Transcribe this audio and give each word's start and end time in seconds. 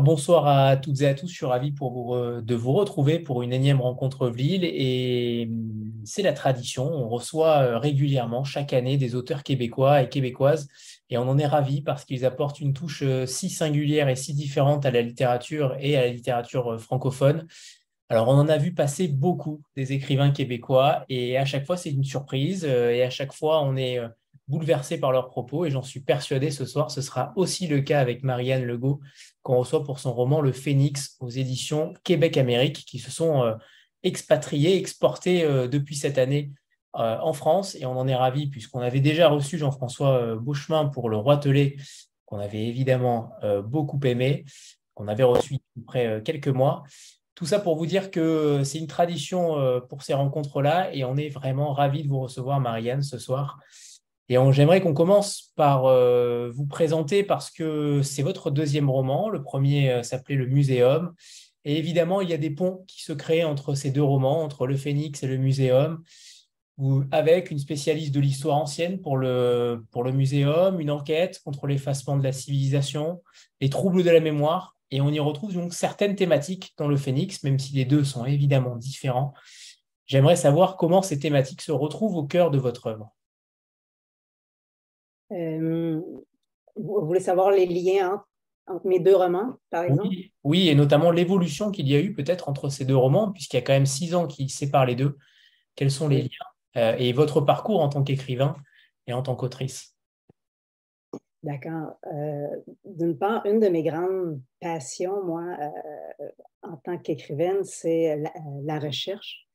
Bonsoir 0.00 0.46
à 0.46 0.76
toutes 0.76 1.00
et 1.00 1.06
à 1.06 1.14
tous, 1.14 1.28
je 1.28 1.34
suis 1.34 1.46
ravi 1.46 1.72
pour 1.72 1.92
vous 1.92 2.40
de 2.40 2.54
vous 2.54 2.72
retrouver 2.72 3.18
pour 3.18 3.42
une 3.42 3.52
énième 3.52 3.80
rencontre 3.80 4.28
Vlil 4.28 4.64
et 4.64 5.48
hum, 5.48 5.88
c'est 6.08 6.22
la 6.22 6.32
tradition, 6.32 6.84
on 6.84 7.08
reçoit 7.08 7.58
euh, 7.58 7.78
régulièrement 7.78 8.42
chaque 8.42 8.72
année 8.72 8.96
des 8.96 9.14
auteurs 9.14 9.42
québécois 9.42 10.02
et 10.02 10.08
québécoises. 10.08 10.68
Et 11.10 11.18
on 11.18 11.28
en 11.28 11.38
est 11.38 11.46
ravi 11.46 11.82
parce 11.82 12.04
qu'ils 12.04 12.24
apportent 12.24 12.60
une 12.60 12.72
touche 12.72 13.02
euh, 13.02 13.26
si 13.26 13.50
singulière 13.50 14.08
et 14.08 14.16
si 14.16 14.32
différente 14.32 14.86
à 14.86 14.90
la 14.90 15.02
littérature 15.02 15.76
et 15.80 15.96
à 15.96 16.02
la 16.02 16.08
littérature 16.08 16.72
euh, 16.72 16.78
francophone. 16.78 17.46
Alors 18.08 18.28
on 18.28 18.32
en 18.32 18.48
a 18.48 18.56
vu 18.56 18.72
passer 18.72 19.06
beaucoup 19.06 19.60
des 19.76 19.92
écrivains 19.92 20.30
québécois. 20.30 21.04
Et 21.10 21.36
à 21.36 21.44
chaque 21.44 21.66
fois 21.66 21.76
c'est 21.76 21.90
une 21.90 22.04
surprise 22.04 22.64
et 22.64 23.02
à 23.02 23.10
chaque 23.10 23.34
fois 23.34 23.62
on 23.62 23.76
est 23.76 24.00
bouleversés 24.46 24.98
par 24.98 25.12
leurs 25.12 25.28
propos. 25.28 25.66
Et 25.66 25.70
j'en 25.70 25.82
suis 25.82 26.00
persuadé 26.00 26.50
ce 26.50 26.64
soir, 26.64 26.90
ce 26.90 27.02
sera 27.02 27.34
aussi 27.36 27.66
le 27.66 27.82
cas 27.82 28.00
avec 28.00 28.22
Marianne 28.22 28.64
Legault 28.64 29.00
reçoit 29.56 29.84
pour 29.84 29.98
son 29.98 30.12
roman 30.12 30.40
Le 30.40 30.52
Phénix 30.52 31.16
aux 31.20 31.30
éditions 31.30 31.94
Québec-Amérique 32.04 32.84
qui 32.84 32.98
se 32.98 33.10
sont 33.10 33.42
euh, 33.42 33.54
expatriés, 34.02 34.76
exportés 34.76 35.44
euh, 35.44 35.68
depuis 35.68 35.96
cette 35.96 36.18
année 36.18 36.52
euh, 36.96 37.18
en 37.20 37.32
France 37.32 37.74
et 37.74 37.86
on 37.86 37.92
en 37.92 38.06
est 38.08 38.14
ravis 38.14 38.48
puisqu'on 38.48 38.80
avait 38.80 39.00
déjà 39.00 39.28
reçu 39.28 39.58
Jean-François 39.58 40.36
Bouchemin 40.36 40.86
pour 40.86 41.08
Le 41.08 41.16
Roi 41.16 41.38
Telé 41.38 41.76
qu'on 42.26 42.38
avait 42.38 42.66
évidemment 42.66 43.32
beaucoup 43.64 43.98
aimé, 44.04 44.44
qu'on 44.92 45.08
avait 45.08 45.22
reçu 45.22 45.56
après 45.80 46.20
quelques 46.22 46.48
mois. 46.48 46.82
Tout 47.34 47.46
ça 47.46 47.58
pour 47.58 47.76
vous 47.76 47.86
dire 47.86 48.10
que 48.10 48.62
c'est 48.64 48.76
une 48.76 48.86
tradition 48.86 49.80
pour 49.88 50.02
ces 50.02 50.12
rencontres-là 50.12 50.94
et 50.94 51.04
on 51.04 51.16
est 51.16 51.30
vraiment 51.30 51.72
ravis 51.72 52.02
de 52.02 52.08
vous 52.08 52.20
recevoir, 52.20 52.60
Marianne, 52.60 53.00
ce 53.00 53.16
soir. 53.16 53.58
Et 54.28 54.36
j'aimerais 54.50 54.82
qu'on 54.82 54.92
commence 54.92 55.52
par 55.56 55.86
euh, 55.86 56.50
vous 56.54 56.66
présenter 56.66 57.22
parce 57.22 57.50
que 57.50 58.02
c'est 58.02 58.22
votre 58.22 58.50
deuxième 58.50 58.90
roman. 58.90 59.30
Le 59.30 59.42
premier 59.42 59.90
euh, 59.90 60.02
s'appelait 60.02 60.34
Le 60.34 60.46
Muséum. 60.46 61.14
Et 61.64 61.78
évidemment, 61.78 62.20
il 62.20 62.28
y 62.28 62.34
a 62.34 62.38
des 62.38 62.50
ponts 62.50 62.84
qui 62.86 63.02
se 63.02 63.12
créent 63.12 63.44
entre 63.44 63.74
ces 63.74 63.90
deux 63.90 64.02
romans, 64.02 64.42
entre 64.42 64.66
Le 64.66 64.76
Phénix 64.76 65.22
et 65.22 65.26
le 65.26 65.38
Muséum, 65.38 66.02
avec 67.10 67.50
une 67.50 67.58
spécialiste 67.58 68.14
de 68.14 68.20
l'histoire 68.20 68.56
ancienne 68.56 69.00
pour 69.00 69.16
le, 69.16 69.84
pour 69.90 70.04
le 70.04 70.12
Muséum, 70.12 70.78
une 70.78 70.90
enquête 70.90 71.40
contre 71.44 71.66
l'effacement 71.66 72.16
de 72.16 72.22
la 72.22 72.32
civilisation, 72.32 73.22
les 73.60 73.68
troubles 73.68 74.04
de 74.04 74.10
la 74.10 74.20
mémoire. 74.20 74.76
Et 74.90 75.00
on 75.00 75.10
y 75.10 75.20
retrouve 75.20 75.52
donc 75.52 75.74
certaines 75.74 76.14
thématiques 76.14 76.74
dans 76.78 76.88
Le 76.88 76.96
Phénix, 76.96 77.42
même 77.42 77.58
si 77.58 77.74
les 77.74 77.84
deux 77.84 78.04
sont 78.04 78.24
évidemment 78.24 78.76
différents. 78.76 79.34
J'aimerais 80.06 80.36
savoir 80.36 80.76
comment 80.76 81.02
ces 81.02 81.18
thématiques 81.18 81.60
se 81.60 81.72
retrouvent 81.72 82.16
au 82.16 82.24
cœur 82.24 82.50
de 82.50 82.58
votre 82.58 82.86
œuvre. 82.86 83.14
Euh, 85.32 86.00
vous 86.76 87.06
voulez 87.06 87.20
savoir 87.20 87.50
les 87.50 87.66
liens 87.66 88.22
entre, 88.66 88.86
mes 88.86 89.00
deux 89.00 89.16
romans, 89.16 89.56
par 89.70 89.84
exemple? 89.84 90.08
Oui, 90.44 90.68
et 90.68 90.74
notamment 90.74 91.10
l'évolution 91.10 91.70
qu'il 91.70 91.88
y 91.88 91.94
a 91.94 92.00
eu 92.00 92.14
peut-être 92.14 92.48
entre 92.48 92.68
ces 92.68 92.84
deux 92.84 92.96
romans, 92.96 93.32
puisqu'il 93.32 93.56
y 93.56 93.60
a 93.60 93.62
quand 93.62 93.72
même 93.72 93.86
six 93.86 94.14
ans 94.14 94.26
qui 94.26 94.48
séparent 94.48 94.86
les 94.86 94.94
deux. 94.94 95.16
Quels 95.74 95.90
sont 95.90 96.08
les 96.08 96.22
liens 96.22 96.28
euh, 96.76 96.96
et 96.98 97.12
votre 97.12 97.40
parcours 97.40 97.80
en 97.80 97.88
tant 97.88 98.02
qu'écrivain 98.02 98.56
et 99.06 99.12
en 99.12 99.22
tant 99.22 99.36
qu'autrice? 99.36 99.94
D'accord. 101.42 101.94
Euh, 102.12 102.48
d'une 102.84 103.16
part, 103.16 103.46
une 103.46 103.60
de 103.60 103.68
mes 103.68 103.82
grandes 103.82 104.40
passions, 104.60 105.24
moi, 105.24 105.56
en 106.62 106.76
tant 106.76 106.98
qu'écrivaine, 106.98 107.64
c'est 107.64 108.20
la, 108.64 108.78
recherche. 108.78 109.47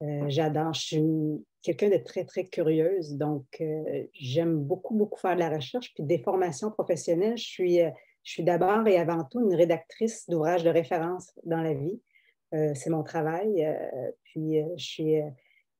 J'adore, 0.00 0.74
je 0.74 0.80
suis 0.80 1.44
quelqu'un 1.62 1.90
de 1.90 2.02
très, 2.02 2.24
très 2.24 2.44
curieuse. 2.44 3.16
Donc, 3.16 3.44
euh, 3.60 4.04
j'aime 4.14 4.58
beaucoup, 4.58 4.94
beaucoup 4.94 5.18
faire 5.18 5.34
de 5.34 5.40
la 5.40 5.50
recherche. 5.50 5.92
Puis 5.94 6.04
des 6.04 6.18
formations 6.18 6.70
professionnelles, 6.70 7.36
je 7.36 7.46
suis, 7.46 7.82
euh, 7.82 7.90
suis 8.22 8.44
d'abord 8.44 8.86
et 8.86 8.98
avant 8.98 9.24
tout 9.24 9.40
une 9.40 9.54
rédactrice 9.54 10.28
d'ouvrages 10.28 10.64
de 10.64 10.70
référence 10.70 11.32
dans 11.44 11.60
la 11.60 11.74
vie. 11.74 12.00
Euh, 12.54 12.72
c'est 12.74 12.90
mon 12.90 13.02
travail. 13.02 13.66
puis, 14.24 14.62
je 14.76 14.84
suis, 14.84 15.20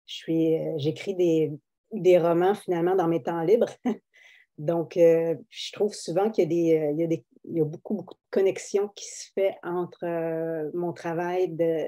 je 0.07 0.75
j'écris 0.77 1.15
des, 1.15 1.53
des, 1.93 2.19
romans 2.19 2.55
finalement 2.55 2.95
dans 2.95 3.09
mes 3.09 3.23
temps 3.23 3.43
libres. 3.43 3.71
Donc, 4.59 4.95
je 4.97 5.73
trouve 5.73 5.95
souvent 5.95 6.31
qu'il 6.31 6.53
y 6.53 6.73
y 6.73 7.25
y 7.45 7.61
a 7.61 7.65
beaucoup, 7.65 7.95
beaucoup 7.95 8.15
de 8.15 8.21
connexions 8.31 8.89
qui 8.89 9.07
se 9.07 9.33
fait 9.33 9.55
entre 9.63 10.71
mon 10.75 10.93
travail 10.93 11.49
de, 11.49 11.87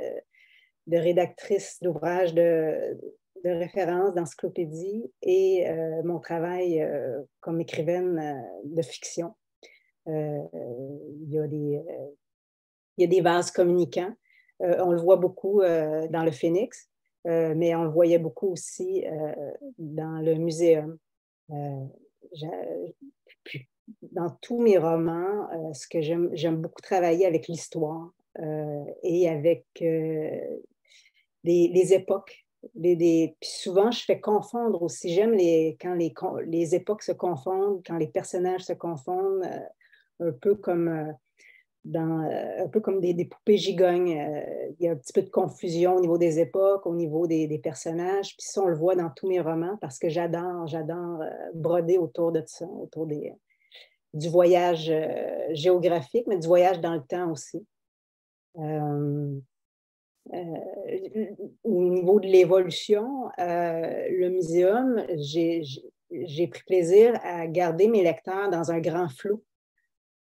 de 0.91 0.97
rédactrice 0.97 1.79
d'ouvrages 1.81 2.35
de, 2.35 2.99
de 3.45 3.51
référence 3.51 4.15
d'encyclopédie 4.15 5.11
et 5.23 5.69
euh, 5.69 6.03
mon 6.05 6.19
travail 6.19 6.83
euh, 6.83 7.23
comme 7.41 7.61
écrivaine 7.61 8.19
euh, 8.19 8.61
de 8.65 8.83
fiction. 8.83 9.35
il, 10.07 11.29
y 11.29 11.39
a 11.39 11.47
des, 11.47 11.81
y 12.99 13.05
a 13.05 13.07
des 13.07 13.21
vases 13.21 13.51
communicants. 13.51 14.13
on 14.59 14.91
le 14.91 15.01
voit 15.01 15.17
beaucoup 15.17 15.61
dans 15.61 16.25
le 16.25 16.33
Phénix, 16.33 16.89
mais 17.25 17.75
on 17.77 17.85
le 17.85 17.91
voyait 17.91 18.19
beaucoup 18.19 18.49
aussi 18.49 19.05
dans 19.79 20.21
le 20.21 20.35
muséum. 20.35 20.99
dans 24.03 24.31
tous 24.43 24.61
mes 24.61 24.79
romans, 24.79 25.49
ce 25.75 25.87
que 25.87 26.01
j'aime 26.01 26.57
beaucoup 26.57 26.83
travailler 26.83 27.27
avec 27.27 27.47
l'histoire 27.47 28.11
et 29.03 29.29
avec 29.29 29.65
les, 31.45 31.93
époques 31.93 32.47
puis 32.73 33.35
souvent, 33.43 33.91
je 33.91 34.05
fais 34.05 34.21
confondre 34.21 34.83
aussi. 34.83 35.15
J'aime 35.15 35.33
les, 35.33 35.77
quand 35.81 35.95
les, 35.95 36.13
les, 36.47 36.75
époques 36.75 37.03
se 37.03 37.13
confondent, 37.13 37.83
quand 37.87 37.97
les 37.97 38.09
personnages 38.09 38.63
se 38.63 38.73
confondent, 38.73 39.45
euh, 39.45 40.29
un 40.29 40.33
peu 40.33 40.55
comme, 40.55 40.89
euh, 40.89 41.13
dans, 41.85 42.21
euh, 42.21 42.65
un 42.65 42.69
peu 42.69 42.81
comme 42.81 43.01
des, 43.01 43.25
poupées 43.25 43.57
gigognes. 43.57 44.09
il 44.79 44.85
y 44.85 44.89
a 44.89 44.93
un 44.93 44.97
petit 44.97 45.13
peu 45.13 45.23
de 45.23 45.31
confusion 45.31 45.97
au 45.97 46.01
niveau 46.01 46.19
des 46.19 46.39
époques, 46.39 46.87
au 46.87 46.95
niveau 46.95 47.27
des, 47.27 47.47
des 47.47 47.59
personnages. 47.59 48.37
Puis 48.37 48.47
ça, 48.47 48.63
on 48.63 48.67
le 48.67 48.77
voit 48.77 48.95
dans 48.95 49.11
tous 49.11 49.29
mes 49.29 49.41
romans 49.41 49.79
parce 49.81 49.99
que 49.99 50.11
j'adore, 50.11 50.67
j'adore 50.67 51.23
broder 51.55 51.97
autour 51.97 52.33
de 52.33 52.43
ça, 52.47 52.67
autour 52.67 53.07
des, 53.07 53.33
du 54.13 54.29
voyage 54.29 54.93
géographique, 55.53 56.27
mais 56.27 56.39
du 56.39 56.47
voyage 56.47 56.81
dans 56.81 56.95
le 56.95 57.03
temps 57.03 57.33
aussi. 57.33 57.67
Au 61.65 61.83
niveau 61.89 62.21
de 62.21 62.27
l'évolution, 62.27 63.31
euh, 63.39 64.09
le 64.11 64.29
muséum, 64.31 65.05
j'ai 65.19 66.47
pris 66.49 66.63
plaisir 66.67 67.19
à 67.23 67.47
garder 67.47 67.89
mes 67.89 68.03
lecteurs 68.03 68.51
dans 68.51 68.71
un 68.71 68.81
grand 68.81 69.09
flou. 69.09 69.43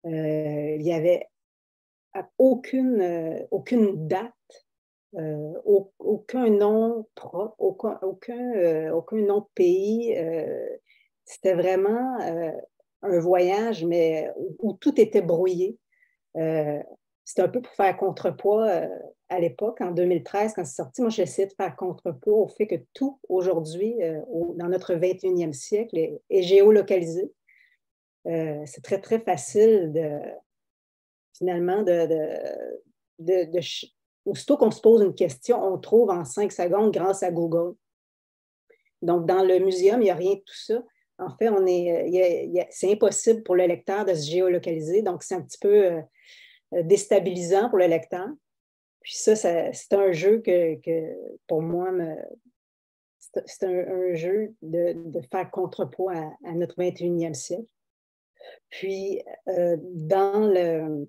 Euh, 0.06 0.76
il 0.76 0.82
n'y 0.82 0.94
avait 0.94 1.28
aucune, 2.38 2.98
date, 4.08 4.34
aucun 5.64 6.50
nom 6.50 7.08
propre, 7.16 7.56
aucun 7.60 9.22
nom 9.22 9.40
de 9.40 9.48
pays. 9.56 10.16
C'était 11.26 11.54
vraiment 11.54 12.18
un 13.02 13.20
voyage, 13.20 13.86
mais 13.86 14.32
où, 14.60 14.74
tout 14.74 15.00
était 15.00 15.22
brouillé. 15.22 15.78
C'était 17.28 17.42
un 17.42 17.50
peu 17.50 17.62
pour 17.62 17.74
faire 17.74 17.98
contrepoids 17.98 18.88
à 19.28 19.40
l'époque, 19.40 19.82
en 19.82 19.92
2013, 19.92 20.54
quand 20.54 20.64
c'est 20.64 20.76
sorti, 20.76 21.02
moi, 21.02 21.10
j'essaie 21.10 21.46
de 21.46 21.52
faire 21.52 21.76
contrepoids 21.76 22.38
au 22.38 22.48
fait 22.48 22.68
que 22.68 22.76
tout 22.94 23.20
aujourd'hui, 23.28 24.02
euh, 24.02 24.22
dans 24.56 24.70
notre 24.70 24.94
21e 24.94 25.52
siècle, 25.52 25.98
est, 25.98 26.42
géolocalisé. 26.42 27.34
Euh, 28.28 28.62
c'est 28.66 28.82
très, 28.82 29.02
très 29.02 29.20
facile 29.20 29.92
de, 29.92 30.20
finalement, 31.38 31.84
de, 31.84 32.08
de, 33.20 33.60
aussitôt 34.26 34.56
qu'on 34.56 34.72
se 34.72 34.80
pose 34.80 35.02
une 35.02 35.14
question, 35.16 35.62
on 35.62 35.78
trouve 35.78 36.10
en 36.10 36.24
cinq 36.24 36.54
secondes 36.54 36.94
grâce 36.94 37.24
à 37.24 37.32
Google. 37.32 37.76
Donc, 39.02 39.26
dans 39.26 39.44
le 39.44 39.60
muséum, 39.60 40.02
il 40.02 40.06
n'y 40.06 40.12
a 40.12 40.16
rien 40.16 40.36
de 40.36 40.40
tout 40.40 40.56
ça. 40.56 40.82
En 41.20 41.36
fait, 41.36 41.50
on 41.50 41.66
est, 41.66 42.70
c'est 42.70 42.90
impossible 42.94 43.44
pour 43.44 43.56
le 43.56 43.66
lecteur 43.66 44.06
de 44.06 44.14
se 44.14 44.30
géolocaliser, 44.30 45.02
donc 45.02 45.24
c'est 45.24 45.36
un 45.36 45.42
petit 45.42 45.58
peu 45.58 45.86
euh, 45.88 46.02
déstabilisant 46.72 47.70
pour 47.70 47.78
le 47.80 47.88
lecteur. 47.88 48.28
Puis 49.02 49.16
ça, 49.16 49.36
c'est 49.36 49.94
un 49.94 50.12
jeu 50.12 50.40
que, 50.42 50.78
pour 51.48 51.62
moi, 51.62 51.92
c'est 53.46 53.64
un, 53.64 54.14
jeu 54.14 54.54
de, 54.62 55.22
faire 55.32 55.50
contrepoids 55.50 56.36
à, 56.44 56.52
notre 56.54 56.76
21e 56.78 57.34
siècle. 57.34 57.66
Puis, 58.70 59.22
euh, 59.48 59.78
dans 59.82 60.40
le, 60.40 61.08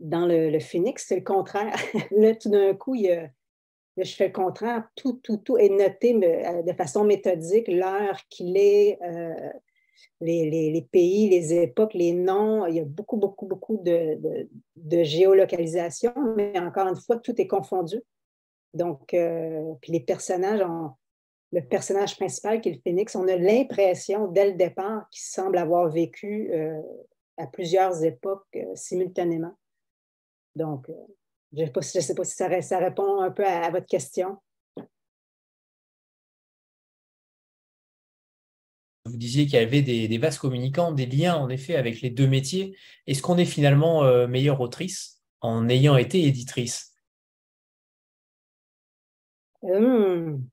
dans 0.00 0.26
le, 0.26 0.58
c'est 0.60 1.16
le 1.16 1.24
contraire. 1.24 1.74
là, 2.12 2.34
tout 2.34 2.50
d'un 2.50 2.74
coup, 2.74 2.96
je 2.96 4.14
fais 4.14 4.28
le 4.28 4.32
contraire. 4.32 4.88
Tout, 4.96 5.20
tout, 5.22 5.38
tout 5.38 5.58
est 5.58 5.68
noté 5.68 6.14
de 6.14 6.72
façon 6.72 7.04
méthodique, 7.04 7.68
l'heure 7.68 8.20
qu'il 8.28 8.56
est, 8.56 8.98
euh, 9.02 9.50
les, 10.20 10.88
pays, 10.90 11.28
les 11.28 11.54
époques, 11.54 11.94
les 11.94 12.12
noms. 12.12 12.66
Il 12.66 12.76
y 12.76 12.80
a 12.80 12.84
beaucoup, 12.84 13.16
beaucoup, 13.16 13.46
beaucoup 13.46 13.78
de, 13.78 14.18
géolocalisation, 15.02 16.12
mais 16.36 16.58
encore 16.58 16.88
une 16.88 16.96
fois, 16.96 17.16
tout 17.16 17.40
est 17.40 17.46
confondu. 17.46 18.00
Donc, 18.74 19.12
euh, 19.14 19.74
puis 19.80 19.92
les 19.92 20.00
personnages, 20.00 20.62
le 21.52 21.60
personnage 21.60 22.16
principal 22.16 22.60
qui 22.60 22.70
est 22.70 22.72
le 22.72 22.80
phénix, 22.80 23.14
on 23.14 23.28
a 23.28 23.36
l'impression 23.36 24.28
dès 24.28 24.50
le 24.50 24.56
départ 24.56 25.08
qu'il 25.10 25.22
semble 25.22 25.58
avoir 25.58 25.90
vécu 25.90 26.50
euh, 26.52 26.80
à 27.36 27.46
plusieurs 27.46 28.02
époques 28.02 28.46
euh, 28.56 28.74
simultanément. 28.74 29.54
Donc, 30.56 30.90
je 31.54 31.62
ne 31.62 31.66
sais, 31.82 32.14
pas 32.14 32.24
si 32.24 32.34
ça, 32.34 32.78
répond 32.78 33.20
un 33.20 33.30
peu 33.30 33.44
à, 33.44 33.70
votre 33.70 33.86
question. 33.86 34.38
Vous 39.04 39.16
disiez 39.16 39.46
qu'il 39.46 39.54
y 39.54 39.58
avait 39.58 39.82
des, 39.82 40.18
vases 40.18 40.38
communicants, 40.38 40.92
des 40.92 41.06
liens 41.06 41.34
en 41.34 41.48
effet 41.48 41.74
avec 41.76 42.00
les 42.00 42.10
deux 42.10 42.28
métiers. 42.28 42.76
Est-ce 43.06 43.20
qu'on 43.20 43.36
est 43.36 43.44
finalement 43.44 44.26
meilleure 44.28 44.60
autrice 44.60 45.20
en 45.40 45.68
ayant 45.68 45.96
été 45.96 46.24
éditrice? 46.24 46.94
Hum. 49.62 50.44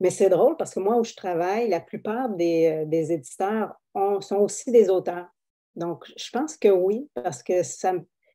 Mais 0.00 0.10
c'est 0.10 0.28
drôle 0.28 0.56
parce 0.56 0.74
que 0.74 0.80
moi, 0.80 0.96
où 0.96 1.04
je 1.04 1.14
travaille, 1.14 1.68
la 1.68 1.80
plupart 1.80 2.28
des, 2.28 2.86
euh, 2.86 3.12
éditeurs 3.12 3.74
sont 4.20 4.36
aussi 4.36 4.70
des 4.70 4.90
auteurs. 4.90 5.26
Donc, 5.74 6.04
je 6.16 6.30
pense 6.30 6.56
que 6.56 6.68
oui, 6.68 7.08
parce 7.14 7.42
que 7.42 7.62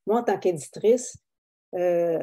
moi, 0.05 0.19
en 0.19 0.23
tant 0.23 0.37
qu'éditrice, 0.37 1.17
euh, 1.73 2.19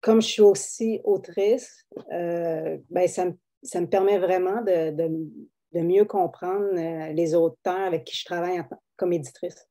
comme 0.00 0.22
je 0.22 0.26
suis 0.26 0.42
aussi 0.42 1.00
autrice, 1.04 1.86
euh, 2.12 2.78
ben, 2.88 3.08
ça, 3.08 3.26
me, 3.26 3.86
permet 3.86 4.18
vraiment 4.18 4.62
de, 4.62 5.10
mieux 5.82 6.04
comprendre 6.04 7.12
les 7.12 7.34
auteurs 7.34 7.80
avec 7.80 8.04
qui 8.04 8.16
je 8.16 8.24
travaille 8.24 8.62
comme 8.96 9.12
éditrice. 9.12 9.68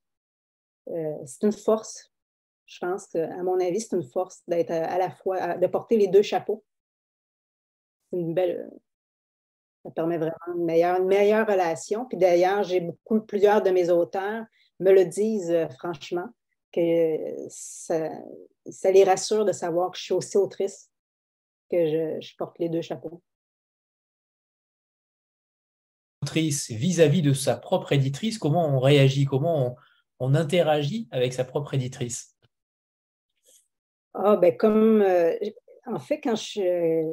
c'est 0.86 1.44
une 1.44 1.52
force. 1.52 2.12
Je 2.66 2.80
pense 2.80 3.16
à 3.16 3.44
mon 3.44 3.60
avis, 3.60 3.82
c'est 3.82 3.96
une 3.96 4.04
force 4.04 4.42
d'être 4.48 4.72
à 4.72 4.98
la 4.98 5.10
fois, 5.10 5.56
de 5.56 5.68
porter 5.68 5.98
les 5.98 6.08
deux 6.08 6.22
chapeaux 6.22 6.64
c'est 8.10 8.18
une 8.18 8.34
belle. 8.34 8.70
Ça 9.84 9.92
permet 9.92 10.18
vraiment 10.18 10.36
une 10.56 10.66
meilleure, 10.66 11.00
une 11.00 11.08
meilleure 11.08 11.48
relation. 11.48 12.06
Puis 12.06 12.18
d'ailleurs, 12.18 12.64
j'ai 12.64 12.82
beaucoup, 12.82 13.22
plusieurs 13.22 13.62
de 13.62 13.70
mes 13.70 13.90
auteurs 13.90 14.46
me 14.80 14.92
le 14.92 15.06
disent 15.06 15.52
euh, 15.52 15.68
franchement, 15.70 16.28
que 16.72 17.18
ça, 17.50 18.12
les 18.92 19.04
rassure 19.04 19.46
de 19.46 19.52
savoir 19.52 19.92
que 19.92 19.98
je 19.98 20.04
suis 20.04 20.14
aussi 20.14 20.38
autrice, 20.38 20.92
que 21.72 22.20
je, 22.20 22.36
porte 22.38 22.60
les 22.60 22.70
deux 22.70 22.82
chapeaux. 22.82 23.22
Vis-à-vis 26.42 27.22
de 27.22 27.34
sa 27.34 27.56
propre 27.56 27.94
éditrice, 27.94 28.38
comment 28.38 28.68
on 28.68 28.80
réagit, 28.80 29.26
comment 29.26 29.76
on, 30.20 30.36
interagit 30.36 31.08
avec 31.12 31.34
sa 31.34 31.44
propre 31.44 31.74
éditrice? 31.74 32.36
Ah, 34.14 34.36
ben 34.36 34.56
comme, 34.56 35.02
euh, 35.02 35.34
en 35.86 36.00
fait, 36.00 36.20
quand 36.22 36.36
je, 36.36 37.04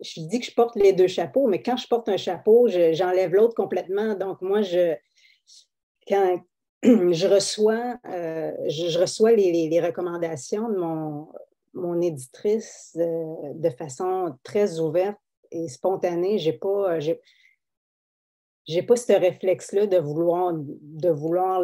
je 0.00 0.20
dis 0.20 0.40
que 0.40 0.46
je 0.46 0.54
porte 0.54 0.76
les 0.76 0.92
deux 0.92 1.08
chapeaux, 1.08 1.46
mais 1.48 1.62
quand 1.62 1.76
je 1.76 1.86
porte 1.88 2.08
un 2.08 2.16
chapeau, 2.16 2.68
j'enlève 2.68 3.32
l'autre 3.32 3.54
complètement. 3.54 4.14
Donc, 4.14 4.42
moi, 4.42 4.62
je, 4.62 4.94
quand 6.06 6.38
je 6.82 7.26
reçois, 7.26 7.98
euh, 8.08 8.52
je, 8.68 8.98
reçois 8.98 9.32
les, 9.32 9.80
recommandations 9.80 10.68
de 10.68 10.76
mon, 10.76 11.28
mon 11.74 12.00
éditrice 12.00 12.96
de, 12.96 13.70
façon 13.70 14.36
très 14.42 14.80
ouverte 14.80 15.18
et 15.50 15.68
spontanée. 15.68 16.38
Pas, 16.60 16.98
j'ai, 18.66 18.82
pas 18.82 18.96
ce 18.96 19.12
réflexe-là 19.12 19.86
de 19.86 19.98
vouloir, 19.98 20.52
de 20.54 21.08
vouloir 21.10 21.62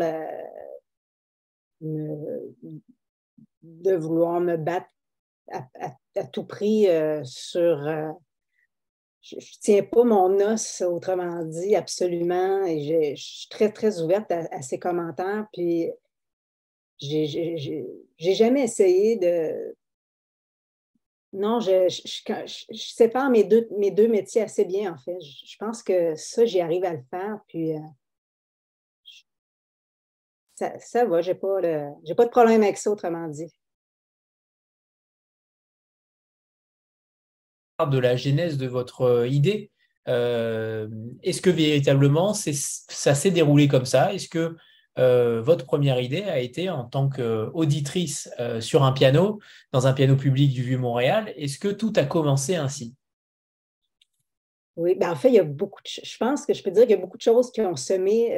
de 3.62 3.94
vouloir 3.94 4.40
me 4.40 4.56
battre 4.56 4.88
à, 5.50 6.24
tout 6.32 6.44
prix 6.44 6.88
euh, 6.88 7.22
sur. 7.24 7.86
Euh, 7.86 8.10
je 9.20 9.36
ne 9.36 9.40
tiens 9.60 9.82
pas 9.84 10.02
mon 10.02 10.40
os, 10.40 10.80
autrement 10.82 11.44
dit, 11.44 11.76
absolument. 11.76 12.64
Et 12.64 13.14
je, 13.14 13.22
suis 13.22 13.48
très, 13.48 13.70
très 13.72 14.00
ouverte 14.00 14.30
à, 14.32 14.62
ces 14.62 14.78
commentaires. 14.80 15.46
Puis, 15.52 15.90
j'ai 16.98 17.96
jamais 18.18 18.64
essayé 18.64 19.16
de. 19.16 19.76
Non, 21.32 21.60
je, 21.60 21.88
je, 21.88 22.76
sépare 22.76 23.30
mes 23.30 23.44
deux, 23.44 23.66
mes 23.78 23.90
deux 23.90 24.08
métiers 24.08 24.42
assez 24.42 24.64
bien, 24.64 24.92
en 24.92 24.98
fait. 24.98 25.18
Je, 25.20 25.56
pense 25.58 25.82
que 25.82 26.14
ça, 26.14 26.44
j'y 26.44 26.60
arrive 26.60 26.84
à 26.84 26.92
le 26.92 27.02
faire. 27.10 27.38
Puis, 27.48 27.74
euh, 27.74 27.80
ça, 30.54 30.78
ça 30.78 31.04
va, 31.06 31.22
je 31.22 31.30
n'ai 31.30 31.38
pas, 31.38 31.60
pas 32.16 32.24
de 32.26 32.30
problème 32.30 32.62
avec 32.62 32.76
ça, 32.76 32.90
autrement 32.90 33.28
dit. 33.28 33.50
de 37.86 37.98
la 37.98 38.16
genèse 38.16 38.58
de 38.58 38.66
votre 38.66 39.02
euh, 39.02 39.28
idée. 39.28 39.70
Euh, 40.08 40.88
est-ce 41.22 41.40
que 41.40 41.50
véritablement 41.50 42.34
ça 42.34 43.14
s'est 43.14 43.30
déroulé 43.30 43.68
comme 43.68 43.84
ça? 43.84 44.12
Est-ce 44.12 44.28
que 44.28 44.56
euh, 44.98 45.40
votre 45.40 45.64
première 45.64 46.00
idée 46.00 46.22
a 46.24 46.38
été 46.38 46.68
en 46.70 46.84
tant 46.84 47.08
qu'auditrice 47.08 48.30
sur 48.60 48.82
un 48.82 48.92
piano, 48.92 49.40
dans 49.72 49.86
un 49.86 49.92
piano 49.92 50.16
public 50.16 50.52
du 50.52 50.62
Vieux-Montréal 50.62 51.32
Est-ce 51.36 51.58
que 51.58 51.68
tout 51.68 51.92
a 51.96 52.04
commencé 52.04 52.56
ainsi? 52.56 52.94
Oui, 54.76 54.94
ben 54.94 55.10
en 55.10 55.16
fait, 55.16 55.28
il 55.28 55.34
y 55.34 55.38
a 55.38 55.44
beaucoup 55.44 55.82
de, 55.82 55.88
je 56.02 56.16
pense 56.16 56.46
que 56.46 56.54
je 56.54 56.62
peux 56.62 56.70
dire 56.70 56.82
qu'il 56.82 56.92
y 56.92 56.98
a 56.98 57.00
beaucoup 57.00 57.18
de 57.18 57.22
choses 57.22 57.52
qui 57.52 57.60
ont 57.60 57.76
semé 57.76 58.30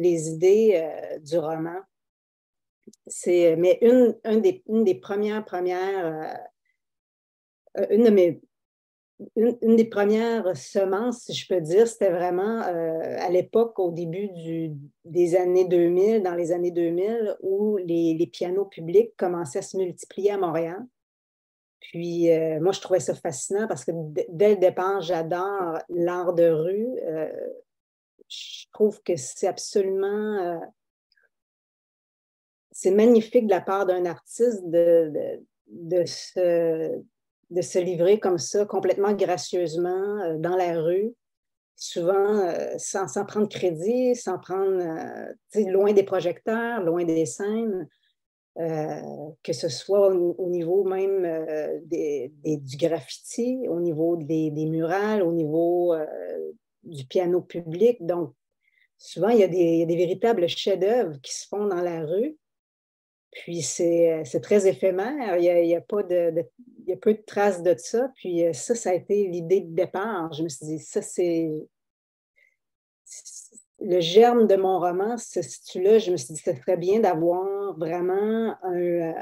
les 0.00 0.28
idées 0.28 0.88
du 1.22 1.38
roman. 1.38 1.80
Mais 3.26 3.78
une, 3.80 4.40
des, 4.40 4.64
une 4.68 4.82
des 4.82 4.96
premières, 4.96 5.44
premières, 5.44 6.36
une 7.90 8.04
de 8.04 8.10
mes 8.10 8.40
une, 9.36 9.76
des 9.76 9.84
premières 9.84 10.56
semences, 10.56 11.24
si 11.24 11.34
je 11.34 11.46
peux 11.48 11.60
dire, 11.60 11.86
c'était 11.86 12.10
vraiment 12.10 12.62
euh, 12.62 13.16
à 13.18 13.28
l'époque, 13.30 13.78
au 13.78 13.90
début 13.90 14.30
des 15.04 15.36
années 15.36 15.66
2000, 15.66 16.22
dans 16.22 16.34
les 16.34 16.52
années 16.52 16.70
2000, 16.70 17.36
où 17.40 17.76
les, 17.78 18.26
pianos 18.32 18.66
publics 18.66 19.16
commençaient 19.16 19.58
à 19.58 19.62
se 19.62 19.76
multiplier 19.76 20.32
à 20.32 20.38
Montréal. 20.38 20.84
Puis 21.80 22.30
euh, 22.30 22.60
moi, 22.60 22.72
je 22.72 22.80
trouvais 22.80 23.00
ça 23.00 23.14
fascinant 23.14 23.66
parce 23.66 23.84
que 23.84 23.92
dès 24.28 24.50
le 24.50 24.60
départ, 24.60 25.00
j'adore 25.00 25.78
l'art 25.88 26.34
de 26.34 26.48
rue. 26.48 26.88
Euh, 27.04 27.30
je 28.28 28.66
trouve 28.72 29.02
que 29.02 29.16
c'est 29.16 29.48
absolument... 29.48 30.60
c'est 32.70 32.92
magnifique 32.92 33.46
de 33.46 33.50
la 33.50 33.60
part 33.60 33.86
d'un 33.86 34.04
artiste 34.04 34.62
de, 34.66 35.10
de, 35.12 35.44
de 35.66 36.04
se 36.06 37.02
de 37.50 37.62
se 37.62 37.78
livrer 37.78 38.18
comme 38.18 38.38
ça, 38.38 38.64
complètement 38.64 39.12
gracieusement 39.12 40.18
euh, 40.22 40.38
dans 40.38 40.56
la 40.56 40.80
rue, 40.80 41.14
souvent 41.76 42.38
euh, 42.38 42.74
sans, 42.78 43.08
sans, 43.08 43.24
prendre 43.24 43.48
crédit, 43.48 44.14
sans 44.14 44.38
prendre, 44.38 44.80
euh, 44.80 45.70
loin 45.70 45.92
des 45.92 46.04
projecteurs, 46.04 46.82
loin 46.82 47.04
des 47.04 47.26
scènes, 47.26 47.88
que 48.56 49.52
ce 49.54 49.70
soit 49.70 50.12
au, 50.12 50.50
niveau 50.50 50.84
même 50.84 51.22
des, 51.86 52.30
du 52.44 52.76
graffiti, 52.76 53.66
au 53.68 53.80
niveau 53.80 54.16
des, 54.16 54.50
des 54.50 54.66
murales, 54.66 55.22
au 55.22 55.32
niveau 55.32 55.94
du 56.82 57.06
piano 57.06 57.40
public. 57.40 58.04
Donc, 58.04 58.34
souvent, 58.98 59.30
il 59.30 59.38
y 59.38 59.44
a 59.44 59.48
des, 59.48 59.86
des 59.86 59.96
véritables 59.96 60.46
chefs-d'œuvre 60.46 61.18
qui 61.22 61.32
se 61.32 61.46
font 61.46 61.68
dans 61.68 61.80
la 61.80 62.04
rue. 62.04 62.36
Puis 63.32 63.62
c'est 63.62 64.40
très 64.42 64.66
éphémère. 64.66 65.36
Il 65.36 65.44
y, 65.44 65.74
a, 65.74 65.80
pas 65.80 66.02
de, 66.02 66.44
y 66.90 66.94
a 66.94 66.96
peu 66.96 67.14
de 67.14 67.22
traces 67.22 67.62
de 67.62 67.74
ça. 67.76 68.10
Puis 68.16 68.44
euh, 68.44 68.52
ça, 68.52 68.74
ça 68.74 68.90
a 68.90 68.94
été 68.94 69.26
l'idée 69.28 69.60
de 69.60 69.74
départ. 69.74 70.32
Je 70.32 70.42
me 70.42 70.48
suis 70.48 70.66
dit, 70.66 70.78
ça, 70.78 71.02
c'est. 71.02 71.50
Le 73.82 74.00
germe 74.00 74.46
de 74.46 74.56
mon 74.56 74.78
roman 74.78 75.16
se 75.16 75.40
situe 75.40 75.82
là. 75.82 75.98
Je 75.98 76.10
me 76.12 76.16
suis 76.16 76.34
dit, 76.34 76.42
c'est 76.44 76.60
très 76.60 76.76
bien 76.76 77.00
d'avoir 77.00 77.76
vraiment 77.78 78.54
un, 78.62 79.14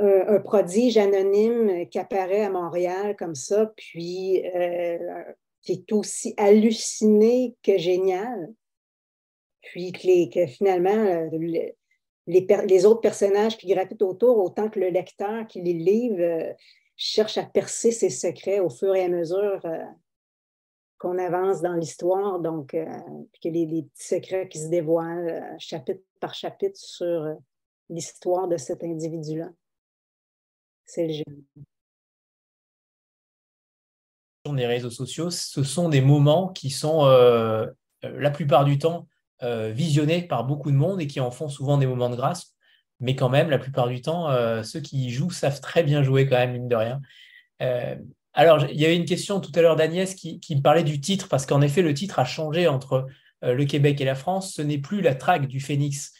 euh, 0.00 0.36
un, 0.36 0.40
prodige 0.40 0.96
anonyme 0.96 1.86
qui 1.88 1.98
apparaît 1.98 2.44
à 2.44 2.50
Montréal 2.50 3.16
comme 3.16 3.34
ça, 3.34 3.72
puis 3.76 4.46
euh, 4.54 5.24
qui 5.60 5.72
est 5.72 5.92
aussi 5.92 6.34
halluciné 6.36 7.54
que 7.62 7.76
génial. 7.76 8.52
Puis 9.60 9.92
que 9.92 10.46
finalement, 10.46 11.28
les, 12.28 12.86
autres 12.86 13.00
personnages 13.00 13.56
qui 13.56 13.66
gravitent 13.68 14.02
autour, 14.02 14.38
autant 14.38 14.68
que 14.68 14.78
le 14.78 14.90
lecteur 14.90 15.46
qui 15.46 15.62
les 15.62 15.72
livre, 15.72 16.20
euh, 16.20 16.52
cherche 16.96 17.38
à 17.38 17.44
percer 17.44 17.90
ses 17.90 18.10
secrets 18.10 18.60
au 18.60 18.68
fur 18.68 18.94
et 18.94 19.04
à 19.04 19.08
mesure 19.08 19.60
euh, 19.64 19.84
qu'on 20.98 21.18
avance 21.18 21.62
dans 21.62 21.74
l'histoire. 21.74 22.38
Donc, 22.38 22.74
euh, 22.74 22.84
que 23.42 23.48
les, 23.48 23.66
petits 23.66 24.06
secrets 24.06 24.48
qui 24.48 24.58
se 24.58 24.68
dévoilent 24.68 25.56
chapitre 25.58 26.02
par 26.20 26.34
chapitre 26.34 26.78
sur 26.78 27.36
l'histoire 27.88 28.46
de 28.48 28.56
cet 28.56 28.84
individu-là. 28.84 29.48
C'est 30.84 31.06
le 31.06 31.12
jeu. 31.14 31.24
Les 34.54 34.66
réseaux 34.66 34.90
sociaux, 34.90 35.30
ce 35.30 35.62
sont 35.62 35.88
des 35.88 36.00
moments 36.00 36.48
qui 36.48 36.70
sont 36.70 37.04
la 38.02 38.30
plupart 38.30 38.64
du 38.64 38.78
temps 38.78 39.06
euh, 39.44 39.70
visionnés 39.70 40.22
par 40.22 40.44
beaucoup 40.44 40.72
de 40.72 40.76
monde 40.76 41.00
et 41.00 41.06
qui 41.06 41.20
en 41.20 41.30
font 41.30 41.48
souvent 41.48 41.78
des 41.78 41.86
moments 41.86 42.10
de 42.10 42.16
grâce. 42.16 42.56
Mais 42.98 43.14
quand 43.14 43.28
même, 43.28 43.50
la 43.50 43.58
plupart 43.58 43.86
du 43.86 44.02
temps, 44.02 44.28
euh, 44.30 44.64
ceux 44.64 44.80
qui 44.80 45.06
y 45.06 45.10
jouent 45.10 45.30
savent 45.30 45.60
très 45.60 45.84
bien 45.84 46.02
jouer 46.02 46.26
quand 46.26 46.36
même, 46.36 46.52
mine 46.52 46.68
de 46.68 46.74
rien. 46.74 47.00
Euh, 47.62 47.94
alors, 48.32 48.64
il 48.68 48.80
y 48.80 48.84
avait 48.84 48.96
une 48.96 49.04
question 49.04 49.38
tout 49.38 49.52
à 49.54 49.62
l'heure 49.62 49.76
d'Agnès 49.76 50.16
qui, 50.16 50.40
me 50.50 50.60
parlait 50.60 50.82
du 50.82 51.00
titre, 51.00 51.28
parce 51.28 51.46
qu'en 51.46 51.60
effet, 51.60 51.82
le 51.82 51.94
titre 51.94 52.18
a 52.18 52.24
changé 52.24 52.66
entre 52.66 53.06
le 53.42 53.64
Québec 53.64 54.00
et 54.00 54.04
la 54.04 54.16
France. 54.16 54.54
Ce 54.54 54.62
n'est 54.62 54.78
plus 54.78 55.00
la 55.00 55.14
traque 55.14 55.46
du 55.46 55.60
phénix 55.60 56.12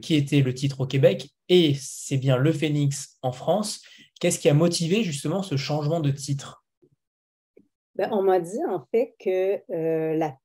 qui 0.00 0.14
était 0.14 0.40
le 0.40 0.54
titre 0.54 0.80
au 0.80 0.86
Québec, 0.86 1.30
et 1.50 1.74
c'est 1.78 2.16
bien 2.16 2.36
Le 2.36 2.52
Phénix 2.52 3.18
en 3.22 3.32
France. 3.32 3.82
Qu'est-ce 4.20 4.38
qui 4.38 4.48
a 4.48 4.54
motivé 4.54 5.02
justement 5.04 5.42
ce 5.42 5.56
changement 5.56 6.00
de 6.00 6.10
titre? 6.10 6.64
Ben, 7.94 8.10
On 8.12 8.22
m'a 8.22 8.40
dit 8.40 8.64
en 8.68 8.86
fait 8.90 9.14
que 9.18 9.62
la 9.68 10.36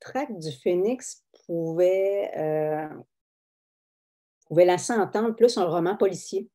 traque 0.00 0.38
du 0.38 0.52
Phénix 0.52 1.25
pouvait, 1.46 2.30
pouvait 4.48 4.64
laisser 4.64 4.92
entendre 4.92 5.34
plus 5.34 5.56
un 5.58 5.64
roman 5.64 5.96
policier, 5.96 6.48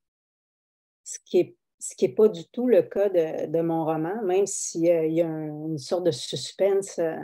ce 1.03 1.17
qui 1.25 1.39
est 1.39 1.55
ce 1.81 1.95
qui 1.95 2.07
n'est 2.07 2.13
pas 2.13 2.29
du 2.29 2.45
tout 2.50 2.67
le 2.67 2.83
cas 2.83 3.10
de, 3.10 3.62
mon 3.62 3.86
roman, 3.86 4.21
même 4.24 4.45
s'il 4.45 4.86
y 4.86 5.21
a 5.21 5.25
une 5.25 5.79
sorte 5.79 6.05
de 6.05 6.12
suspense. 6.12 7.00
Euh, 7.00 7.17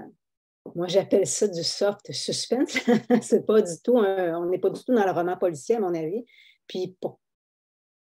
moi, 0.76 0.88
j'appelle 0.88 1.28
ça 1.28 1.48
du 1.48 1.64
soft 1.64 2.12
suspense. 2.12 2.78
c'est 3.22 3.46
pas 3.46 3.62
du 3.62 3.80
tout 3.84 3.98
on 3.98 4.46
n'est 4.48 4.58
pas 4.58 4.72
du 4.72 4.84
tout 4.84 4.94
dans 4.94 5.06
le 5.06 5.12
roman 5.12 5.38
policier, 5.38 5.76
à 5.76 5.80
mon 5.80 5.94
avis. 5.94 6.26
Puis 6.68 6.98
pour, 7.00 7.20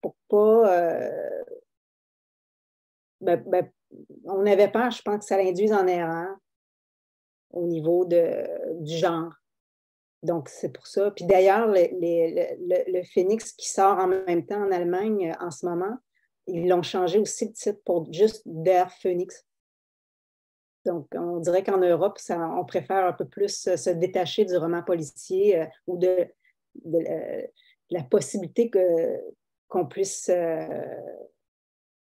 pour 0.02 0.16
pas. 0.28 0.80
Euh, 0.80 1.44
ben, 3.22 3.42
ben, 3.48 3.72
on 4.26 4.46
avait 4.46 4.70
peur, 4.70 4.92
je 4.92 5.02
pense, 5.02 5.20
que 5.20 5.26
ça 5.26 5.38
l'induise 5.38 5.72
en 5.72 5.88
erreur 5.88 6.36
au 7.52 7.66
niveau 7.68 8.04
de, 8.04 8.84
du 8.84 8.98
genre. 8.98 9.32
Donc, 10.24 10.50
c'est 10.50 10.72
pour 10.72 10.88
ça. 10.88 11.12
Puis 11.12 11.26
d'ailleurs, 11.26 11.68
le, 11.68 12.92
le, 12.92 13.04
Phoenix 13.04 13.52
qui 13.52 13.70
sort 13.70 13.98
en 14.00 14.08
même 14.08 14.46
temps 14.46 14.64
en 14.64 14.72
Allemagne 14.72 15.32
euh, 15.32 15.46
en 15.46 15.52
ce 15.52 15.66
moment, 15.66 15.98
ils 16.48 16.68
l'ont 16.68 16.82
changé 16.82 17.20
aussi 17.20 17.46
le 17.48 17.54
titre 17.54 17.82
pour 17.86 18.12
juste 18.12 18.42
Der 18.46 18.90
Phoenix. 18.92 19.46
Donc, 20.86 21.08
on 21.16 21.40
dirait 21.40 21.64
qu'en 21.64 21.78
Europe, 21.78 22.18
ça, 22.18 22.38
on 22.58 22.66
préfère 22.66 23.06
un 23.06 23.14
peu 23.14 23.26
plus 23.26 23.76
se 23.76 23.90
détacher 23.90 24.46
du 24.46 24.58
roman 24.58 24.84
policier 24.84 25.62
euh, 25.62 25.66
ou 25.88 25.98
de, 25.98 26.28
euh, 26.86 27.42
la 27.90 28.04
possibilité 28.04 28.70
qu'on, 29.70 29.86
puisse, 29.86 30.30
euh, 30.30 30.68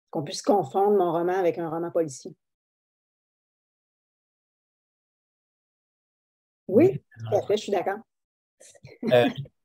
qu'on 0.09 0.23
puisse 0.23 0.41
confondre 0.41 0.97
mon 0.97 1.11
roman 1.11 1.33
avec 1.33 1.59
un 1.59 1.69
roman 1.69 1.91
policier. 1.91 2.35
Oui, 6.67 7.03
tout 7.19 7.35
à 7.35 7.41
fait, 7.45 7.57
je 7.57 7.63
suis 7.63 7.71
d'accord. 7.71 7.99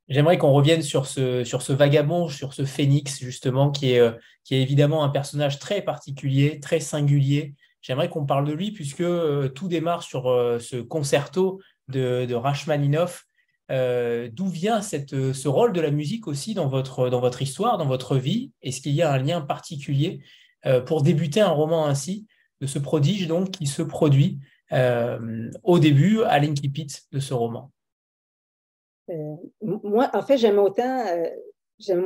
J'aimerais 0.09 0.39
qu'on 0.39 0.53
revienne 0.53 0.83
sur 0.83 1.07
ce, 1.07 1.73
vagabond, 1.73 2.29
sur 2.29 2.55
ce 2.55 2.65
phénix, 2.65 3.19
justement, 3.19 3.73
qui 3.73 3.93
est, 3.93 3.99
euh, 3.99 4.13
qui 4.45 4.55
est 4.55 4.63
évidemment 4.63 5.03
un 5.03 5.09
personnage 5.09 5.59
très 5.59 5.83
particulier, 5.83 6.61
très 6.61 6.79
singulier. 6.79 7.55
J'aimerais 7.83 8.09
qu'on 8.09 8.25
parle 8.25 8.47
de 8.47 8.53
lui, 8.53 8.71
puisque 8.71 9.01
euh, 9.01 9.49
tout 9.49 9.67
démarre 9.67 10.05
sur 10.05 10.29
euh, 10.29 10.61
ce 10.61 10.77
concerto 10.77 11.61
de, 11.89 12.33
Rachmaninoff. 12.35 13.25
D'où 13.69 14.47
vient 14.47 14.81
ce 14.81 15.49
rôle 15.49 15.73
de 15.73 15.81
la 15.81 15.91
musique 15.91 16.29
aussi 16.29 16.55
dans 16.55 16.69
votre, 16.69 17.43
histoire, 17.43 17.79
dans 17.79 17.87
votre 17.87 18.17
vie? 18.17 18.53
Est-ce 18.63 18.81
qu'il 18.81 18.93
y 18.93 19.03
a 19.03 19.13
un 19.13 19.19
lien 19.19 19.41
particulier 19.41 20.21
pour 20.87 21.03
débuter 21.03 21.41
un 21.41 21.51
roman 21.51 21.87
ainsi, 21.87 22.29
de 22.61 22.69
ce 22.69 22.79
prodige 22.79 23.27
donc 23.27 23.51
qui 23.51 23.67
se 23.67 23.83
produit 23.83 24.39
au 24.71 25.79
début, 25.81 26.23
à 26.23 26.39
l'incipit 26.39 26.87
de 27.11 27.19
ce 27.19 27.35
roman? 27.35 27.73
euh, 27.76 27.76
moi, 29.63 30.11
en 30.13 30.23
fait, 30.23 30.39
j'aime 30.39 30.59
autant, 30.59 31.07
euh, 31.07 31.29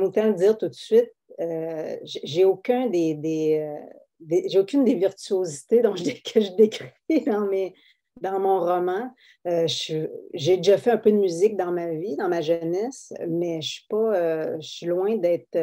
autant 0.01 0.27
le 0.27 0.33
dire 0.33 0.57
tout 0.57 0.67
de 0.67 0.73
suite, 0.73 1.11
euh, 1.39 1.97
j'ai 2.03 2.45
des, 4.19 4.57
aucune 4.57 4.83
des 4.83 4.95
virtuosités 4.95 5.81
dont 5.81 5.95
je, 5.95 6.03
que 6.03 6.41
je 6.41 6.51
décris 6.51 6.89
dans, 7.25 7.47
mes, 7.47 7.73
dans 8.21 8.39
mon 8.39 8.59
roman. 8.59 9.11
j'ai 9.73 10.57
déjà 10.57 10.77
fait 10.77 10.91
un 10.91 10.97
peu 10.97 11.11
de 11.11 11.17
musique 11.17 11.57
dans 11.57 11.71
ma 11.71 11.91
vie, 11.93 12.15
dans 12.17 12.29
ma 12.29 12.41
jeunesse, 12.41 13.13
mais 13.27 13.61
je 13.61 13.69
suis 13.69 13.85
pas, 13.89 14.59
je 14.59 14.67
suis 14.67 14.85
loin 14.85 15.15
d'être 15.15 15.57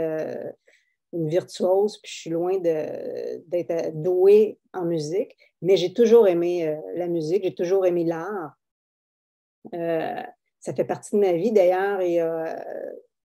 une 1.13 1.29
virtuose, 1.29 1.99
puis 2.03 2.13
je 2.13 2.19
suis 2.19 2.31
loin 2.31 2.59
d'être 2.59 3.93
douée 3.95 4.59
en 4.73 4.85
musique, 4.85 5.37
mais 5.63 5.77
j'ai 5.77 5.93
toujours 5.93 6.27
aimé 6.27 6.77
la 6.97 7.07
musique, 7.07 7.45
j'ai 7.45 7.55
toujours 7.55 7.87
aimé 7.87 8.05
l'art 8.05 8.57
ça 10.61 10.75
fait 10.75 10.85
partie 10.85 11.15
de 11.15 11.21
ma 11.21 11.33
vie 11.33 11.53
d'ailleurs 11.53 12.01
et 12.01 12.21
euh, 12.21 12.55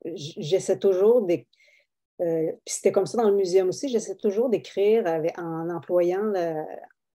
j'essaie 0.04 0.78
toujours. 0.78 1.26
Euh, 1.28 2.52
puis 2.64 2.74
c'était 2.74 2.92
comme 2.92 3.06
ça 3.06 3.18
dans 3.18 3.28
le 3.28 3.36
muséum 3.36 3.68
aussi, 3.68 3.88
j'essaie 3.88 4.16
toujours 4.16 4.48
d'écrire 4.48 5.04
en 5.36 5.70
employant, 5.70 6.32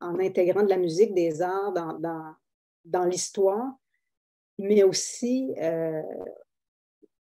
en 0.01 0.19
intégrant 0.19 0.63
de 0.63 0.71
la 0.71 0.77
musique, 0.77 1.15
des 1.15 1.43
arts 1.43 1.73
dans, 1.73 2.37
dans, 2.85 3.05
l'histoire, 3.05 3.67
mais 4.59 4.83
aussi 4.83 5.55
euh, 5.61 6.03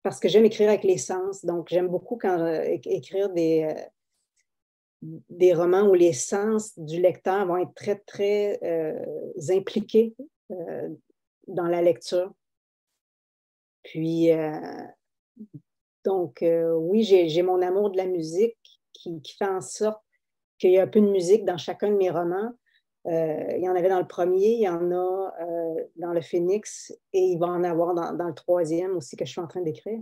parce 0.03 0.19
que 0.19 0.29
j'aime 0.29 0.47
écrire 0.47 0.71
avec 0.71 0.85
les 0.85 0.99
sens. 0.99 1.45
Donc, 1.45 1.69
j'aime 1.69 1.89
beaucoup 1.89 2.17
quand, 2.17 2.47
écrire 2.85 3.29
des, 3.31 3.73
des 5.03 5.53
romans 5.53 5.87
où 5.89 5.95
les 5.95 6.15
sens 6.15 6.77
du 6.79 7.01
lecteur 7.01 7.47
vont 7.47 7.59
être 7.59 7.75
très, 7.75 7.97
très 7.97 8.59
impliqués 9.51 10.17
dans 11.47 11.67
la 11.67 11.83
lecture. 11.83 12.33
Puis, 13.83 14.33
euh, 14.33 14.85
donc, 16.05 16.43
euh, 16.43 16.73
oui, 16.75 17.03
j'ai 17.03 17.43
mon 17.43 17.63
amour 17.63 17.91
de 17.91 17.97
la 17.97 18.07
musique 18.07 18.57
qui, 18.93 19.21
fait 19.39 19.47
en 19.47 19.61
sorte 19.61 20.03
qu'il 20.59 20.73
y 20.73 20.79
a 20.79 20.83
un 20.83 20.89
peu 20.89 21.01
de 21.01 21.11
musique 21.11 21.45
dans 21.45 21.57
chacun 21.57 21.89
de 21.89 21.97
mes 21.97 22.11
romans. 22.11 22.53
Euh, 23.07 23.53
il 23.57 23.63
y 23.63 23.69
en 23.69 23.75
avait 23.75 23.89
dans 23.89 24.01
le 24.01 24.07
premier, 24.07 24.53
il 24.53 24.61
y 24.61 24.69
en 24.69 24.93
a 24.93 25.33
dans 25.97 26.13
le 26.13 26.21
Phoenix 26.21 26.93
et 27.15 27.21
il 27.21 27.39
va 27.39 27.47
en 27.47 27.65
avoir 27.65 27.95
dans, 27.95 28.27
le 28.27 28.35
troisième 28.35 28.97
aussi 28.97 29.17
que 29.17 29.25
je 29.25 29.31
suis 29.31 29.41
en 29.41 29.47
train 29.47 29.63
d'écrire. 29.63 30.01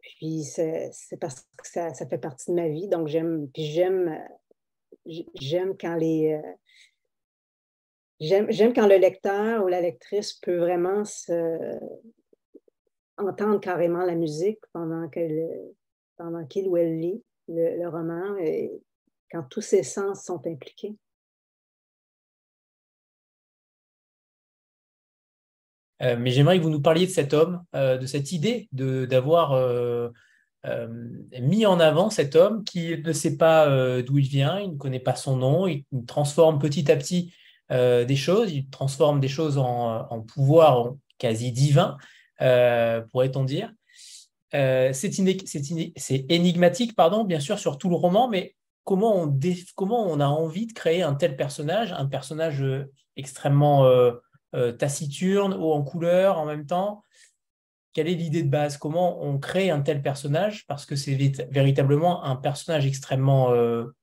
Puis 0.00 0.44
c'est 0.44 0.90
parce 1.20 1.46
que 1.58 1.66
ça, 1.68 1.92
fait 1.92 2.18
partie 2.18 2.50
de 2.50 2.56
ma 2.56 2.68
vie. 2.68 2.88
Donc 2.88 3.08
j'aime, 3.08 3.48
puis 3.52 3.64
j'aime, 3.64 4.18
j'aime 5.34 5.76
quand 5.76 5.96
les, 5.96 6.40
j'aime 8.20 8.72
quand 8.72 8.86
le 8.86 8.96
lecteur 8.96 9.62
ou 9.64 9.68
la 9.68 9.82
lectrice 9.82 10.32
peut 10.32 10.56
vraiment 10.56 11.04
se, 11.04 11.78
entendre 13.18 13.60
carrément 13.60 14.04
la 14.04 14.14
musique 14.14 14.60
pendant 14.72 15.08
pendant 16.16 16.46
qu'il 16.46 16.68
ou 16.68 16.76
elle 16.76 16.98
lit 16.98 17.22
le, 17.48 17.88
roman, 17.88 18.36
et 18.38 18.70
quand 19.30 19.42
tous 19.44 19.60
ses 19.60 19.82
sens 19.82 20.24
sont 20.24 20.46
impliqués. 20.46 20.96
Euh, 26.02 26.16
mais 26.18 26.30
j'aimerais 26.30 26.58
que 26.58 26.62
vous 26.62 26.70
nous 26.70 26.82
parliez 26.82 27.06
de 27.06 27.10
cet 27.10 27.34
homme, 27.34 27.64
euh, 27.74 27.98
de 27.98 28.06
cette 28.06 28.30
idée 28.30 28.68
d'avoir 28.72 29.52
euh, 29.52 30.10
mis 31.40 31.66
en 31.66 31.80
avant 31.80 32.10
cet 32.10 32.36
homme 32.36 32.62
qui 32.62 32.96
ne 32.96 33.12
sait 33.12 33.36
pas 33.36 34.02
d'où 34.02 34.18
il 34.18 34.28
vient, 34.28 34.60
il 34.60 34.72
ne 34.72 34.76
connaît 34.76 35.00
pas 35.00 35.16
son 35.16 35.36
nom, 35.36 35.66
il, 35.66 35.84
transforme 36.06 36.58
petit 36.58 36.90
à 36.90 36.96
petit 36.96 37.32
des 37.70 38.16
choses, 38.16 38.52
il 38.52 38.68
transforme 38.68 39.20
des 39.20 39.28
choses 39.28 39.58
en, 39.58 40.06
en 40.10 40.20
pouvoir 40.20 40.94
quasi 41.18 41.52
divin. 41.52 41.96
Euh, 42.40 43.00
pourrait-on 43.10 43.44
dire. 43.44 43.72
Euh, 44.54 44.92
c'est 44.92 46.26
énigmatique, 46.28 46.96
pardon, 46.96 47.24
bien 47.24 47.40
sûr, 47.40 47.58
sur 47.58 47.78
tout 47.78 47.90
le 47.90 47.96
roman, 47.96 48.28
mais 48.28 48.54
comment 48.84 49.22
on, 49.22 49.40
comment 49.74 50.06
on 50.06 50.20
a 50.20 50.26
envie 50.26 50.66
de 50.66 50.72
créer 50.72 51.02
un 51.02 51.14
tel 51.14 51.36
personnage, 51.36 51.92
un 51.92 52.06
personnage 52.06 52.62
euh, 52.62 52.90
extrêmement 53.16 53.90
taciturne, 54.78 55.52
haut 55.52 55.72
en 55.72 55.82
couleur 55.82 56.38
en 56.38 56.46
même 56.46 56.64
temps. 56.64 57.02
Quelle 57.92 58.08
est 58.08 58.14
l'idée 58.14 58.42
de 58.42 58.48
base? 58.48 58.78
Comment 58.78 59.22
on 59.22 59.38
crée 59.38 59.70
un 59.70 59.80
tel 59.80 60.00
personnage? 60.00 60.66
Parce 60.68 60.86
que 60.86 60.94
c'est 60.96 61.16
véritablement 61.50 62.24
un 62.24 62.36
personnage 62.36 62.86
extrêmement 62.86 63.52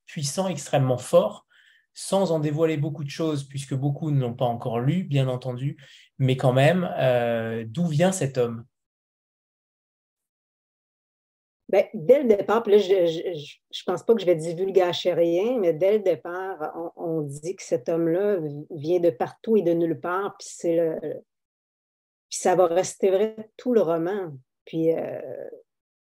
puissant, 0.04 0.48
extrêmement 0.48 0.98
fort, 0.98 1.46
sans 1.94 2.30
en 2.30 2.40
dévoiler 2.40 2.76
beaucoup 2.76 3.04
de 3.04 3.10
choses, 3.10 3.44
puisque 3.44 3.74
beaucoup 3.74 4.10
ne 4.10 4.20
l'ont 4.20 4.34
pas 4.34 4.44
encore 4.44 4.80
lu, 4.80 5.02
bien 5.02 5.28
entendu, 5.28 5.78
mais 6.18 6.36
quand 6.36 6.52
même, 6.52 6.88
euh, 6.98 7.64
d'où 7.66 7.86
vient 7.86 8.12
cet 8.12 8.38
homme? 8.38 8.64
Ben, 11.68 11.84
dès 11.94 12.22
le 12.22 12.28
départ, 12.28 12.62
je 12.64 12.70
ne 12.70 13.84
pense 13.86 14.04
pas 14.04 14.14
que 14.14 14.20
je 14.20 14.26
vais 14.26 14.36
divulgacher 14.36 15.12
rien, 15.14 15.58
mais 15.58 15.72
dès 15.72 15.94
le 15.94 15.98
départ, 15.98 16.92
on, 16.96 17.22
dit 17.22 17.56
que 17.56 17.62
cet 17.62 17.88
homme-là 17.88 18.38
vient 18.70 19.00
de 19.00 19.10
partout 19.10 19.56
et 19.56 19.62
de 19.62 19.72
nulle 19.72 19.98
part, 19.98 20.36
puis, 20.38 20.76
le, 20.76 20.96
ça 22.30 22.54
va 22.54 22.66
rester 22.66 23.10
vrai 23.10 23.50
tout 23.56 23.72
le 23.72 23.80
roman. 23.82 24.32
Puis, 24.64 24.92
euh, 24.92 25.20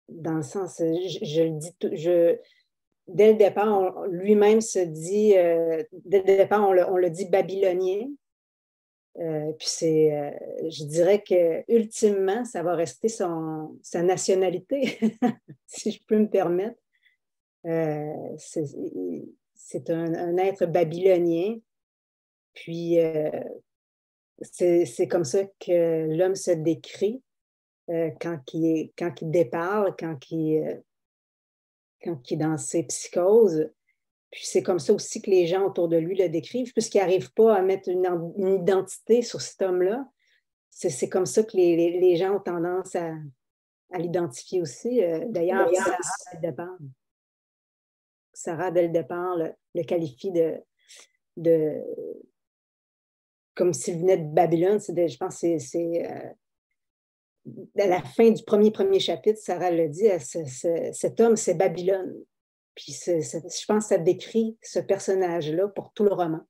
dans 0.08 0.34
le 0.34 0.42
sens, 0.42 0.78
je, 0.78 1.42
le 1.42 1.58
dis, 1.58 1.74
je, 1.92 2.36
dès 3.08 3.32
le 3.32 3.38
départ, 3.38 4.06
lui-même 4.06 4.60
se 4.60 4.78
dit, 4.78 5.36
euh, 5.36 5.82
dès 6.04 6.18
le 6.18 6.24
départ, 6.24 6.68
on 6.68 6.72
le, 6.72 6.88
on 6.88 6.96
le 6.96 7.10
dit 7.10 7.26
babylonien, 7.26 8.06
euh, 9.18 9.52
puis 9.52 9.66
c'est, 9.68 10.16
euh, 10.16 10.30
je 10.70 10.84
dirais 10.84 11.22
que 11.22 11.64
ultimement, 11.68 12.44
ça 12.44 12.62
va 12.62 12.74
rester 12.76 13.08
son, 13.08 13.76
sa 13.82 14.02
nationalité, 14.02 14.98
si 15.66 15.90
je 15.90 16.00
peux 16.06 16.18
me 16.18 16.28
permettre. 16.28 16.78
Euh, 17.66 18.36
c'est, 18.36 19.90
un, 19.90 20.36
être 20.36 20.66
babylonien. 20.66 21.56
Puis 22.54 22.96
c'est, 24.40 25.08
comme 25.08 25.24
ça 25.24 25.44
que 25.60 26.06
l'homme 26.16 26.36
se 26.36 26.52
décrit. 26.52 27.22
quand, 27.88 28.40
il 28.52 28.92
quand 28.96 29.20
il 29.20 29.30
déparle, 29.30 29.94
quand 29.98 30.30
il, 30.30 30.82
quand 32.02 32.30
il 32.30 32.34
est 32.34 32.44
dans 32.44 32.56
ses 32.56 32.84
psychoses. 32.84 33.70
Puis 34.30 34.42
c'est 34.44 34.62
comme 34.62 34.78
ça 34.78 34.92
aussi 34.92 35.22
que 35.22 35.30
les 35.30 35.46
gens 35.46 35.66
autour 35.66 35.88
de 35.88 35.96
lui 35.96 36.16
le 36.16 36.28
décrivent, 36.28 36.72
puisqu'il 36.72 36.98
n'arrive 36.98 37.32
pas 37.32 37.56
à 37.56 37.62
mettre 37.62 37.88
une, 37.88 38.06
identité 38.62 39.22
sur 39.22 39.40
cet 39.40 39.62
homme-là. 39.62 40.06
C'est 40.70 41.08
comme 41.08 41.26
ça 41.26 41.42
que 41.42 41.56
les, 41.56 41.98
les, 41.98 42.16
gens 42.16 42.36
ont 42.36 42.40
tendance 42.40 42.94
à, 42.94 43.14
à 43.90 43.98
l'identifier 43.98 44.60
aussi. 44.60 45.02
Euh, 45.02 45.24
d'ailleurs, 45.28 45.68
Sarah, 45.74 45.96
dès 46.30 46.36
le 46.36 46.50
départ, 46.50 46.78
Sarah, 48.32 48.70
dès 48.70 48.82
le 48.82 48.88
départ, 48.90 49.36
le, 49.74 49.82
qualifie 49.82 50.30
de, 50.30 50.62
de 51.36 51.82
comme 53.54 53.72
s'il 53.72 53.98
venait 53.98 54.18
de 54.18 54.32
Babylone. 54.32 54.78
je 54.78 55.16
pense 55.16 55.40
que 55.40 55.58
c'est 55.58 56.34
à 57.78 57.86
la 57.86 58.02
fin 58.02 58.30
du 58.30 58.42
premier 58.44 58.70
premier 58.70 59.00
chapitre, 59.00 59.40
Sarah 59.40 59.70
le 59.70 59.88
dit, 59.88 60.08
cet 60.92 61.20
homme, 61.20 61.36
c'est 61.36 61.54
Babylone. 61.54 62.14
Puis 62.78 62.92
je 62.92 63.64
pense 63.66 63.84
que 63.84 63.88
ça 63.88 63.98
décrit 63.98 64.56
ce 64.62 64.78
personnage-là 64.78 65.66
pour 65.66 65.92
tout 65.92 66.04
le 66.04 66.12
roman. 66.12 66.46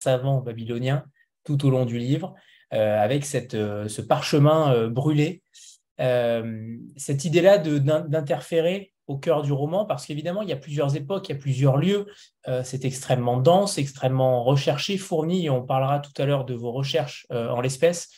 savant 0.00 0.40
babylonien 0.40 1.04
tout 1.44 1.66
au 1.66 1.70
long 1.70 1.84
du 1.84 1.98
livre, 1.98 2.34
euh, 2.72 2.98
avec 2.98 3.26
euh, 3.52 3.88
ce 3.88 4.00
parchemin 4.00 4.72
euh, 4.72 4.88
brûlé. 4.88 5.42
cette 6.96 7.24
idée-là 7.24 7.58
d'interférer 7.58 8.94
au 9.08 9.18
cœur 9.18 9.42
du 9.42 9.52
roman, 9.52 9.84
parce 9.84 10.06
qu'évidemment, 10.06 10.42
il 10.42 10.48
y 10.48 10.52
a 10.52 10.56
plusieurs 10.56 10.94
époques, 10.96 11.28
il 11.28 11.32
y 11.32 11.34
a 11.34 11.38
plusieurs 11.38 11.76
lieux. 11.76 12.06
C'est 12.62 12.84
extrêmement 12.84 13.38
dense, 13.38 13.78
extrêmement 13.78 14.44
recherché, 14.44 14.96
fourni, 14.96 15.46
et 15.46 15.50
on 15.50 15.64
parlera 15.64 15.98
tout 15.98 16.12
à 16.22 16.24
l'heure 16.24 16.44
de 16.44 16.54
vos 16.54 16.70
recherches 16.70 17.26
en 17.30 17.60
l'espèce. 17.60 18.10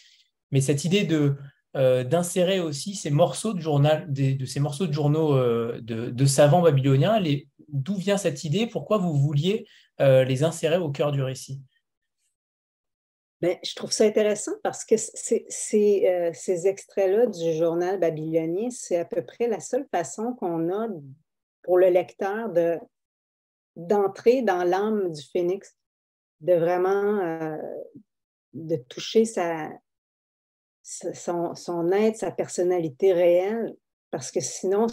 Mais 0.51 0.61
cette 0.61 0.85
idée 0.85 1.05
de 1.05 1.37
euh, 1.77 2.05
d'insérer 2.05 2.61
aussi 2.61 2.95
ces 2.95 3.11
morceaux 3.11 3.55
de 3.55 3.61
journal, 3.61 4.13
de, 4.13 4.45
ces 4.45 4.61
morceaux 4.61 4.87
de 4.87 4.93
journaux 4.93 5.37
de, 5.81 6.25
savants 6.27 6.63
babyloniens, 6.63 7.23
d'où 7.69 7.95
vient 7.97 8.17
cette 8.17 8.45
idée? 8.45 8.67
Pourquoi 8.67 8.99
vous 8.99 9.15
vouliez 9.15 9.67
les 9.99 10.45
insérer 10.45 10.79
au 10.79 10.91
cœur 10.91 11.13
du 11.13 11.23
récit? 11.23 11.61
Ben, 13.41 13.57
je 13.65 13.75
trouve 13.75 13.91
ça 13.91 14.05
intéressant 14.05 14.53
parce 14.63 14.85
que 14.85 14.97
euh, 14.97 16.31
ces 16.35 16.67
extraits-là 16.67 17.27
du 17.27 17.55
journal 17.55 17.99
babylonien, 17.99 18.69
c'est 18.71 18.99
à 18.99 19.07
peu 19.07 19.25
près 19.25 19.49
la 19.49 19.61
seule 19.61 19.87
façon 19.91 20.35
qu'on 20.35 20.71
a 20.71 20.89
pour 21.63 21.79
le 21.79 21.89
lecteur 21.89 22.51
de, 22.51 22.79
d'entrer 23.77 24.43
dans 24.43 24.63
l'âme 24.63 25.11
du 25.11 25.23
phénix, 25.23 25.75
de 26.43 26.53
vraiment 26.53 27.19
euh, 27.19 27.57
de 28.53 28.77
toucher 28.77 29.25
sa, 29.25 29.71
son, 31.15 31.55
son 31.55 31.93
être, 31.93 32.17
sa 32.17 32.31
personnalité 32.31 33.13
réelle, 33.13 33.77
parce 34.11 34.31
que 34.31 34.41
sinon, 34.41 34.87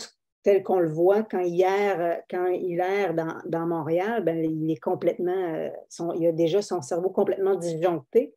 tel 0.43 0.63
qu'on 0.63 0.79
le 0.79 0.89
voit 0.89 1.23
quand 1.23 1.39
il 1.39 1.61
erre, 1.61 2.21
quand 2.29 2.47
il 2.47 2.79
erre 2.79 3.13
dans, 3.13 3.37
dans 3.45 3.65
Montréal, 3.65 4.23
ben, 4.23 4.37
il 4.37 4.71
est 4.71 4.79
complètement, 4.79 5.55
euh, 5.55 5.69
son, 5.89 6.13
il 6.13 6.27
a 6.27 6.31
déjà 6.31 6.61
son 6.61 6.81
cerveau 6.81 7.09
complètement 7.09 7.55
disjoncté. 7.55 8.35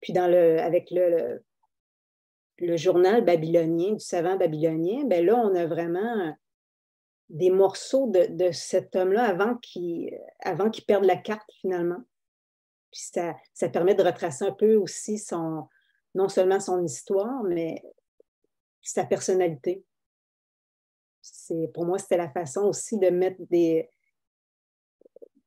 Puis 0.00 0.12
dans 0.12 0.26
le, 0.26 0.60
avec 0.60 0.90
le, 0.90 1.42
le, 2.58 2.76
journal 2.76 3.24
babylonien, 3.24 3.92
du 3.92 4.00
savant 4.00 4.36
babylonien, 4.36 5.04
ben 5.06 5.24
là, 5.24 5.36
on 5.36 5.54
a 5.54 5.66
vraiment 5.66 6.36
des 7.30 7.50
morceaux 7.50 8.10
de, 8.10 8.26
de 8.26 8.52
cet 8.52 8.94
homme-là 8.94 9.24
avant 9.24 9.56
qu'il 9.56 10.14
avant 10.40 10.68
qu'il 10.68 10.84
perde 10.84 11.04
la 11.04 11.16
carte 11.16 11.50
finalement. 11.60 12.02
Puis 12.90 13.08
ça, 13.12 13.34
ça 13.54 13.68
permet 13.70 13.94
de 13.94 14.02
retracer 14.02 14.44
un 14.44 14.52
peu 14.52 14.74
aussi 14.74 15.18
son, 15.18 15.66
non 16.14 16.28
seulement 16.28 16.60
son 16.60 16.84
histoire, 16.84 17.42
mais 17.44 17.82
sa 18.82 19.04
personnalité. 19.04 19.84
Pour 21.72 21.84
moi, 21.84 21.98
c'était 21.98 22.16
la 22.16 22.30
façon 22.30 22.62
aussi 22.62 22.98
de 22.98 23.08
mettre 23.10 23.40
des, 23.48 23.88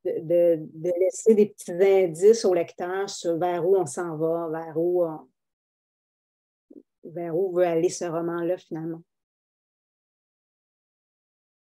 de, 0.06 0.68
laisser 1.00 1.36
des 1.36 1.48
petits 1.48 1.72
indices 1.72 2.46
au 2.46 2.54
lecteur 2.54 3.10
sur 3.10 3.38
vers 3.38 3.68
où 3.68 3.76
on 3.76 3.86
s'en 3.86 4.16
va, 4.16 4.48
vers 4.50 4.78
où, 4.78 5.04
vers 7.04 7.36
où 7.36 7.54
veut 7.54 7.66
aller 7.66 7.90
ce 7.90 8.06
roman-là 8.06 8.58
finalement. 8.58 9.02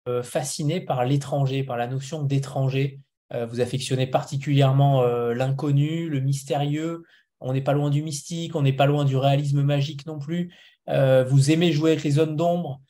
Euh, 0.08 0.22
fasciné 0.22 0.82
par 0.82 1.04
l'étranger, 1.04 1.63
par 1.63 1.78
la 1.78 1.88
notion 1.88 2.22
d'étranger. 2.22 3.00
Euh, 3.34 3.48
vous 3.48 3.60
affectionnez 3.60 4.06
particulièrement 4.06 5.02
euh, 5.02 5.34
l'inconnu, 5.34 6.10
le 6.10 6.20
mystérieux. 6.20 7.04
On 7.39 7.54
n'est 7.54 7.62
pas 7.62 7.74
loin 7.74 7.89
du 7.89 8.02
mystique, 8.02 8.56
on 8.56 8.62
n'est 8.62 8.74
pas 8.74 8.86
loin 8.86 9.06
du 9.06 9.17
réalisme 9.17 9.62
magique 9.62 10.06
non 10.06 10.19
plus. 10.19 10.54
vous 10.88 11.52
aimez 11.52 11.71
jouer 11.71 11.91
avec 11.91 12.04
les 12.04 12.12
zones 12.12 12.36
d'ombre 12.36 12.82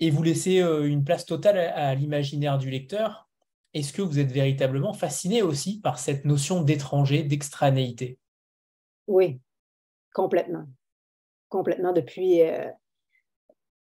et 0.00 0.10
vous 0.10 0.22
laissez 0.22 0.58
une 0.58 1.04
place 1.04 1.26
totale 1.26 1.58
à 1.58 1.94
l'imaginaire 1.94 2.58
du 2.58 2.70
lecteur 2.70 3.24
est-ce 3.74 3.92
que 3.92 4.02
vous 4.02 4.20
êtes 4.20 4.30
véritablement 4.30 4.92
fasciné 4.92 5.42
aussi 5.42 5.80
par 5.80 5.98
cette 5.98 6.24
notion 6.24 6.62
d'étranger, 6.62 7.24
d'extranéité? 7.24 8.18
Oui, 9.08 9.40
complètement. 10.14 10.64
Complètement 11.48 11.92
depuis, 11.92 12.40
euh, 12.42 12.70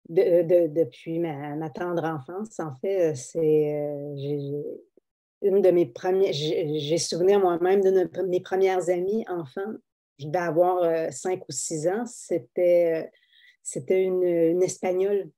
depuis 0.08 1.18
ma, 1.18 1.68
tendre 1.70 2.04
enfance. 2.04 2.60
En 2.60 2.76
fait, 2.76 3.10
euh, 3.10 3.14
c'est 3.16 3.74
euh, 3.74 4.62
une 5.42 5.60
de 5.60 5.70
mes 5.70 5.86
premières. 5.86 6.32
J'ai 6.32 6.98
souvenir 6.98 7.40
moi-même 7.40 7.80
d'une 7.80 8.04
de 8.04 8.22
mes 8.28 8.40
premières 8.40 8.88
amies 8.88 9.24
enfants. 9.28 9.72
Je 10.18 10.26
devais 10.26 10.38
avoir 10.38 11.12
cinq 11.12 11.42
ou 11.48 11.52
six 11.52 11.88
ans. 11.88 12.04
C'était 12.06 13.10
c'était 13.62 14.02
une, 14.02 14.62
Espagnole 14.62 15.30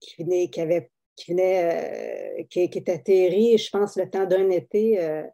qui, 0.00 0.22
venait, 0.22 0.48
qui 0.48 0.60
avait 0.60 0.90
qui 1.16 1.32
venait, 1.32 2.40
euh, 2.40 2.44
qui, 2.48 2.60
est 2.60 2.88
atterri, 2.88 3.58
je 3.58 3.70
pense, 3.70 3.96
le 3.96 4.08
temps 4.08 4.24
d'un 4.24 4.50
été 4.50 5.02
euh, 5.02 5.24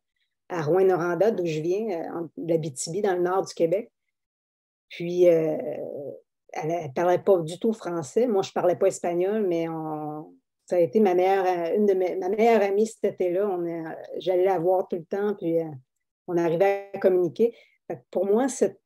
à 0.49 0.63
Rouen-Noranda, 0.63 1.31
d'où 1.31 1.45
je 1.45 1.61
viens, 1.61 1.91
euh, 1.91 2.27
de 2.39 2.53
la 2.55 2.59
BTB, 2.59 3.03
dans 3.03 3.15
le 3.15 3.23
nord 3.23 3.45
du 3.45 3.53
Québec. 3.53 3.93
Puis, 4.89 5.25
elle 5.25 5.83
ne 6.53 6.93
parlait 6.95 7.19
pas 7.19 7.39
du 7.41 7.59
tout 7.59 7.73
français. 7.73 8.27
Moi, 8.27 8.43
je 8.43 8.51
ne 8.51 8.53
parlais 8.55 8.77
pas 8.77 8.87
espagnol, 8.87 9.45
mais 9.47 9.67
ça 10.67 10.77
a 10.77 10.79
été 10.79 11.01
ma 11.01 11.15
meilleure, 11.15 11.47
une 11.75 11.87
de 11.87 11.95
ma 11.95 12.29
meilleure 12.29 12.63
amie 12.63 12.87
cet 12.87 13.05
été-là. 13.05 13.59
J'allais 14.17 14.45
la 14.45 14.59
voir 14.59 14.89
tout 14.89 14.97
le 14.97 15.05
temps, 15.05 15.35
puis 15.35 15.59
on 16.27 16.37
arrivait 16.37 16.91
à 16.95 16.99
communiquer. 16.99 17.55
pour 18.11 18.27
moi, 18.27 18.49
cette, 18.49 18.81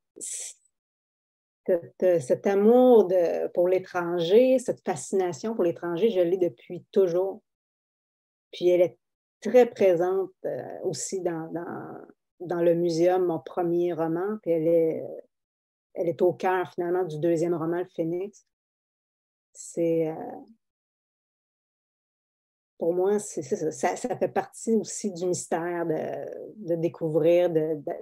euh, 2.02 2.20
cet 2.20 2.46
amour 2.46 3.08
pour 3.54 3.68
l'étranger, 3.68 4.58
cette 4.58 4.84
fascination 4.84 5.54
pour 5.54 5.64
l'étranger, 5.64 6.10
je 6.10 6.20
l'ai 6.20 6.38
depuis 6.38 6.84
toujours. 6.92 7.42
Puis 8.52 8.68
elle 8.68 8.80
est 8.80 8.98
très 9.40 9.66
présente 9.66 10.32
euh, 10.44 10.80
aussi 10.84 11.20
dans, 11.20 11.52
dans, 12.40 12.62
le 12.62 12.74
muséum, 12.74 13.26
mon 13.26 13.38
premier 13.38 13.92
roman. 13.92 14.38
Puis 14.42 14.52
elle 14.52 14.66
est, 14.66 15.04
elle 15.94 16.08
est 16.08 16.22
au 16.22 16.32
cœur 16.32 16.72
finalement 16.72 17.04
du 17.04 17.18
deuxième 17.18 17.54
roman, 17.54 17.78
Le 17.78 17.88
Phénix. 17.94 18.46
C'est. 19.52 20.08
Euh, 20.08 20.14
pour 22.78 22.94
moi, 22.94 23.18
ça, 23.18 23.96
fait 23.96 24.32
partie 24.32 24.74
aussi 24.74 25.12
du 25.12 25.26
mystère 25.26 25.84
de, 25.84 26.76
découvrir, 26.76 27.50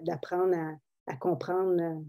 d'apprendre 0.02 0.54
à, 1.06 1.16
comprendre 1.16 2.04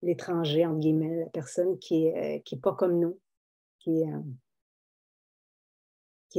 l'étranger, 0.00 0.64
entre 0.64 0.80
guillemets, 0.80 1.20
la 1.20 1.26
personne 1.26 1.78
qui 1.78 2.04
n'est 2.04 2.38
euh, 2.38 2.40
qui 2.44 2.56
pas 2.56 2.72
comme 2.72 2.98
nous, 2.98 3.20
qui 3.78 4.00
est, 4.00 4.10
euh, 4.10 4.20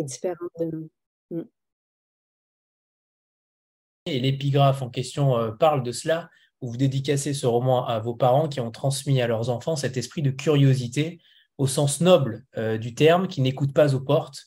différente 0.03 0.37
de 0.59 0.65
nous. 0.65 0.89
Mm. 1.29 1.43
Et 4.07 4.19
l'épigraphe 4.19 4.81
en 4.81 4.89
question 4.89 5.37
euh, 5.37 5.51
parle 5.51 5.83
de 5.83 5.91
cela, 5.91 6.29
où 6.61 6.71
vous 6.71 6.77
dédicacez 6.77 7.33
ce 7.33 7.45
roman 7.45 7.85
à 7.85 7.99
vos 7.99 8.15
parents 8.15 8.49
qui 8.49 8.59
ont 8.59 8.71
transmis 8.71 9.21
à 9.21 9.27
leurs 9.27 9.49
enfants 9.49 9.75
cet 9.75 9.97
esprit 9.97 10.23
de 10.23 10.31
curiosité 10.31 11.21
au 11.57 11.67
sens 11.67 12.01
noble 12.01 12.45
du 12.79 12.95
terme, 12.95 13.27
qui 13.27 13.41
n'écoute 13.41 13.73
pas 13.73 13.93
aux 13.93 13.99
portes, 13.99 14.45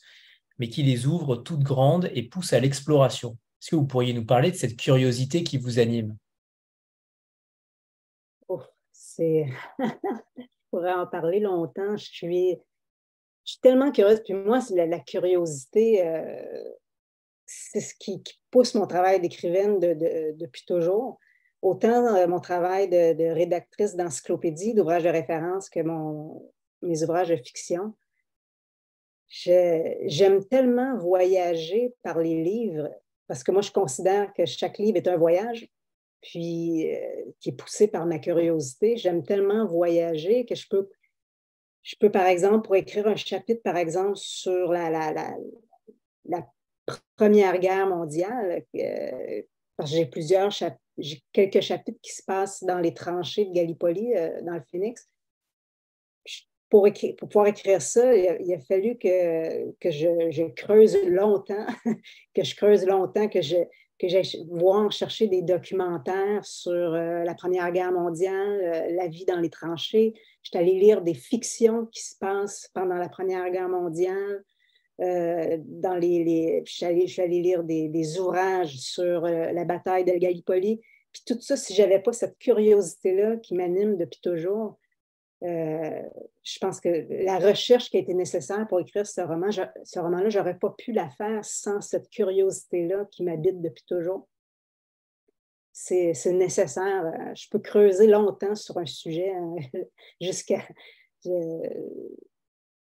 mais 0.59 0.69
qui 0.69 0.83
les 0.83 1.05
ouvre 1.05 1.35
toutes 1.35 1.63
grandes 1.63 2.09
et 2.13 2.23
pousse 2.23 2.53
à 2.53 2.59
l'exploration. 2.59 3.37
Est-ce 3.61 3.71
que 3.71 3.75
vous 3.75 3.87
pourriez 3.87 4.13
nous 4.13 4.25
parler 4.25 4.51
de 4.51 4.55
cette 4.55 4.77
curiosité 4.77 5.43
qui 5.43 5.57
vous 5.57 5.79
anime? 5.79 6.15
Je 9.17 9.43
pourrais 10.71 10.93
en 10.93 11.07
parler 11.07 11.39
longtemps. 11.39 11.97
Je 11.97 12.05
suis, 12.05 12.57
tellement 13.61 13.91
curieuse. 13.91 14.21
Puis 14.23 14.33
moi, 14.33 14.61
c'est 14.61 14.85
la, 14.85 14.99
curiosité, 14.99 16.05
euh, 16.05 16.63
c'est 17.45 17.79
ce 17.79 17.93
qui, 17.99 18.21
pousse 18.51 18.75
mon 18.75 18.87
travail 18.87 19.19
d'écrivaine 19.19 19.79
depuis 19.79 20.63
toujours. 20.65 21.19
Autant 21.61 22.15
euh, 22.15 22.27
mon 22.27 22.39
travail 22.39 22.87
de, 22.89 23.33
rédactrice 23.33 23.95
d'encyclopédie, 23.95 24.73
d'ouvrages 24.73 25.03
de 25.03 25.09
référence 25.09 25.69
que 25.69 25.81
mon, 25.81 26.51
mes 26.81 27.03
ouvrages 27.03 27.29
de 27.29 27.35
fiction. 27.35 27.93
J'aime 29.29 30.45
tellement 30.45 30.97
voyager 30.97 31.93
par 32.01 32.19
les 32.19 32.43
livres 32.43 32.89
parce 33.27 33.43
que 33.43 33.51
moi, 33.51 33.61
je 33.61 33.71
considère 33.71 34.33
que 34.33 34.45
chaque 34.45 34.77
livre 34.77 34.97
est 34.97 35.07
un 35.07 35.17
voyage. 35.17 35.69
puis 36.21 36.87
qui 37.39 37.49
est 37.49 37.57
poussé 37.57 37.87
par 37.87 38.05
ma 38.05 38.19
curiosité. 38.19 38.97
J'aime 38.97 39.23
tellement 39.23 39.65
voyager 39.65 40.45
que 40.45 40.55
je 40.55 40.67
peux, 40.67 40.89
je 41.83 41.95
peux, 41.99 42.11
par 42.11 42.25
exemple, 42.25 42.65
pour 42.65 42.75
écrire 42.75 43.07
un 43.07 43.15
chapitre, 43.15 43.61
par 43.63 43.77
exemple, 43.77 44.15
sur 44.15 44.71
la, 44.71 45.35
Première 47.17 47.59
Guerre 47.59 47.87
mondiale, 47.87 48.63
parce 49.75 49.91
que 49.91 49.97
j'ai 49.97 50.05
plusieurs 50.05 50.51
chapitres, 50.51 50.81
j'ai 50.97 51.21
quelques 51.33 51.59
chapitres 51.59 51.99
qui 52.01 52.13
se 52.13 52.23
passent 52.23 52.63
dans 52.63 52.79
les 52.79 52.93
tranchées 52.93 53.45
de 53.45 53.53
Gallipoli, 53.53 54.13
dans 54.43 54.53
le 54.53 54.63
Phoenix 54.71 55.09
pour, 56.69 56.87
pouvoir 57.17 57.47
écrire 57.47 57.81
ça, 57.81 58.13
il 58.15 58.53
a, 58.53 58.59
fallu 58.59 58.97
que, 58.97 59.71
que 59.79 59.89
je, 59.89 60.49
creuse 60.51 60.97
longtemps, 61.05 61.65
que 62.33 62.43
je 62.43 62.55
creuse 62.55 62.85
longtemps, 62.85 63.27
que 63.27 63.41
je 63.41 63.57
que 63.99 64.07
j'aille 64.07 64.45
voir 64.51 64.91
chercher 64.91 65.27
des 65.27 65.41
documentaires 65.41 66.45
sur 66.45 66.71
euh, 66.71 67.23
la 67.23 67.33
Première 67.33 67.71
Guerre 67.71 67.91
mondiale, 67.91 68.61
euh, 68.61 68.91
la 68.91 69.07
vie 69.07 69.25
dans 69.25 69.39
les 69.39 69.49
tranchées. 69.49 70.13
Je 70.43 70.49
suis 70.49 70.57
allée 70.57 70.79
lire 70.79 71.01
des 71.01 71.15
fictions 71.15 71.87
qui 71.87 72.03
se 72.03 72.15
passent 72.15 72.69
pendant 72.73 72.95
la 72.95 73.09
Première 73.09 73.49
Guerre 73.49 73.69
mondiale. 73.69 74.43
Euh, 74.99 75.57
dans 75.65 75.95
les 75.95 76.63
je, 76.65 76.71
suis 76.71 76.85
allée, 77.21 77.41
lire 77.41 77.63
des, 77.63 77.87
des 77.87 78.19
ouvrages 78.19 78.77
sur 78.77 79.21
la 79.21 79.65
bataille 79.65 80.05
de 80.05 80.13
Gallipoli. 80.13 80.79
Puis 81.11 81.21
tout 81.25 81.39
ça, 81.39 81.55
si 81.57 81.73
je 81.73 81.81
n'avais 81.81 81.99
pas 81.99 82.13
cette 82.13 82.37
curiosité-là 82.37 83.37
qui 83.37 83.55
m'anime 83.55 83.97
depuis 83.97 84.19
toujours, 84.21 84.77
euh, 85.43 86.01
je 86.43 86.59
pense 86.59 86.79
que 86.81 87.05
la 87.23 87.37
recherche 87.37 87.89
qui 87.89 87.97
a 87.97 87.99
été 87.99 88.13
nécessaire 88.13 88.67
pour 88.67 88.79
écrire 88.79 89.05
ce 89.05 89.21
roman, 89.21 89.49
ce 89.51 89.99
roman-là, 89.99 90.29
je 90.29 90.39
n'aurais 90.39 90.57
pas 90.57 90.73
pu 90.77 90.91
la 90.93 91.09
faire 91.09 91.45
sans 91.45 91.79
cette 91.81 92.09
curiosité-là 92.09 93.05
qui 93.11 93.23
m'habite 93.23 93.61
depuis 93.61 93.83
toujours. 93.85 94.27
C'est 95.73 96.13
nécessaire. 96.33 97.05
Euh, 97.05 97.35
je 97.35 97.47
peux 97.49 97.59
creuser 97.59 98.07
longtemps 98.07 98.55
sur 98.55 98.77
un 98.77 98.85
sujet 98.87 99.31
hein, 99.31 99.55
jusqu'à. 100.21 100.61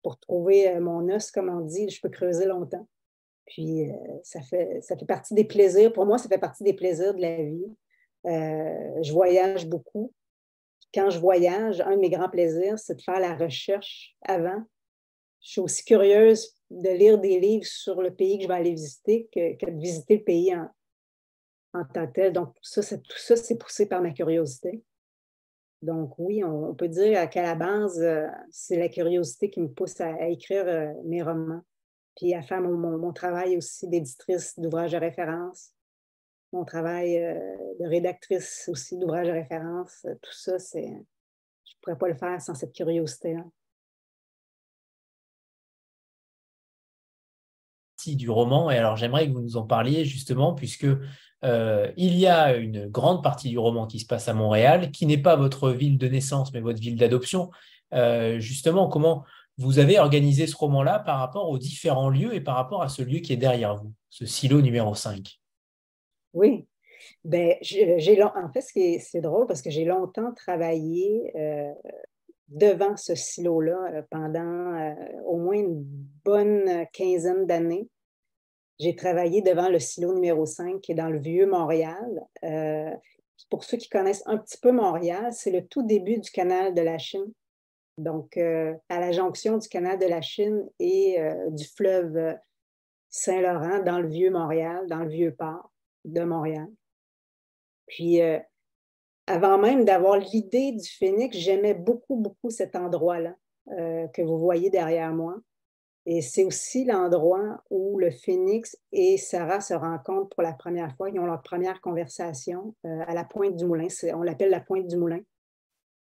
Pour 0.02 0.20
trouver 0.20 0.70
euh, 0.70 0.80
mon 0.80 1.10
os, 1.10 1.32
comme 1.32 1.50
on 1.50 1.62
dit, 1.62 1.89
je 1.89 2.00
peux 2.00 2.10
creuser 2.10 2.46
longtemps. 2.46 2.88
Puis, 3.48 3.91
ça, 4.24 4.41
fait, 4.41 4.82
ça 4.82 4.98
fait 4.98 5.06
partie 5.06 5.36
des 5.36 5.44
plaisirs. 5.44 5.94
Pour 5.94 6.06
moi, 6.06 6.18
ça 6.18 6.28
fait 6.28 6.39
partie 6.39 6.63
des 6.63 6.74
plaisirs 6.74 7.13
de 7.13 7.22
la 7.22 7.44
vie. 7.44 7.76
je 8.24 9.12
voyage 9.12 9.68
beaucoup 9.68 10.12
quand 10.95 11.10
je 11.10 11.19
voyage, 11.19 11.81
un 11.81 11.95
de 11.95 11.99
mes 11.99 12.10
grands 12.10 12.29
plaisirs, 12.29 12.79
c'est 12.79 12.95
de 12.95 13.01
faire 13.01 13.19
la 13.19 13.36
recherche 13.36 14.15
avant. 14.23 14.63
Je 15.41 15.51
suis 15.51 15.62
aussi 15.62 15.84
curieuse 15.84 16.55
de 16.71 16.89
lire 16.89 17.19
des 17.19 17.39
livres 17.39 17.65
sur 17.65 18.01
le 18.01 18.15
pays 18.15 18.38
que 18.38 18.43
je 18.43 18.47
vais 18.47 18.55
aller 18.55 18.71
visiter 18.71 19.29
que, 19.31 19.65
de 19.65 19.79
visiter 19.79 20.17
le 20.17 20.23
pays 20.23 20.55
en, 20.55 21.84
tant 21.93 22.08
que 22.08 22.13
tel. 22.13 22.34
Donc, 22.34 22.53
tout 22.55 22.81
ça, 22.81 22.97
tout 22.97 23.17
ça, 23.17 23.36
c'est 23.36 23.58
poussé 23.58 23.88
par 23.88 24.01
ma 24.01 24.12
curiosité. 24.12 24.81
Donc, 25.81 26.17
oui, 26.17 26.43
on, 26.43 26.73
peut 26.73 26.88
dire 26.88 27.29
qu'à 27.29 27.43
la 27.43 27.55
base, 27.55 28.01
euh, 28.01 28.25
c'est 28.49 28.79
la 28.79 28.89
curiosité 28.89 29.49
qui 29.49 29.62
me 29.62 29.67
pousse 29.67 29.99
à, 29.99 30.29
écrire 30.29 30.65
euh, 30.65 30.93
mes 31.03 31.21
romans, 31.21 31.62
puis 32.15 32.34
à 32.34 32.41
faire 32.41 32.62
mon 32.62 33.12
travail 33.12 33.58
aussi 33.58 33.88
d'éditrice 33.88 34.58
d'ouvrages 34.58 34.93
de 34.93 34.97
référence 34.97 35.74
mon 36.56 36.65
travail 36.65 37.18
euh, 37.18 37.36
de 37.80 37.88
rédactrice 37.88 38.70
aussi 38.72 38.98
d'ouvrages 38.98 39.28
de 39.28 39.34
référence, 39.34 40.06
euh, 40.06 40.13
tout 40.22 40.34
ça, 40.34 40.58
c'est, 40.58 40.88
je 40.88 40.88
ne 40.88 41.80
pourrais 41.82 41.98
pas 41.98 42.08
le 42.08 42.15
faire 42.15 42.41
sans 42.41 42.56
cette 42.56 42.74
curiosité-là. 42.74 43.44
du 48.08 48.30
roman. 48.30 48.70
Et 48.70 48.78
alors, 48.78 48.98
j'aimerais 48.98 49.28
que 49.28 49.34
vous 49.34 49.41
nous 49.41 49.58
en 49.58 49.65
parliez 49.65 50.06
justement, 50.06 50.54
puisque 50.54 50.86
euh, 51.44 51.91
il 51.98 52.15
y 52.15 52.28
a 52.28 52.56
une 52.56 52.86
grande 52.86 53.24
partie 53.24 53.50
du 53.50 53.58
roman 53.58 53.88
qui 53.88 54.00
se 54.00 54.06
passe 54.06 54.28
à 54.28 54.36
Montréal, 54.36 54.91
qui 54.91 55.08
n'est 55.08 55.18
pas 55.18 55.36
votre 55.36 55.72
ville 55.72 55.98
de 55.98 56.08
naissance, 56.08 56.54
mais 56.54 56.62
votre 56.62 56.80
ville 56.80 56.98
d'adoption. 56.98 57.50
justement, 58.38 58.89
comment 58.89 59.24
vous 59.58 59.80
avez 59.80 59.98
organisé 59.98 60.46
ce 60.46 60.56
roman-là 60.56 61.00
par 61.00 61.18
rapport 61.18 61.50
aux 61.50 61.58
différents 61.58 62.10
lieux 62.10 62.36
et 62.36 62.41
par 62.41 62.58
rapport 62.58 62.84
à 62.84 62.89
ce 62.89 63.02
lieu 63.02 63.22
qui 63.22 63.34
est 63.34 63.38
derrière 63.38 63.76
vous, 63.76 63.91
ce 64.12 64.28
silo 64.28 64.62
numéro 64.62 64.94
5 64.94 65.39
oui. 66.36 66.67
Ben, 67.24 67.56
j'ai, 67.62 68.24
en 68.24 68.52
fait, 68.54 68.62
c'est 69.00 69.21
drôle 69.21 69.48
parce 69.48 69.62
que 69.62 69.69
j'ai 69.69 69.86
longtemps 69.86 70.34
travaillé 70.34 71.32
euh, 71.36 71.74
devant 72.48 72.95
ce 72.98 73.15
silo-là 73.15 73.91
euh, 73.93 74.02
pendant 74.10 74.76
euh, 74.76 74.93
au 75.26 75.38
moins 75.38 75.56
une 75.56 75.84
bonne 76.24 76.86
quinzaine 76.93 77.45
d'années. 77.45 77.89
J'ai 78.80 78.95
travaillé 78.95 79.41
devant 79.41 79.69
le 79.69 79.80
silo 79.80 80.13
numéro 80.13 80.45
5 80.45 80.82
qui 80.82 80.91
est 80.91 80.95
dans 80.95 81.10
le 81.10 81.19
vieux 81.19 81.48
Montréal. 81.48 82.21
pour 83.50 83.63
ceux 83.63 83.78
qui 83.78 83.89
connaissent 83.89 84.24
un 84.26 84.38
petit 84.38 84.58
peu 84.58 84.71
Montréal, 84.71 85.32
c'est 85.32 85.52
le 85.52 85.65
tout 85.65 85.84
début 85.84 86.19
du 86.19 86.30
canal 86.30 86.74
de 86.74 86.82
la 86.82 86.98
Chine. 86.98 87.32
Donc, 87.98 88.36
à 88.36 89.00
la 89.00 89.13
jonction 89.13 89.58
du 89.58 89.69
canal 89.69 89.98
de 89.98 90.06
la 90.06 90.21
Chine 90.21 90.67
et 90.80 91.17
du 91.52 91.63
fleuve 91.65 92.36
Saint-Laurent 93.10 93.82
dans 93.82 94.00
le 94.00 94.10
vieux 94.10 94.30
Montréal, 94.30 94.86
dans 94.88 95.00
le 95.00 95.10
vieux 95.10 95.34
port 95.34 95.71
de 96.06 96.24
Montréal. 96.24 96.68
Puis, 97.88 98.22
euh, 98.22 98.39
avant 99.28 99.58
même 99.58 99.86
d'avoir 99.86 100.18
l'idée 100.18 100.72
du 100.72 100.88
Phoenix, 100.88 101.38
j'aimais 101.38 101.74
beaucoup, 101.74 102.15
beaucoup 102.15 102.50
cet 102.50 102.76
endroit-là 102.76 103.36
euh, 103.72 104.08
que 104.08 104.22
vous 104.22 104.38
voyez 104.38 104.70
derrière 104.70 105.13
moi. 105.13 105.36
Et 106.08 106.22
c'est 106.22 106.44
aussi 106.44 106.86
l'endroit 106.86 107.63
où 107.72 107.98
le 107.98 108.12
Phoenix 108.12 108.78
et 108.91 109.18
Sarah 109.18 109.60
se 109.60 109.74
rencontrent 109.74 110.30
pour 110.30 110.44
la 110.44 110.54
première 110.54 110.96
fois. 110.96 111.10
Ils 111.10 111.20
ont 111.20 111.26
leur 111.26 111.41
première 111.41 111.82
conversation 111.82 112.76
euh, 112.86 113.04
à 113.08 113.15
la 113.15 113.24
pointe 113.24 113.56
du 113.56 113.65
moulin. 113.65 113.88
On 114.13 114.22
l'appelle 114.22 114.52
la 114.52 114.60
pointe 114.60 114.88
du 114.88 114.98
moulin. 114.98 115.22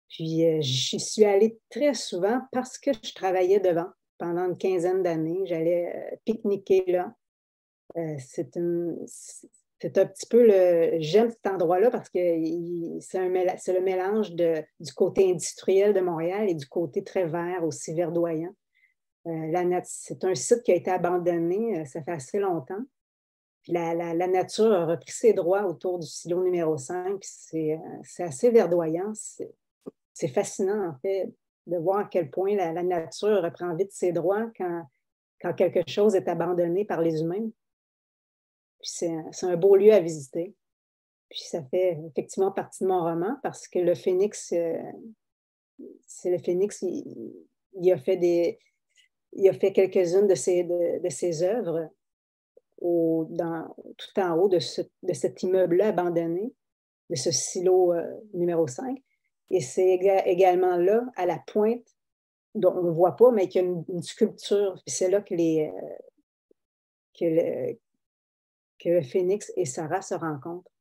Puis 0.09 0.61
j'y 0.61 0.99
suis 1.01 1.25
allée 1.25 1.59
très 1.69 1.93
souvent 1.93 2.41
parce 2.53 2.77
que 2.77 2.91
je 3.03 3.13
travaillais 3.13 3.59
devant 3.59 3.89
pendant 4.17 4.45
une 4.45 4.57
quinzaine 4.57 5.03
d'années. 5.03 5.41
J'allais 5.45 6.17
pique-niquer 6.23 6.85
là. 6.87 7.13
c'est 8.17 8.55
une, 8.55 9.05
c'est 9.79 9.97
un 9.97 10.05
petit 10.05 10.25
peu 10.25 10.45
le. 10.45 10.97
J'aime 10.99 11.29
cet 11.29 11.45
endroit-là 11.45 11.91
parce 11.91 12.09
que 12.09 12.19
c'est 12.99 13.19
le 13.19 13.81
mélange 13.81 14.31
du 14.31 14.93
côté 14.95 15.29
industriel 15.29 15.93
de 15.93 15.99
Montréal 15.99 16.49
et 16.49 16.55
du 16.55 16.65
côté 16.65 17.03
très 17.03 17.25
vert, 17.25 17.63
aussi 17.63 17.93
verdoyant. 17.93 18.53
Euh, 19.27 19.81
c'est 19.83 20.23
un 20.23 20.35
site 20.35 20.63
qui 20.63 20.71
a 20.71 20.75
été 20.75 20.89
abandonné, 20.89 21.79
euh, 21.79 21.85
ça 21.85 22.01
fait 22.01 22.11
assez 22.11 22.39
longtemps. 22.39 22.81
la, 23.67 24.13
nature 24.27 24.71
a 24.71 24.85
repris 24.85 25.11
ses 25.11 25.33
droits 25.33 25.65
autour 25.65 25.99
du 25.99 26.07
silo 26.07 26.43
numéro 26.43 26.77
5. 26.77 27.21
Euh, 27.53 27.77
c'est 28.03 28.23
assez 28.23 28.49
verdoyant. 28.49 29.11
C'est 29.13 30.27
fascinant, 30.29 30.89
en 30.89 30.97
fait, 31.01 31.29
de 31.67 31.77
voir 31.77 31.99
à 31.99 32.03
quel 32.05 32.31
point 32.31 32.55
la, 32.55 32.81
nature 32.81 33.43
reprend 33.43 33.75
vite 33.75 33.91
ses 33.91 34.11
droits 34.11 34.49
quand 34.57 35.53
quelque 35.53 35.87
chose 35.87 36.15
est 36.15 36.27
abandonné 36.27 36.85
par 36.85 37.01
les 37.01 37.21
humains 37.21 37.49
c'est 38.89 39.45
un, 39.45 39.57
beau 39.57 39.75
lieu 39.75 39.93
à 39.93 39.99
visiter. 39.99 40.55
Puis 41.29 41.41
ça 41.41 41.63
fait 41.63 41.99
effectivement 42.07 42.51
partie 42.51 42.83
de 42.83 42.89
mon 42.89 43.03
roman 43.03 43.37
parce 43.43 43.67
que 43.67 43.79
le 43.79 43.95
Phénix, 43.95 44.53
euh, 44.53 44.77
c'est 46.05 46.31
le 46.31 46.37
Phénix, 46.37 46.81
il, 46.81 47.91
a 47.91 47.97
fait 47.97 48.17
des. 48.17 48.59
Il 49.33 49.47
a 49.49 49.53
fait 49.53 49.73
quelques-unes 49.73 50.27
de 50.27 50.35
ses, 50.35 50.63
de, 50.63 51.09
ses 51.09 51.43
œuvres 51.43 51.89
au, 52.79 53.27
dans, 53.29 53.75
tout 53.97 54.19
en 54.19 54.37
haut 54.37 54.47
de, 54.47 54.59
de 55.03 55.13
cet 55.13 55.43
immeuble-là 55.43 55.89
abandonné, 55.89 56.53
de 57.09 57.15
ce 57.15 57.31
silo 57.31 57.93
euh, 57.93 58.05
numéro 58.33 58.67
5. 58.67 58.97
Et 59.49 59.61
c'est 59.61 59.99
également 60.25 60.77
là, 60.77 61.05
à 61.15 61.25
la 61.25 61.39
pointe, 61.39 61.85
dont 62.55 62.73
on 62.75 62.83
ne 62.83 62.91
voit 62.91 63.15
pas, 63.15 63.31
mais 63.31 63.47
qu'il 63.47 63.61
y 63.61 63.65
a 63.65 63.67
une, 63.67 64.01
sculpture. 64.01 64.81
c'est 64.87 65.09
là 65.09 65.21
que 65.21 65.33
les, 65.33 65.71
euh, 65.73 65.95
que, 67.17 67.77
que 68.79 69.01
Phoenix 69.01 69.51
et 69.57 69.65
Sarah 69.65 70.01
se 70.01 70.13
rencontrent. 70.13 70.71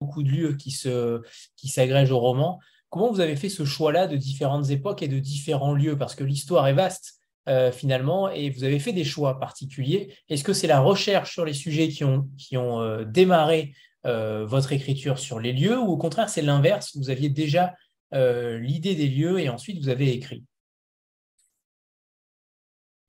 Beaucoup 0.00 0.22
de 0.22 0.30
lieux 0.30 0.54
qui, 0.54 0.70
s'agrègent 0.70 2.12
au 2.12 2.20
roman. 2.20 2.60
Comment 2.88 3.10
vous 3.10 3.20
avez 3.20 3.36
fait 3.36 3.48
ce 3.48 3.64
choix-là 3.64 4.06
de 4.06 4.16
différentes 4.16 4.70
époques 4.70 5.02
et 5.02 5.08
de 5.08 5.18
différents 5.18 5.74
lieux? 5.74 5.98
Parce 5.98 6.14
que 6.14 6.24
l'histoire 6.24 6.66
est 6.68 6.74
vaste 6.74 7.20
euh, 7.48 7.72
finalement 7.72 8.30
et 8.30 8.50
vous 8.50 8.64
avez 8.64 8.78
fait 8.78 8.92
des 8.92 9.04
choix 9.04 9.40
particuliers. 9.40 10.14
Est-ce 10.28 10.44
que 10.44 10.52
c'est 10.52 10.66
la 10.66 10.80
recherche 10.80 11.32
sur 11.32 11.44
les 11.44 11.52
sujets 11.52 11.88
qui 11.88 12.04
ont, 12.04 12.28
qui 12.38 12.56
ont 12.56 12.80
euh, 12.80 13.04
démarré 13.04 13.74
euh, 14.06 14.46
votre 14.46 14.72
écriture 14.72 15.18
sur 15.18 15.40
les 15.40 15.52
lieux 15.52 15.78
ou 15.78 15.86
au 15.86 15.96
contraire 15.96 16.28
c'est 16.28 16.42
l'inverse? 16.42 16.96
Vous 16.96 17.10
aviez 17.10 17.28
déjà 17.28 17.74
l'idée 18.10 18.94
des 18.94 19.08
lieux 19.08 19.38
et 19.38 19.50
ensuite 19.50 19.82
vous 19.82 19.90
avez 19.90 20.10
écrit 20.10 20.42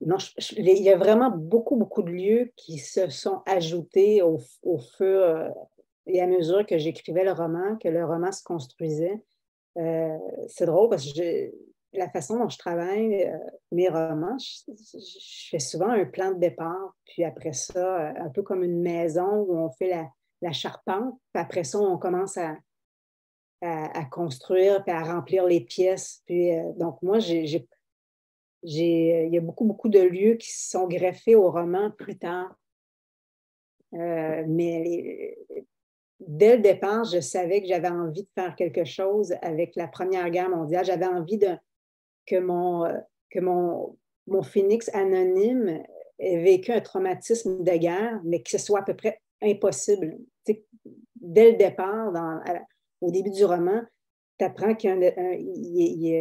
non, 0.01 0.17
il 0.55 0.81
y 0.81 0.89
a 0.89 0.97
vraiment 0.97 1.29
beaucoup, 1.29 1.75
beaucoup 1.75 2.03
de 2.03 2.11
lieux 2.11 2.51
qui 2.55 2.77
se 2.77 3.09
sont 3.09 3.41
ajoutés 3.45 4.21
au, 4.21 4.37
fur 4.37 5.05
euh, 5.05 5.49
et 6.07 6.21
à 6.21 6.27
mesure 6.27 6.65
que 6.65 6.77
j'écrivais 6.77 7.25
le 7.25 7.33
roman, 7.33 7.75
que 7.77 7.89
le 7.89 8.05
roman 8.05 8.31
se 8.31 8.43
construisait. 8.43 9.21
Euh, 9.77 10.17
c'est 10.47 10.65
drôle 10.65 10.89
parce 10.89 11.11
que 11.11 11.51
la 11.91 12.09
façon 12.09 12.37
dont 12.39 12.49
je 12.49 12.57
travaille 12.57 13.25
euh, 13.25 13.37
mes 13.71 13.89
romans, 13.89 14.37
je, 14.37 15.49
fais 15.49 15.59
souvent 15.59 15.89
un 15.89 16.05
plan 16.05 16.31
de 16.31 16.39
départ, 16.39 16.95
puis 17.05 17.25
après 17.25 17.53
ça, 17.53 18.13
un 18.17 18.29
peu 18.29 18.41
comme 18.41 18.63
une 18.63 18.81
maison 18.81 19.45
où 19.47 19.57
on 19.57 19.69
fait 19.71 19.89
la, 20.41 20.51
charpente, 20.53 21.19
puis 21.33 21.43
après 21.43 21.65
ça, 21.65 21.77
on 21.77 21.97
commence 21.97 22.37
à, 22.37 22.55
à, 23.61 24.05
construire, 24.05 24.81
puis 24.85 24.93
à 24.93 25.03
remplir 25.03 25.43
les 25.43 25.59
pièces. 25.59 26.21
Puis, 26.25 26.51
donc, 26.77 27.01
moi, 27.01 27.19
j'ai, 27.19 27.67
il 28.63 29.29
y 29.33 29.37
a 29.37 29.41
beaucoup, 29.41 29.65
beaucoup 29.65 29.89
de 29.89 29.99
lieux 29.99 30.35
qui 30.35 30.51
sont 30.51 30.87
greffés 30.87 31.35
au 31.35 31.51
roman 31.51 31.91
plus 31.91 32.17
tard. 32.17 32.55
mais 33.91 35.37
dès 36.19 36.57
le 36.57 36.61
départ, 36.61 37.05
je 37.05 37.19
savais 37.19 37.61
que 37.61 37.67
j'avais 37.67 37.89
envie 37.89 38.23
de 38.23 38.29
faire 38.35 38.55
quelque 38.55 38.83
chose 38.83 39.33
avec 39.41 39.75
la 39.75 39.87
Première 39.87 40.29
Guerre 40.29 40.49
mondiale. 40.49 40.85
J'avais 40.85 41.05
envie 41.05 41.39
que, 42.25 42.39
mon, 42.39 42.85
euh, 42.85 42.97
que 43.29 43.39
mon, 43.39 43.97
phénix 44.43 44.89
anonyme 44.93 45.83
ait 46.19 46.43
vécu 46.43 46.71
un 46.71 46.81
traumatisme 46.81 47.63
de 47.63 47.77
guerre, 47.77 48.21
mais 48.23 48.41
que 48.41 48.49
ce 48.49 48.57
soit 48.57 48.81
à 48.81 48.83
peu 48.83 48.95
près 48.95 49.21
impossible. 49.41 50.17
dès 51.15 51.51
le 51.51 51.57
départ, 51.57 52.13
au 53.01 53.11
début 53.11 53.31
du 53.31 53.45
roman, 53.45 53.81
tu 54.37 54.45
apprends 54.45 54.75
qu'il 54.75 55.13
y 55.47 56.15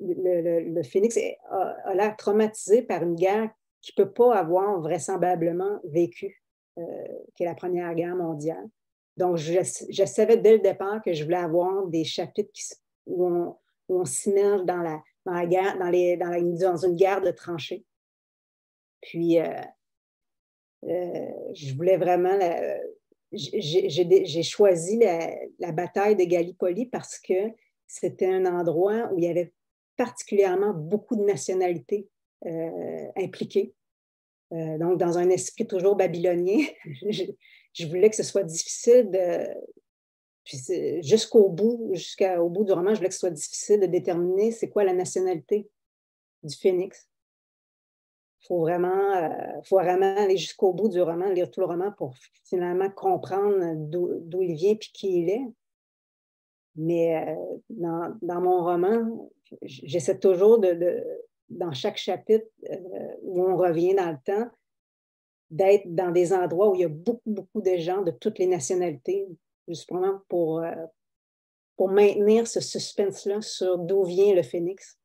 le, 0.00 0.82
phénix 0.82 1.18
a, 1.50 1.94
l'air 1.94 2.16
traumatisé 2.16 2.82
par 2.82 3.02
une 3.02 3.14
guerre 3.14 3.50
qu'il 3.80 3.94
ne 3.98 4.04
peut 4.04 4.12
pas 4.12 4.34
avoir 4.36 4.80
vraisemblablement 4.80 5.80
vécue. 5.84 6.44
Euh, 6.76 6.82
qui 7.36 7.44
est 7.44 7.46
la 7.46 7.54
Première 7.54 7.94
Guerre 7.94 8.16
mondiale. 8.16 8.68
Donc, 9.16 9.36
je, 9.36 10.04
savais 10.06 10.36
dès 10.38 10.54
le 10.54 10.58
départ 10.58 11.00
que 11.02 11.12
je 11.12 11.22
voulais 11.22 11.36
avoir 11.36 11.86
des 11.86 12.02
chapitres 12.02 12.52
où 13.06 13.56
on, 13.88 14.04
s'immerge 14.04 14.64
dans 14.64 14.82
la, 14.82 15.00
dans 15.24 15.34
la 15.34 15.46
dans, 15.46 15.90
dans, 15.90 16.58
dans 16.58 16.76
une 16.78 16.96
guerre 16.96 17.20
de 17.20 17.30
tranchées. 17.30 17.84
Puis, 19.02 19.38
euh, 19.38 19.46
euh, 20.84 21.30
je 21.54 21.76
voulais 21.76 21.96
vraiment. 21.96 22.36
J'ai 23.30 24.42
choisi 24.42 24.98
la, 24.98 25.70
bataille 25.70 26.16
de 26.16 26.24
Gallipoli 26.24 26.86
parce 26.86 27.20
que 27.20 27.52
c'était 27.86 28.32
un 28.32 28.46
endroit 28.46 29.12
où 29.12 29.18
il 29.18 29.24
y 29.24 29.28
avait 29.28 29.52
particulièrement 29.96 30.72
beaucoup 30.72 31.16
de 31.16 31.22
nationalités 31.22 32.08
impliquées. 33.16 33.74
Euh, 34.54 34.78
donc, 34.78 34.98
dans 34.98 35.18
un 35.18 35.30
esprit 35.30 35.66
toujours 35.66 35.96
babylonien, 35.96 36.64
je, 37.10 37.86
voulais 37.86 38.10
que 38.10 38.16
ce 38.16 38.22
soit 38.22 38.44
difficile 38.44 39.10
de. 39.10 41.02
jusqu'au 41.02 41.48
bout, 41.48 41.90
jusqu'au 41.92 42.48
bout 42.48 42.64
du 42.64 42.72
roman, 42.72 42.90
je 42.94 42.98
voulais 42.98 43.08
que 43.08 43.14
ce 43.14 43.20
soit 43.20 43.30
difficile 43.30 43.80
de 43.80 43.86
déterminer 43.86 44.52
c'est 44.52 44.68
quoi 44.68 44.84
la 44.84 44.92
nationalité 44.92 45.68
du 46.42 46.54
phénix. 46.54 47.08
Il 48.42 48.46
faut 48.48 48.60
vraiment, 48.60 49.14
euh, 49.16 49.62
faut 49.64 49.76
vraiment 49.76 50.16
aller 50.16 50.36
jusqu'au 50.36 50.74
bout 50.74 50.88
du 50.88 51.00
roman, 51.00 51.30
lire 51.30 51.50
tout 51.50 51.60
le 51.60 51.66
roman 51.66 51.92
pour 51.92 52.14
finalement 52.44 52.90
comprendre 52.90 53.72
d'où 53.74 54.42
il 54.42 54.54
vient 54.54 54.72
et 54.72 54.78
qui 54.78 55.22
il 55.22 55.30
est. 55.30 55.46
Mais 56.76 57.26
euh, 57.26 57.58
dans, 57.70 58.40
mon 58.42 58.62
roman, 58.62 59.30
j'essaie 59.62 60.18
toujours 60.18 60.58
de, 60.58 61.02
dans 61.48 61.72
chaque 61.72 61.96
chapitre 61.96 62.46
euh, 62.70 62.76
où 63.22 63.42
on 63.42 63.56
revient 63.56 63.94
dans 63.94 64.10
le 64.10 64.18
temps, 64.24 64.50
d'être 65.50 65.94
dans 65.94 66.10
des 66.10 66.32
endroits 66.32 66.70
où 66.70 66.74
il 66.74 66.80
y 66.80 66.84
a 66.84 66.88
beaucoup, 66.88 67.30
beaucoup 67.30 67.62
de 67.62 67.76
gens 67.76 68.02
de 68.02 68.10
toutes 68.10 68.38
les 68.38 68.46
nationalités, 68.46 69.26
justement 69.68 70.20
pour, 70.28 70.60
euh, 70.60 70.74
pour 71.76 71.88
maintenir 71.88 72.46
ce 72.46 72.60
suspense-là 72.60 73.40
sur 73.40 73.78
d'où 73.78 74.04
vient 74.04 74.34
le 74.34 74.42
phénix. 74.42 74.98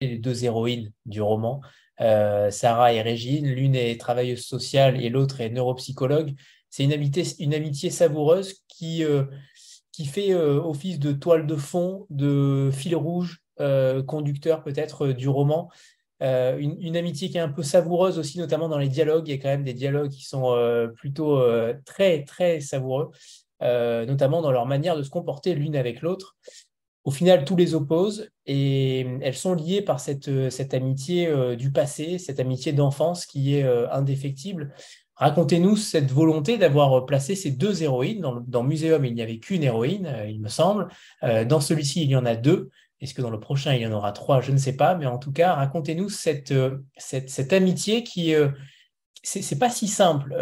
Les 0.00 0.18
deux 0.18 0.44
héroïnes 0.44 0.92
du 1.06 1.22
roman, 1.22 1.60
euh, 2.00 2.50
Sarah 2.50 2.92
et 2.92 3.02
Régine, 3.02 3.46
l'une 3.46 3.76
est 3.76 4.00
travailleuse 4.00 4.44
sociale 4.44 5.00
et 5.00 5.08
l'autre 5.08 5.40
est 5.40 5.50
neuropsychologue. 5.50 6.34
C'est 6.72 6.84
une 6.84 6.92
amitié, 7.54 7.90
savoureuse 7.90 8.54
qui, 8.66 9.04
qui 9.92 10.06
fait 10.06 10.32
euh, 10.32 10.60
office 10.60 10.98
de 10.98 11.12
toile 11.12 11.46
de 11.46 11.56
fond, 11.56 12.06
de 12.10 12.70
fil 12.72 12.96
rouge, 12.96 13.40
euh, 13.60 14.02
conducteur 14.02 14.64
peut-être 14.64 15.08
euh, 15.08 15.14
du 15.14 15.28
roman. 15.28 15.70
Une, 16.20 16.96
amitié 16.96 17.30
qui 17.30 17.36
est 17.36 17.40
un 17.40 17.48
peu 17.48 17.64
savoureuse 17.64 18.16
aussi, 18.16 18.38
notamment 18.38 18.68
dans 18.68 18.78
les 18.78 18.88
dialogues. 18.88 19.26
Il 19.26 19.32
y 19.32 19.34
a 19.34 19.42
quand 19.42 19.48
même 19.48 19.64
des 19.64 19.74
dialogues 19.74 20.10
qui 20.10 20.24
sont 20.24 20.56
plutôt 20.94 21.44
très, 21.84 22.22
très 22.22 22.60
savoureux, 22.60 23.10
notamment 23.60 24.40
dans 24.40 24.52
leur 24.52 24.64
manière 24.66 24.96
de 24.96 25.02
se 25.02 25.10
comporter 25.10 25.52
l'une 25.56 25.74
avec 25.74 26.00
l'autre. 26.00 26.36
Au 27.02 27.10
final, 27.10 27.44
tous 27.44 27.56
les 27.56 27.74
opposent 27.74 28.30
et 28.46 29.00
elles 29.20 29.34
sont 29.34 29.54
liées 29.54 29.82
par 29.82 29.98
cette 29.98 30.74
amitié 30.74 31.56
du 31.56 31.72
passé, 31.72 32.18
cette 32.18 32.38
amitié 32.38 32.72
d'enfance 32.72 33.26
qui 33.26 33.56
est 33.56 33.64
indéfectible. 33.90 34.72
Racontez-nous 35.22 35.76
cette 35.76 36.10
volonté 36.10 36.58
d'avoir 36.58 37.06
placé 37.06 37.36
ces 37.36 37.52
deux 37.52 37.84
héroïnes. 37.84 38.20
Dans, 38.20 38.40
dans 38.40 38.64
Muséum, 38.64 39.04
il 39.04 39.14
n'y 39.14 39.22
avait 39.22 39.38
qu'une 39.38 39.62
héroïne, 39.62 40.06
euh, 40.06 40.26
il 40.28 40.40
me 40.40 40.48
semble. 40.48 40.88
Euh, 41.22 41.44
dans 41.44 41.60
celui-ci, 41.60 42.02
il 42.02 42.10
y 42.10 42.16
en 42.16 42.26
a 42.26 42.34
deux. 42.34 42.70
Est-ce 43.00 43.14
que 43.14 43.22
dans 43.22 43.30
le 43.30 43.38
prochain, 43.38 43.72
il 43.72 43.82
y 43.82 43.86
en 43.86 43.92
aura 43.92 44.10
trois? 44.10 44.40
Je 44.40 44.50
ne 44.50 44.56
sais 44.56 44.74
pas. 44.76 44.96
Mais 44.96 45.06
en 45.06 45.18
tout 45.18 45.30
cas, 45.30 45.54
racontez-nous 45.54 46.08
cette, 46.08 46.50
euh, 46.50 46.78
amitié 47.52 48.02
qui... 48.02 48.34
c'est 49.22 49.58
pas 49.60 49.70
si 49.70 49.86
simple 49.86 50.34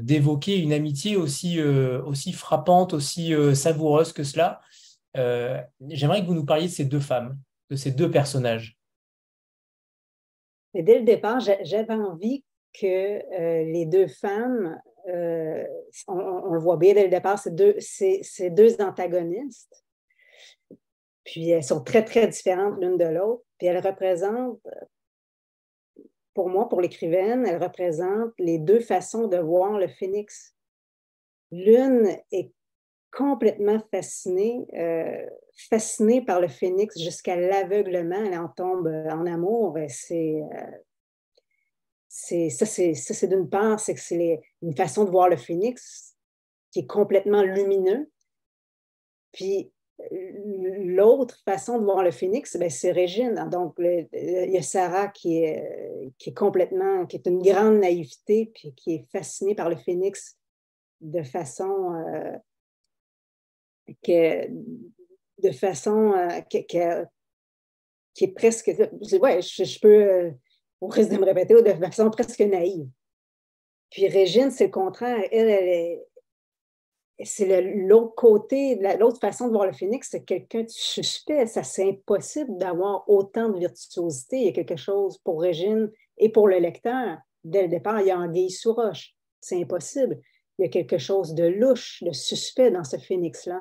d'évoquer 0.00 0.56
une 0.56 0.72
amitié 0.72 1.16
aussi, 1.16 1.60
aussi 1.60 2.32
frappante, 2.32 2.94
aussi 2.94 3.34
savoureuse 3.54 4.14
que 4.14 4.24
cela. 4.24 4.62
J'aimerais 5.14 6.22
que 6.22 6.26
vous 6.26 6.34
nous 6.34 6.46
parliez 6.46 6.68
de 6.68 6.72
ces 6.72 6.86
deux 6.86 7.00
femmes, 7.00 7.38
de 7.68 7.76
ces 7.76 7.90
deux 7.90 8.10
personnages. 8.10 8.78
dès 10.74 11.00
le 11.00 11.04
départ, 11.04 11.40
j'avais 11.40 11.92
envie 11.92 12.44
que 12.72 12.86
euh, 12.86 13.64
les 13.64 13.86
deux 13.86 14.06
femmes, 14.06 14.80
euh, 15.08 15.64
on, 16.08 16.52
le 16.52 16.60
voit 16.60 16.76
bien 16.76 16.94
dès 16.94 17.04
le 17.04 17.10
départ, 17.10 17.38
c'est 17.38 17.54
deux, 17.54 17.76
deux 18.50 18.80
antagonistes. 18.80 19.84
Puis 21.24 21.50
elles 21.50 21.64
sont 21.64 21.82
très, 21.82 22.04
très 22.04 22.26
différentes 22.28 22.80
l'une 22.80 22.96
de 22.96 23.04
l'autre. 23.04 23.44
Puis 23.58 23.68
elles 23.68 23.84
représentent, 23.84 24.60
pour 26.34 26.48
moi, 26.48 26.68
pour 26.68 26.80
l'écrivaine, 26.80 27.46
elles 27.46 27.62
représentent 27.62 28.34
les 28.38 28.58
deux 28.58 28.80
façons 28.80 29.28
de 29.28 29.38
voir 29.38 29.78
le 29.78 29.88
phénix. 29.88 30.56
L'une 31.50 32.16
est 32.32 32.50
complètement 33.12 33.78
fascinée, 33.90 34.66
euh, 34.74 35.26
fascinée 35.68 36.24
par 36.24 36.40
le 36.40 36.48
phénix 36.48 36.98
jusqu'à 36.98 37.36
l'aveuglement. 37.36 38.24
Elle 38.24 38.38
en 38.38 38.48
tombe 38.48 38.88
en 38.88 39.26
amour. 39.26 39.76
C'est 39.88 40.40
c'est 42.14 42.50
ça, 42.50 42.66
c'est 42.66 43.26
d'une 43.26 43.48
part, 43.48 43.80
c'est 43.80 43.94
que 43.94 44.00
c'est 44.00 44.42
une 44.60 44.76
façon 44.76 45.06
de 45.06 45.10
voir 45.10 45.30
le 45.30 45.36
phénix 45.38 46.14
qui 46.70 46.80
est 46.80 46.86
complètement 46.86 47.42
lumineux. 47.42 48.10
Puis 49.32 49.72
l'autre 50.10 51.40
façon 51.46 51.78
de 51.78 51.84
voir 51.84 52.02
le 52.02 52.10
phénix, 52.10 52.58
ben, 52.58 52.68
c'est 52.68 52.92
Régine. 52.92 53.48
Donc, 53.50 53.76
il 53.78 54.50
y 54.50 54.58
a 54.58 54.62
Sarah 54.62 55.08
qui 55.08 55.38
est, 55.38 56.12
qui 56.18 56.28
est 56.30 56.34
complètement, 56.34 57.06
qui 57.06 57.16
est 57.16 57.26
une 57.26 57.40
grande 57.40 57.78
naïveté, 57.78 58.52
puis 58.54 58.74
qui 58.74 58.96
est 58.96 59.06
fascinée 59.10 59.54
par 59.54 59.70
le 59.70 59.76
phénix 59.76 60.36
de 61.00 61.22
façon 61.22 61.94
euh, 61.94 62.36
que, 64.02 64.48
de 65.42 65.50
façon 65.50 66.12
euh, 66.12 66.40
qui 66.42 66.66
est 68.20 68.34
presque. 68.34 68.70
Ouais, 69.18 69.40
je 69.40 69.80
peux 69.80 69.88
euh, 69.88 70.30
on 70.82 70.88
risque 70.88 71.10
de 71.10 71.16
me 71.16 71.24
répéter 71.24 71.54
de 71.54 71.72
façon 71.72 72.10
presque 72.10 72.40
naïve. 72.40 72.88
Puis 73.90 74.08
Régine, 74.08 74.50
c'est 74.50 74.66
le 74.66 74.72
contraire. 74.72 75.22
Elle, 75.30 75.48
elle 75.48 75.68
est, 75.68 76.06
c'est 77.24 77.62
l'autre 77.62 78.14
côté, 78.16 78.80
l'autre 78.98 79.20
façon 79.20 79.46
de 79.46 79.52
voir 79.52 79.66
le 79.66 79.72
phénix, 79.72 80.08
c'est 80.10 80.24
quelqu'un 80.24 80.62
de 80.62 80.68
suspect. 80.68 81.46
Ça, 81.46 81.62
c'est 81.62 81.88
impossible 81.88 82.58
d'avoir 82.58 83.08
autant 83.08 83.48
de 83.48 83.58
virtuosité. 83.58 84.38
Il 84.38 84.44
y 84.44 84.48
a 84.48 84.52
quelque 84.52 84.76
chose 84.76 85.18
pour 85.18 85.40
Régine 85.40 85.90
et 86.18 86.30
pour 86.30 86.48
le 86.48 86.58
lecteur. 86.58 87.18
Dès 87.44 87.62
le 87.62 87.68
départ, 87.68 88.00
il 88.00 88.08
y 88.08 88.10
a 88.10 88.18
Anguille 88.18 88.50
sous. 88.50 88.76
C'est 89.40 89.60
impossible. 89.60 90.20
Il 90.58 90.62
y 90.62 90.68
a 90.68 90.70
quelque 90.70 90.98
chose 90.98 91.34
de 91.34 91.44
louche, 91.44 92.02
de 92.02 92.12
suspect 92.12 92.72
dans 92.72 92.84
ce 92.84 92.96
phénix-là. 92.96 93.60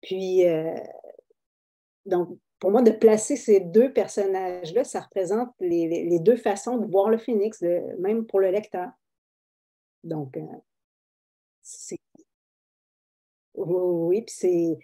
Puis, 0.00 0.48
euh, 0.48 0.74
donc, 2.06 2.36
pour 2.60 2.70
moi, 2.70 2.82
de 2.82 2.90
placer 2.90 3.36
ces 3.36 3.60
deux 3.60 3.92
personnages-là, 3.92 4.84
ça 4.84 5.00
représente 5.00 5.52
les, 5.60 6.18
deux 6.20 6.36
façons 6.36 6.76
de 6.76 6.86
voir 6.86 7.08
le 7.08 7.18
phénix, 7.18 7.62
même 7.98 8.26
pour 8.26 8.38
le 8.40 8.50
lecteur. 8.50 8.90
Donc, 10.04 10.36
euh, 10.36 10.42
c'est. 11.62 11.98
Oui, 13.54 14.22
puis 14.22 14.34
c'est. 14.34 14.78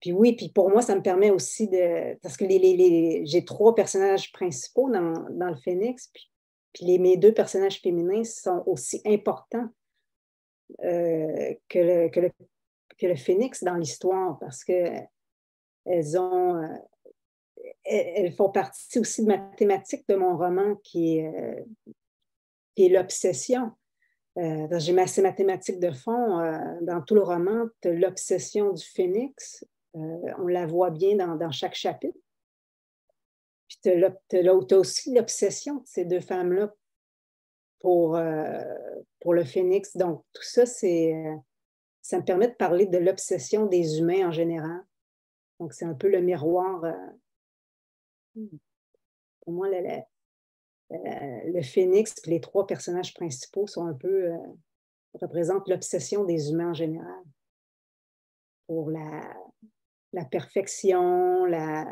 Puis 0.00 0.12
oui, 0.12 0.34
puis 0.34 0.48
pour 0.48 0.70
moi, 0.70 0.80
ça 0.82 0.94
me 0.96 1.02
permet 1.02 1.30
aussi 1.30 1.68
de. 1.68 2.16
Parce 2.22 2.36
que 2.36 2.44
les, 2.44 3.22
j'ai 3.26 3.44
trois 3.44 3.74
personnages 3.74 4.32
principaux 4.32 4.90
dans, 4.90 5.28
le 5.28 5.56
Phénix, 5.56 6.08
puis, 6.12 6.30
puis 6.72 6.98
mes 6.98 7.16
deux 7.16 7.34
personnages 7.34 7.80
féminins 7.80 8.24
sont 8.24 8.62
aussi 8.66 9.00
importants 9.04 9.68
euh, 10.84 11.54
que, 11.68 11.78
le, 11.78 12.08
que 12.08 12.20
le 12.20 12.30
que 13.02 13.06
le 13.08 13.16
phénix 13.16 13.64
dans 13.64 13.74
l'histoire 13.74 14.38
parce 14.38 14.64
que 14.64 14.72
elles 15.84 16.18
ont 16.18 16.56
euh, 16.56 16.68
elles, 17.84 18.32
font 18.32 18.50
partie 18.50 18.98
aussi 18.98 19.22
de 19.22 19.28
mathématiques 19.28 20.06
de 20.08 20.14
mon 20.14 20.36
roman 20.36 20.76
qui 20.82 21.18
est, 21.18 21.26
euh, 21.26 22.88
l'obsession. 22.88 23.72
Euh, 24.38 24.66
j'ai 24.78 24.92
ma 24.92 25.04
mathématiques 25.22 25.80
de 25.80 25.90
fond. 25.90 26.38
dans 26.82 27.02
tout 27.02 27.14
le 27.14 27.22
roman, 27.22 27.66
l'obsession 27.84 28.72
du 28.72 28.84
phénix. 28.84 29.64
on 29.94 30.46
la 30.46 30.66
voit 30.66 30.90
bien 30.90 31.16
dans, 31.16 31.36
dans 31.36 31.50
chaque 31.50 31.74
chapitre. 31.74 32.18
Puis 33.68 33.78
tu 33.82 34.04
as, 34.46 34.54
aussi 34.78 35.14
l'obsession 35.14 35.76
de 35.76 35.86
ces 35.86 36.04
deux 36.04 36.20
femmes-là 36.20 36.72
pour, 37.80 38.18
pour 39.20 39.34
le 39.34 39.44
phénix. 39.44 39.96
Donc, 39.96 40.24
tout 40.32 40.44
ça, 40.44 40.64
c'est 40.64 41.14
ça 42.02 42.18
me 42.18 42.24
permet 42.24 42.48
de 42.48 42.54
parler 42.54 42.86
de 42.86 42.98
l'obsession 42.98 43.66
des 43.66 44.00
humains 44.00 44.28
en 44.28 44.32
général. 44.32 44.84
Donc, 45.60 45.72
c'est 45.72 45.84
un 45.84 45.94
peu 45.94 46.08
le 46.08 46.20
miroir. 46.20 46.84
Euh, 48.36 48.46
pour 49.40 49.52
moi, 49.54 49.68
le, 49.70 51.62
phénix 51.62 52.14
et 52.26 52.30
les 52.30 52.40
trois 52.40 52.66
personnages 52.66 53.14
principaux 53.14 53.66
sont 53.66 53.86
un 53.86 53.94
peu. 53.94 54.32
Euh, 54.32 54.38
représentent 55.20 55.68
l'obsession 55.68 56.24
des 56.24 56.50
humains 56.50 56.70
en 56.70 56.74
général. 56.74 57.22
Pour 58.66 58.90
la, 58.90 60.24
perfection, 60.30 61.44
la, 61.44 61.86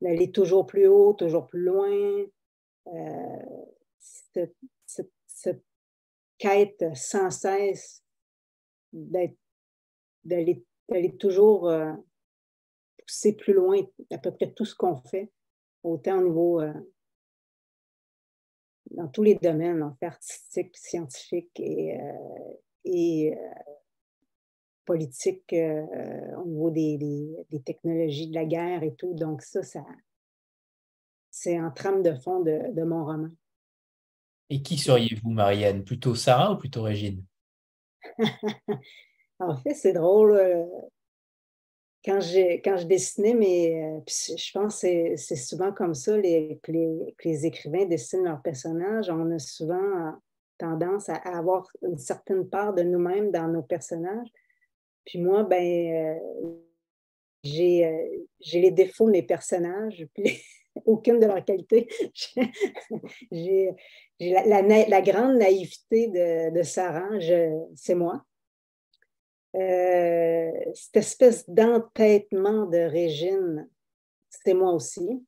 l'aller 0.00 0.30
toujours 0.30 0.66
plus 0.66 0.86
haut, 0.86 1.14
toujours 1.14 1.46
plus 1.46 1.62
loin. 1.62 2.24
Euh, 2.88 3.44
cette, 3.98 4.56
quête 6.38 6.84
sans 6.94 7.30
cesse 7.30 8.04
d'aller 8.92 9.36
toujours 11.18 11.68
euh, 11.68 11.92
pousser 12.98 13.34
plus 13.34 13.54
loin 13.54 13.80
à 14.10 14.18
peu 14.18 14.32
près 14.32 14.52
tout 14.52 14.64
ce 14.64 14.74
qu'on 14.74 14.96
fait, 14.96 15.30
autant 15.82 16.18
au 16.18 16.24
niveau 16.24 16.60
euh, 16.60 16.72
dans 18.90 19.08
tous 19.08 19.22
les 19.22 19.34
domaines, 19.36 19.82
en 19.82 19.94
fait, 19.94 20.06
artistique, 20.06 20.76
scientifique 20.76 21.58
et, 21.58 21.98
euh, 22.00 22.52
et 22.84 23.36
politique 24.84 25.52
au 25.52 26.46
niveau 26.46 26.70
des, 26.70 26.96
des, 27.50 27.62
technologies 27.62 28.28
de 28.28 28.34
la 28.34 28.44
guerre 28.44 28.84
et 28.84 28.94
tout. 28.94 29.14
Donc 29.14 29.42
ça, 29.42 29.64
ça 29.64 29.84
c'est 31.30 31.60
en 31.60 31.72
trame 31.72 32.02
de 32.02 32.14
fond 32.14 32.40
de, 32.40 32.72
de 32.72 32.82
mon 32.84 33.04
roman. 33.04 33.30
Et 34.48 34.62
qui 34.62 34.78
seriez-vous, 34.78 35.30
Marianne? 35.30 35.84
Plutôt 35.84 36.14
Sarah 36.14 36.52
ou 36.52 36.56
plutôt 36.56 36.82
Régine? 36.82 37.24
En 39.38 39.54
fait, 39.54 39.74
c'est 39.74 39.92
drôle. 39.92 40.32
Euh, 42.08 42.12
quand, 42.12 42.20
quand 42.64 42.76
je 42.76 42.86
dessinais, 42.86 43.34
mais 43.34 43.82
euh, 43.82 44.00
je 44.06 44.52
pense 44.52 44.80
que 44.82 45.16
c'est 45.16 45.36
souvent 45.36 45.72
comme 45.72 45.94
ça 45.94 46.16
les, 46.16 46.58
que, 46.62 46.72
les, 46.72 47.46
écrivains 47.46 47.84
dessinent 47.86 48.24
leurs 48.24 48.42
personnages. 48.42 49.10
On 49.10 49.30
a 49.30 49.38
souvent 49.38 50.14
tendance 50.58 51.08
à, 51.08 51.14
avoir 51.14 51.68
une 51.82 51.98
certaine 51.98 52.48
part 52.48 52.74
de 52.74 52.82
nous-mêmes 52.82 53.30
dans 53.30 53.48
nos 53.48 53.62
personnages. 53.62 54.28
Puis 55.04 55.20
moi, 55.20 55.44
ben, 55.44 56.14
euh, 56.14 56.18
j'ai 57.44 58.60
les 58.60 58.70
défauts 58.70 59.06
de 59.06 59.12
mes 59.12 59.22
personnages, 59.22 60.06
puis 60.14 60.42
aucune 60.84 61.18
de 61.18 61.26
leurs 61.26 61.44
qualités. 61.44 61.88
j'ai 63.30 63.74
la, 64.20 65.02
grande 65.02 65.36
naïveté 65.36 66.08
de, 66.08 66.56
de 66.56 66.62
Sarah, 66.62 67.10
c'est 67.74 67.94
moi. 67.94 68.24
Euh, 69.56 70.50
cette 70.74 70.96
espèce 70.96 71.48
d'entêtement 71.48 72.66
de 72.66 72.78
Régine, 72.78 73.68
c'est 74.28 74.54
moi 74.54 74.72
aussi. 74.72 75.24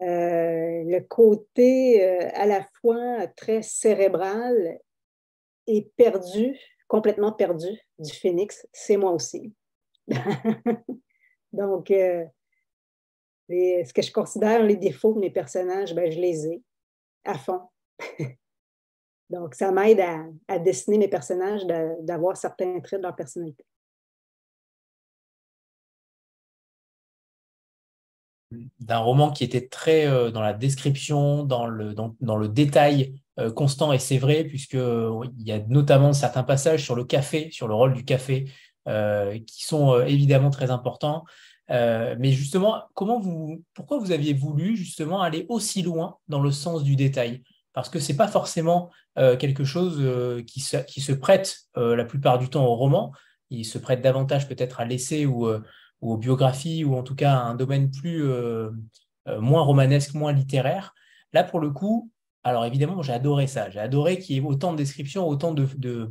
Euh, 0.00 0.84
le 0.84 1.00
côté 1.00 2.06
euh, 2.06 2.30
à 2.34 2.46
la 2.46 2.64
fois 2.80 3.26
très 3.36 3.62
cérébral 3.62 4.78
et 5.66 5.90
perdu, 5.96 6.56
complètement 6.86 7.32
perdu 7.32 7.68
du 7.98 8.12
phénix, 8.12 8.66
c'est 8.72 8.96
moi 8.96 9.10
aussi. 9.10 9.52
Donc, 11.52 11.88
ce 11.88 13.92
que 13.92 14.02
je 14.02 14.12
considère 14.12 14.62
les 14.62 14.76
défauts 14.76 15.12
de 15.12 15.20
mes 15.20 15.30
personnages, 15.30 15.94
ben, 15.94 16.10
je 16.10 16.20
les 16.20 16.46
ai 16.46 16.62
à 17.24 17.36
fond. 17.36 17.62
Donc, 19.30 19.54
ça 19.54 19.72
m'aide 19.72 20.02
à, 20.48 20.58
dessiner 20.58 20.98
mes 20.98 21.08
personnages, 21.08 21.64
d'avoir 22.00 22.36
certains 22.36 22.80
traits 22.80 23.00
de 23.00 23.06
leur 23.06 23.16
personnalité. 23.16 23.64
D'un 28.80 28.98
roman 28.98 29.30
qui 29.30 29.44
était 29.44 29.66
très 29.68 30.06
euh, 30.06 30.30
dans 30.30 30.42
la 30.42 30.52
description, 30.52 31.44
dans 31.44 31.66
le, 31.66 32.48
détail 32.48 33.22
euh, 33.38 33.50
constant, 33.50 33.94
et 33.94 33.98
c'est 33.98 34.18
vrai, 34.18 34.44
puisqu'il 34.44 35.30
il 35.38 35.46
y 35.46 35.52
a 35.52 35.60
notamment 35.68 36.12
certains 36.12 36.42
passages 36.42 36.84
sur 36.84 36.94
le 36.94 37.04
café, 37.04 37.50
sur 37.50 37.66
le 37.66 37.74
rôle 37.74 37.94
du 37.94 38.04
café, 38.04 38.50
euh, 38.88 39.38
qui 39.46 39.64
sont 39.64 39.98
évidemment 40.02 40.50
très 40.50 40.70
importants. 40.70 41.24
mais 41.70 42.32
justement, 42.32 42.82
comment 42.92 43.18
vous, 43.18 43.62
pourquoi 43.72 43.98
vous 43.98 44.12
aviez 44.12 44.34
voulu 44.34 44.76
justement 44.76 45.22
aller 45.22 45.46
aussi 45.48 45.80
loin 45.80 46.18
dans 46.28 46.40
le 46.40 46.50
sens 46.50 46.82
du 46.82 46.96
détail? 46.96 47.42
Parce 47.72 47.88
que 47.88 47.98
ce 47.98 48.12
n'est 48.12 48.16
pas 48.16 48.28
forcément 48.28 48.90
euh, 49.18 49.36
quelque 49.36 49.64
chose 49.64 49.96
euh, 50.00 50.42
qui, 50.42 50.60
se, 50.60 51.12
prête 51.12 51.60
euh, 51.76 51.96
la 51.96 52.04
plupart 52.04 52.38
du 52.38 52.48
temps 52.48 52.66
au 52.66 52.74
roman. 52.74 53.12
Il 53.50 53.64
se 53.64 53.78
prête 53.78 54.02
davantage 54.02 54.48
peut-être 54.48 54.80
à 54.80 54.84
l'essai 54.84 55.26
ou, 55.26 55.46
aux 56.00 56.16
biographies, 56.16 56.84
ou 56.84 56.96
en 56.96 57.02
tout 57.02 57.14
cas 57.14 57.34
à 57.34 57.42
un 57.42 57.54
domaine 57.54 57.90
plus 57.90 58.24
moins 59.26 59.60
romanesque, 59.60 60.14
moins 60.14 60.32
littéraire. 60.32 60.94
Là, 61.34 61.44
pour 61.44 61.60
le 61.60 61.68
coup, 61.68 62.10
alors 62.44 62.64
évidemment, 62.64 63.02
j'ai 63.02 63.12
adoré 63.12 63.46
ça. 63.46 63.68
J'ai 63.68 63.78
adoré 63.78 64.18
qu'il 64.18 64.36
y 64.36 64.38
ait 64.38 64.42
autant 64.42 64.72
de 64.72 64.78
descriptions, 64.78 65.28
autant 65.28 65.52
de, 65.52 66.10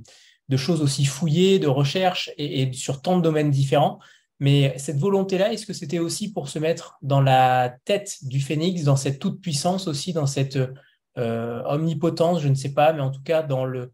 choses 0.56 0.84
aussi 0.84 1.04
fouillées, 1.04 1.58
de 1.58 1.68
recherches 1.68 2.30
et, 2.38 2.72
sur 2.74 3.02
tant 3.02 3.18
de 3.18 3.24
domaines 3.24 3.50
différents. 3.50 3.98
Mais 4.40 4.76
cette 4.78 5.00
volonté-là, 5.00 5.52
est-ce 5.52 5.66
que 5.66 5.74
c'était 5.74 6.00
aussi 6.00 6.32
pour 6.32 6.48
se 6.48 6.60
mettre 6.60 7.00
dans 7.02 7.22
la 7.22 7.76
tête 7.86 8.18
du 8.22 8.40
phénix, 8.40 8.84
dans 8.84 8.96
cette 8.96 9.18
toute 9.18 9.42
puissance 9.42 9.88
aussi, 9.88 10.14
dans 10.14 10.28
cette 10.28 10.60
omnipotence, 11.18 12.42
je 12.42 12.48
ne 12.48 12.56
sais 12.56 12.74
pas, 12.74 12.94
mais 12.94 13.02
en 13.02 13.12
tout 13.12 13.24
cas 13.24 13.44
dans 13.44 13.66
le, 13.66 13.92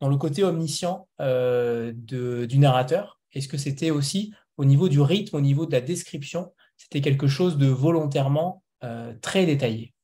dans 0.00 0.08
le 0.08 0.16
côté 0.16 0.42
omniscient 0.42 1.08
euh, 1.20 1.92
du 1.94 2.58
narrateur 2.58 3.20
Est-ce 3.32 3.48
que 3.48 3.58
c'était 3.58 3.90
aussi 3.90 4.32
au 4.56 4.64
niveau 4.64 4.88
du 4.88 5.00
rythme, 5.00 5.36
au 5.36 5.40
niveau 5.40 5.66
de 5.66 5.72
la 5.72 5.80
description, 5.80 6.52
c'était 6.76 7.00
quelque 7.00 7.28
chose 7.28 7.56
de 7.56 7.66
volontairement 7.66 8.62
euh, 8.82 9.14
très 9.20 9.46
détaillé? 9.46 9.94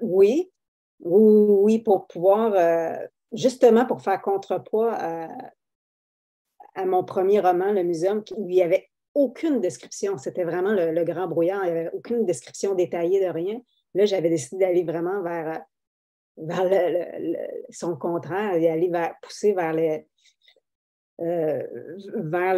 Oui, 0.00 0.50
oui, 1.00 1.80
pour 1.80 2.06
pouvoir, 2.06 2.54
justement 3.32 3.84
pour 3.84 4.00
faire 4.00 4.22
contrepoids 4.22 4.94
à, 4.94 5.28
à, 6.76 6.84
mon 6.86 7.02
premier 7.02 7.40
roman, 7.40 7.72
Le 7.72 7.82
Muséum, 7.82 8.22
où 8.36 8.48
il 8.48 8.54
n'y 8.54 8.62
avait 8.62 8.88
aucune 9.14 9.60
description. 9.60 10.18
C'était 10.18 10.44
vraiment 10.44 10.72
le, 10.72 10.92
le, 10.92 11.04
grand 11.04 11.26
brouillard. 11.26 11.64
Il 11.64 11.72
n'y 11.72 11.78
avait 11.78 11.90
aucune 11.92 12.24
description 12.24 12.76
détaillée 12.76 13.24
de 13.24 13.30
rien. 13.30 13.60
Là, 13.94 14.06
j'avais 14.06 14.30
décidé 14.30 14.64
d'aller 14.64 14.84
vraiment 14.84 15.22
vers, 15.22 15.62
vers 16.36 17.06
son 17.70 17.96
contraire, 17.96 18.54
et 18.54 18.68
aller 18.68 18.88
vers, 18.88 19.14
pousser 19.20 19.52
vers, 19.52 19.72
les, 19.72 20.06
euh, 21.20 21.62
vers 22.16 22.54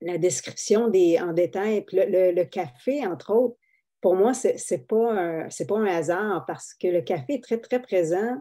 la 0.00 0.18
description 0.18 0.88
des, 0.88 1.18
en 1.20 1.32
détail. 1.32 1.84
le, 1.92 2.44
café, 2.44 3.06
entre 3.06 3.34
autres, 3.34 3.56
pour 4.00 4.16
moi, 4.16 4.34
ce 4.34 4.48
n'est 4.48 4.80
pas, 4.80 5.46
pas 5.68 5.78
un 5.78 5.86
hasard 5.86 6.44
parce 6.46 6.74
que 6.74 6.88
le 6.88 7.02
café 7.02 7.34
est 7.34 7.42
très, 7.42 7.58
très 7.58 7.80
présent 7.80 8.36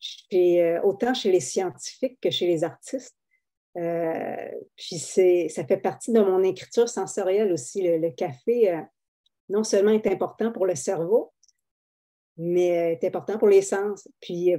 chez, 0.00 0.62
euh, 0.62 0.80
autant 0.82 1.12
chez 1.12 1.30
les 1.30 1.40
scientifiques 1.40 2.18
que 2.20 2.30
chez 2.30 2.46
les 2.46 2.64
artistes. 2.64 3.16
Euh, 3.76 4.50
puis 4.76 4.98
ça 4.98 5.64
fait 5.66 5.76
partie 5.76 6.12
de 6.12 6.20
mon 6.20 6.42
écriture 6.42 6.88
sensorielle 6.88 7.52
aussi. 7.52 7.82
Le, 7.82 8.10
café, 8.10 8.82
non 9.48 9.64
seulement 9.64 9.92
est 9.92 10.06
important 10.06 10.52
pour 10.52 10.66
le 10.66 10.74
cerveau, 10.74 11.32
mais 12.36 12.92
est 12.92 13.04
important 13.04 13.38
pour 13.38 13.48
les 13.48 13.62
sens. 13.62 14.08
Puis, 14.20 14.54
euh, 14.54 14.58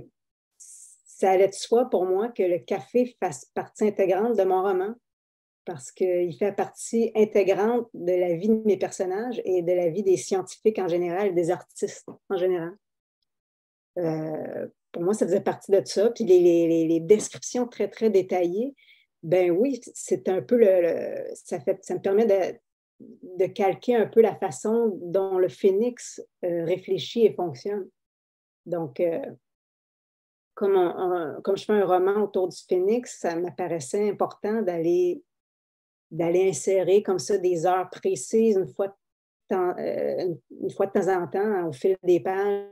ça 0.58 1.32
allait 1.32 1.48
de 1.48 1.54
soi 1.54 1.90
pour 1.90 2.06
moi 2.06 2.30
que 2.30 2.44
le 2.44 2.60
café 2.60 3.16
fasse 3.20 3.46
partie 3.54 3.86
intégrante 3.86 4.38
de 4.38 4.44
mon 4.44 4.62
roman, 4.62 4.96
parce 5.66 5.92
qu'il 5.92 6.36
fait 6.38 6.54
partie 6.54 7.12
intégrante 7.16 7.88
de 7.94 8.14
la 8.14 8.36
vie 8.36 8.50
de 8.50 8.62
mes 8.66 8.78
personnages 8.78 9.42
et 9.46 9.62
de 9.62 9.74
la 9.74 9.90
vie 9.90 10.04
des 10.04 10.18
scientifiques 10.18 10.80
en 10.80 10.88
général, 10.88 11.36
des 11.36 11.52
artistes 11.52 12.08
en 12.30 12.38
général. 12.38 12.76
Euh, 13.98 14.68
pour 14.92 15.04
moi, 15.04 15.14
ça 15.14 15.26
faisait 15.26 15.42
partie 15.42 15.72
de 15.72 15.82
ça. 15.86 16.10
Puis 16.10 16.24
les, 16.24 17.00
descriptions 17.02 17.68
très, 17.68 17.90
très 17.90 18.10
détaillées, 18.10 18.76
ben 19.22 19.52
oui, 19.52 19.82
c'est 19.94 20.30
un 20.30 20.42
peu 20.42 20.58
le, 20.58 21.26
ça, 21.34 21.58
me 21.58 22.00
permet 22.00 22.26
de, 23.00 23.46
calquer 23.48 23.96
un 23.96 24.08
peu 24.08 24.22
la 24.22 24.36
façon 24.36 24.98
dont 25.02 25.38
le 25.38 25.50
phénix 25.50 26.22
euh, 26.44 26.66
réfléchit 26.66 27.26
et 27.26 27.34
fonctionne. 27.34 27.88
Donc, 28.66 29.00
euh, 29.00 29.22
comme, 30.54 30.76
je 31.56 31.64
fais 31.64 31.74
un 31.74 31.86
roman 31.86 32.24
autour 32.24 32.50
du 32.50 32.58
phénix, 32.68 33.20
ça 33.20 33.36
m'apparaissait 33.36 34.10
important 34.10 34.62
d'aller 34.62 35.24
d'aller 36.12 36.50
insérer 36.50 37.04
comme 37.04 37.20
ça 37.20 37.38
des 37.38 37.68
heures 37.68 37.88
précises 37.92 38.58
une 38.58 38.68
fois, 38.68 38.88
de 38.88 38.94
temps, 39.48 39.76
euh, 39.78 40.34
une 40.60 40.72
fois 40.72 40.88
de 40.88 40.92
temps 40.92 41.08
en 41.08 41.28
temps 41.28 41.68
au 41.68 41.72
fil 41.72 41.96
des 42.02 42.20
pages. 42.20 42.66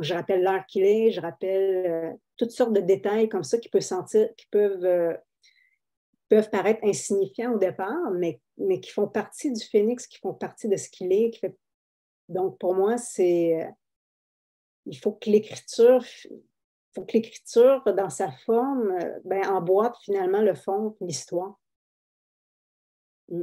je 0.00 0.12
rappelle 0.12 0.42
l'heure 0.42 0.66
qu'il 0.66 0.82
est, 0.82 1.12
je 1.12 1.20
rappelle 1.20 2.18
toutes 2.36 2.50
sortes 2.50 2.72
de 2.72 2.80
détails 2.80 3.28
comme 3.28 3.44
ça 3.44 3.58
qui 3.58 3.68
peuvent 3.68 3.80
sentir, 3.80 4.28
qui 4.36 4.46
peuvent, 4.50 5.16
peuvent 6.28 6.50
paraître 6.50 6.80
insignifiants 6.82 7.52
au 7.52 7.58
départ, 7.58 8.10
mais, 8.12 8.40
mais 8.58 8.80
qui 8.80 8.90
font 8.90 9.08
partie 9.08 9.52
du 9.52 9.64
phénix, 9.64 10.06
qui 10.06 10.18
font 10.18 10.34
partie 10.34 10.68
de 10.68 10.76
ce 10.76 10.88
qu'il 10.88 11.12
est. 11.12 11.40
Donc 12.28 12.58
pour 12.58 12.74
moi, 12.74 12.98
c'est 12.98 13.68
il 14.86 14.98
faut 14.98 15.12
que 15.12 15.30
l'écriture 15.30 16.04
faut 16.94 17.04
que 17.04 17.12
l'écriture, 17.12 17.82
dans 17.96 18.10
sa 18.10 18.30
forme, 18.30 18.90
euh, 18.90 19.18
ben, 19.24 19.46
emboîte 19.48 19.96
finalement 20.02 20.40
le 20.42 20.54
fond 20.54 20.96
l'histoire. 21.00 21.58
Mm. 23.30 23.42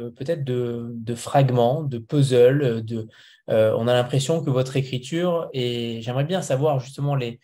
Euh, 0.00 0.10
peut-être 0.10 0.42
de, 0.44 1.14
fragments, 1.14 1.84
de 1.84 1.98
puzzles, 1.98 2.84
de, 2.84 3.08
euh, 3.48 3.74
on 3.78 3.86
a 3.86 3.94
l'impression 3.94 4.42
que 4.42 4.50
votre 4.50 4.76
écriture, 4.76 5.48
et 5.52 6.00
j'aimerais 6.02 6.24
bien 6.24 6.42
savoir 6.42 6.80
justement 6.80 7.14
les, 7.14 7.38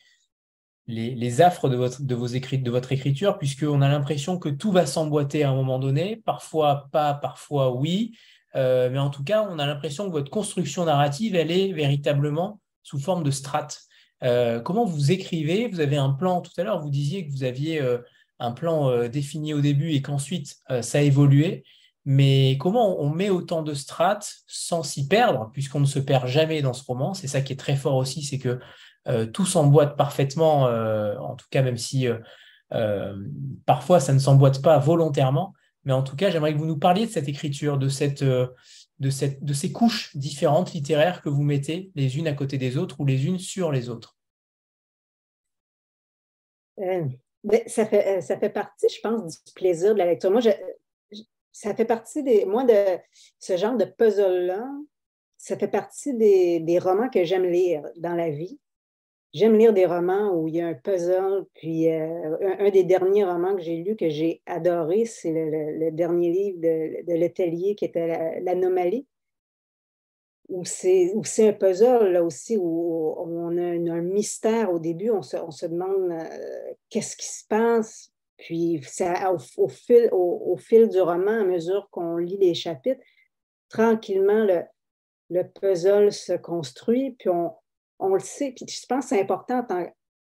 les, 0.91 1.41
affres 1.41 1.69
de 1.69 1.77
votre, 1.77 2.03
de, 2.03 2.15
vos 2.15 2.27
écrits, 2.27 2.59
de 2.59 2.71
votre 2.71 2.93
écriture, 2.93 3.39
puisqu'on 3.39 3.83
a 3.83 3.89
l'impression 3.89 4.39
que 4.39 4.49
tout 4.49 4.73
va 4.73 4.87
s'emboîter 4.87 5.45
à 5.45 5.51
un 5.51 5.55
moment 5.55 5.79
donné, 5.79 6.17
parfois 6.25 6.89
pas, 6.93 7.15
parfois 7.15 7.75
oui, 7.75 8.13
euh, 8.57 8.91
mais 8.91 8.99
en 8.99 9.11
tout 9.11 9.25
cas, 9.25 9.47
on 9.49 9.59
a 9.59 9.67
l'impression 9.67 10.07
que 10.07 10.13
votre 10.13 10.31
construction 10.31 10.85
narrative, 10.85 11.35
elle 11.35 11.51
est 11.51 11.73
véritablement 11.73 12.61
sous 12.83 12.99
forme 12.99 13.23
de 13.23 13.31
strates. 13.31 13.83
Euh, 14.23 14.61
comment 14.61 14.85
vous 14.85 15.13
écrivez? 15.13 15.69
Vous 15.69 15.81
avez 15.81 15.97
un 15.97 16.11
plan, 16.11 16.41
tout 16.41 16.53
à 16.59 16.65
l'heure, 16.65 16.81
vous 16.81 16.91
disiez 16.91 17.27
que 17.27 17.33
vous 17.33 17.45
aviez 17.45 17.81
euh, 17.81 17.99
un 18.39 18.53
plan 18.53 19.07
défini 19.09 19.55
au 19.55 19.61
début 19.61 19.93
et 19.93 20.01
qu'ensuite 20.01 20.57
ça 20.81 20.99
a 20.99 21.03
évolué. 21.03 21.63
Mais 22.07 22.57
comment 22.59 22.99
on 23.03 23.11
met 23.11 23.29
autant 23.29 23.63
de 23.63 23.75
strates 23.75 24.33
sans 24.47 24.83
s'y 24.83 25.07
perdre, 25.07 25.51
puisqu'on 25.53 25.81
ne 25.81 25.87
se 25.87 25.99
perd 25.99 26.27
jamais 26.27 26.63
dans 26.63 26.73
ce 26.73 26.83
roman? 26.83 27.13
C'est 27.13 27.29
ça 27.29 27.43
qui 27.43 27.53
est 27.53 27.57
très 27.57 27.77
fort 27.77 27.97
aussi, 27.97 28.23
c'est 28.23 28.39
que 28.39 28.59
tout 29.33 29.47
s'emboîte 29.47 29.97
parfaitement, 29.97 30.65
en 30.65 31.37
tout 31.37 31.47
cas 31.51 31.63
même 31.63 31.79
si 31.79 32.07
parfois 33.67 34.01
ça 34.01 34.13
ne 34.13 34.19
s'emboîte 34.19 34.63
pas 34.63 34.79
volontairement. 34.79 35.55
Mais 35.85 35.93
en 35.93 36.03
tout 36.03 36.17
cas, 36.17 36.31
j'aimerais 36.31 36.53
que 36.53 36.59
vous 36.59 36.67
nous 36.67 36.79
parliez 36.79 37.07
de 37.07 37.11
cette 37.11 37.29
écriture, 37.29 37.79
de, 37.79 37.89
cette, 37.89 38.23
euh, 38.23 38.49
de, 38.99 39.11
cette, 39.11 39.43
de 39.43 39.53
ces 39.55 39.73
couches 39.73 40.15
différentes 40.17 40.73
littéraires 40.73 41.23
que 41.23 41.29
vous 41.29 41.43
mettez 41.43 41.91
les 41.95 42.19
unes 42.19 42.29
à 42.29 42.35
côté 42.35 42.59
des 42.59 42.77
autres 42.77 43.01
ou 43.01 43.07
les 43.07 43.27
unes 43.27 43.39
sur 43.39 43.73
les 43.73 43.89
autres. 43.89 44.17
Euh, 46.79 47.07
ça, 47.67 47.87
fait, 47.87 48.19
euh, 48.19 48.21
ça 48.21 48.39
fait 48.39 48.51
partie, 48.51 48.89
je 48.95 49.01
pense, 49.01 49.43
du 49.45 49.53
plaisir 49.55 49.95
de 49.95 49.99
la 49.99 50.07
lecture. 50.07 50.31
Moi, 50.31 50.43
ça 51.53 51.75
fait 51.75 51.85
partie 51.85 52.23
des. 52.23 52.45
Moi, 52.45 52.65
de 52.65 52.99
ce 53.39 53.57
genre 53.57 53.77
de 53.77 53.85
puzzle-là, 53.85 54.67
ça 55.39 55.57
fait 55.57 55.69
partie 55.69 56.15
des, 56.15 56.61
des 56.61 56.79
romans 56.79 57.09
que 57.09 57.25
j'aime 57.25 57.45
lire 57.45 57.83
dans 57.97 58.15
la 58.15 58.31
vie. 58.31 58.59
J'aime 59.33 59.57
lire 59.57 59.73
des 59.73 59.87
romans 59.87 60.33
où 60.35 60.49
il 60.49 60.57
y 60.57 60.61
a 60.61 60.67
un 60.67 60.75
puzzle, 60.75 61.45
puis 61.55 61.89
euh, 61.89 62.57
un, 62.59 62.71
des 62.71 62.83
derniers 62.83 63.25
romans 63.25 63.55
que 63.55 63.63
j'ai 63.63 63.77
lu 63.77 63.95
que 63.95 64.09
j'ai 64.09 64.43
adoré, 64.45 65.05
c'est 65.05 65.33
le, 65.33 65.91
dernier 65.93 66.33
livre 66.33 66.59
de, 66.61 67.05
de 67.07 67.75
qui 67.75 67.85
était 67.85 68.41
L'Anomalie, 68.41 69.07
où 70.49 70.65
c'est 70.65 71.15
un 71.49 71.53
puzzle 71.53 72.11
là 72.11 72.25
aussi, 72.25 72.57
où, 72.57 73.15
on 73.19 73.57
a 73.57 73.95
un, 73.95 74.03
mystère 74.03 74.73
au 74.73 74.81
début, 74.81 75.11
on 75.11 75.23
se, 75.23 75.37
on 75.37 75.53
se 75.53 75.67
demande 75.67 76.11
euh, 76.11 76.73
qu'est-ce 76.89 77.17
qui 77.17 77.29
se 77.29 77.47
passe, 77.47 78.13
puis 78.37 78.81
ça, 78.85 79.33
au, 79.33 79.69
fil, 79.69 80.09
au, 80.11 80.57
fil 80.57 80.89
du 80.89 81.01
roman, 81.01 81.43
à 81.43 81.45
mesure 81.45 81.89
qu'on 81.93 82.17
lit 82.17 82.39
les 82.39 82.55
chapitres, 82.55 83.03
tranquillement, 83.69 84.45
le, 84.45 84.63
le 85.29 85.45
puzzle 85.45 86.11
se 86.11 86.33
construit, 86.33 87.13
puis 87.13 87.29
on, 87.29 87.53
on 88.01 88.15
le 88.15 88.21
sait, 88.21 88.53
puis 88.53 88.67
je 88.67 88.87
pense 88.87 89.05
que 89.05 89.09
c'est 89.11 89.21
important 89.21 89.67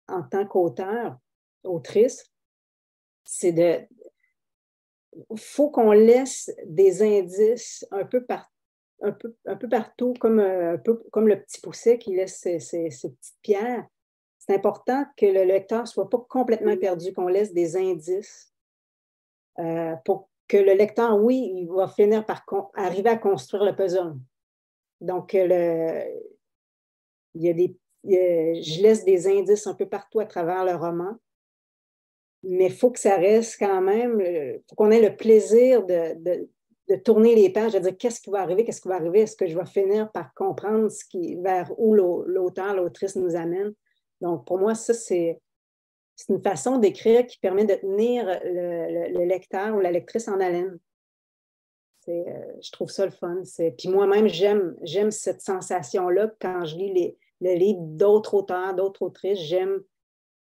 en 0.09 0.23
tant, 0.23 0.47
qu'auteur, 0.47 1.17
autrice, 1.65 2.31
c'est 3.25 3.53
de. 3.53 3.81
Il 5.31 5.41
faut 5.41 5.71
qu'on 5.71 5.93
laisse 5.93 6.51
des 6.67 7.03
indices 7.03 7.87
un 7.91 8.05
peu, 8.05 8.25
un 9.01 9.13
peu, 9.13 9.35
un 9.47 9.57
peu 9.57 9.69
partout, 9.69 10.15
comme, 10.21 10.39
euh, 10.39 10.75
un 10.75 10.79
peu, 10.79 11.03
comme 11.13 11.29
le 11.29 11.41
petit 11.41 11.61
pousset 11.61 11.99
qui 11.99 12.15
laisse 12.15 12.39
ses, 12.41 12.59
petites 12.59 13.37
pierres. 13.43 13.87
C'est 14.39 14.55
important 14.55 15.05
que 15.17 15.27
le 15.27 15.45
lecteur 15.45 15.83
ne 15.83 15.87
soit 15.87 16.09
pas 16.09 16.25
complètement 16.29 16.77
perdu, 16.77 17.13
qu'on 17.13 17.29
laisse 17.29 17.53
des 17.53 17.77
indices 17.77 18.53
euh, 19.59 19.95
pour 20.05 20.31
que 20.47 20.57
le 20.57 20.75
lecteur, 20.75 21.19
oui, 21.23 21.53
il 21.55 21.67
va 21.67 21.89
finir 21.89 22.25
par 22.25 22.45
arriver 22.75 23.11
à 23.11 23.17
construire 23.17 23.65
le 23.65 23.75
puzzle. 23.75 24.15
Donc, 25.01 25.33
le, 25.35 26.05
je 27.35 28.83
laisse 28.83 29.05
des 29.05 29.27
indices 29.27 29.67
un 29.67 29.75
peu 29.75 29.87
partout 29.87 30.21
à 30.21 30.27
travers 30.27 30.65
le 30.65 30.75
roman, 30.75 31.17
mais 32.43 32.67
il 32.67 32.73
faut 32.73 32.91
que 32.91 33.01
ça 33.01 33.17
reste 33.17 33.57
quand 33.59 33.81
même, 33.81 34.21
il 34.21 34.61
faut 34.69 34.77
qu'on 34.77 34.91
ait 34.91 35.03
le 35.03 35.17
plaisir 35.17 35.85
de, 35.85 36.49
tourner 37.05 37.35
les 37.35 37.51
pages, 37.51 37.73
de 37.73 37.79
dire 37.79 37.97
qu'est-ce 37.99 38.21
qui 38.21 38.31
va 38.31 38.41
arriver, 38.41 38.65
qu'est-ce 38.65 38.81
qui 38.81 38.89
va 38.89 38.97
arriver, 38.97 39.21
est-ce 39.21 39.37
que 39.37 39.47
je 39.47 39.59
vais 39.59 39.67
finir 39.67 40.11
par 40.13 40.33
comprendre 40.35 40.89
qui, 41.11 41.37
vers 41.37 41.71
où 41.79 41.95
l'auteur, 41.95 42.75
l'autrice 42.75 43.17
nous 43.17 43.37
amène. 43.37 43.75
Donc, 44.21 44.47
pour 44.47 44.59
moi, 44.59 44.75
ça, 44.75 44.95
c'est, 44.95 45.41
c'est 46.17 46.33
une 46.33 46.43
façon 46.43 46.79
d'écrire 46.79 47.27
qui 47.27 47.39
permet 47.39 47.65
de 47.65 47.75
tenir 47.75 48.27
le, 48.45 49.25
lecteur 49.25 49.77
ou 49.77 49.81
la 49.81 49.93
lectrice 49.93 50.29
en 50.29 50.41
haleine. 50.41 50.79
Euh, 52.09 52.53
je 52.63 52.71
trouve 52.71 52.91
ça 52.91 53.05
le 53.05 53.11
fun. 53.11 53.43
Puis 53.77 53.89
moi-même, 53.89 54.29
j'aime, 54.29 54.77
j'aime 54.83 55.11
cette 55.11 55.43
sensation-là 55.43 56.31
quand 56.41 56.65
je 56.65 56.77
lis 56.77 56.93
les, 56.93 57.19
le 57.41 57.55
livre 57.55 57.81
d'autres 57.83 58.35
auteurs, 58.35 58.75
d'autres 58.75 59.03
autrices. 59.03 59.41
J'aime, 59.41 59.83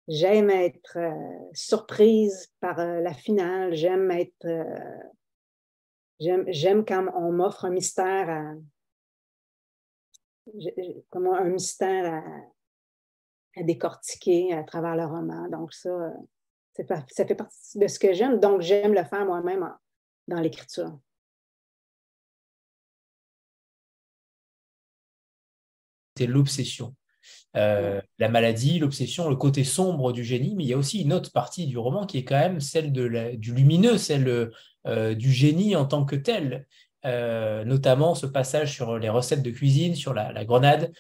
j'aime 0.07 0.49
être 0.49 0.97
euh, 0.97 1.49
surprise 1.53 2.51
par 2.59 2.79
euh, 2.79 2.99
la 3.01 3.13
finale. 3.13 3.73
J'aime 3.73 4.11
être. 4.11 4.47
J'aime, 6.19 6.45
j'aime 6.47 6.85
quand 6.85 7.05
on 7.15 7.31
m'offre 7.31 7.65
un 7.65 7.71
mystère 7.71 8.29
à. 8.29 8.53
Comme 11.09 11.27
un 11.27 11.45
mystère 11.45 12.23
à, 13.57 13.63
décortiquer 13.63 14.53
à 14.53 14.63
travers 14.63 14.95
le 14.95 15.05
roman. 15.05 15.47
Donc, 15.49 15.73
ça, 15.73 16.13
ça 16.75 17.25
fait 17.25 17.35
partie 17.35 17.79
de 17.79 17.87
ce 17.87 17.97
que 17.97 18.13
j'aime. 18.13 18.39
Donc, 18.39 18.61
j'aime 18.61 18.93
le 18.93 19.03
faire 19.05 19.25
moi-même 19.25 19.67
dans 20.27 20.39
l'écriture. 20.39 20.99
C'est 26.17 26.27
l'obsession. 26.27 26.95
Euh, 27.55 28.01
la 28.19 28.27
maladie, 28.27 28.79
l'obsession, 28.79 29.29
le 29.29 29.35
côté 29.35 29.63
sombre 29.63 30.11
du 30.11 30.23
génie, 30.23 30.55
mais 30.55 30.63
il 30.63 30.69
y 30.69 30.73
a 30.73 30.77
aussi 30.77 31.01
une 31.01 31.13
autre 31.13 31.31
partie 31.31 31.67
du 31.67 31.77
roman 31.77 32.05
qui 32.05 32.17
est 32.17 32.25
quand 32.25 32.39
même 32.39 32.59
celle 32.59 32.91
de 32.91 33.35
du 33.35 33.53
lumineux, 33.53 33.97
celle 33.97 34.51
euh, 34.87 35.15
du 35.15 35.31
génie 35.31 35.75
en 35.75 35.85
tant 35.85 36.05
que 36.05 36.15
tel. 36.15 36.67
Euh, 37.05 37.63
notamment 37.65 38.15
ce 38.15 38.25
passage 38.25 38.73
sur 38.73 38.97
les 38.97 39.09
recettes 39.09 39.43
de 39.43 39.51
cuisine, 39.51 39.93
sur 39.93 40.13
la, 40.13 40.43
grenade, 40.43 40.91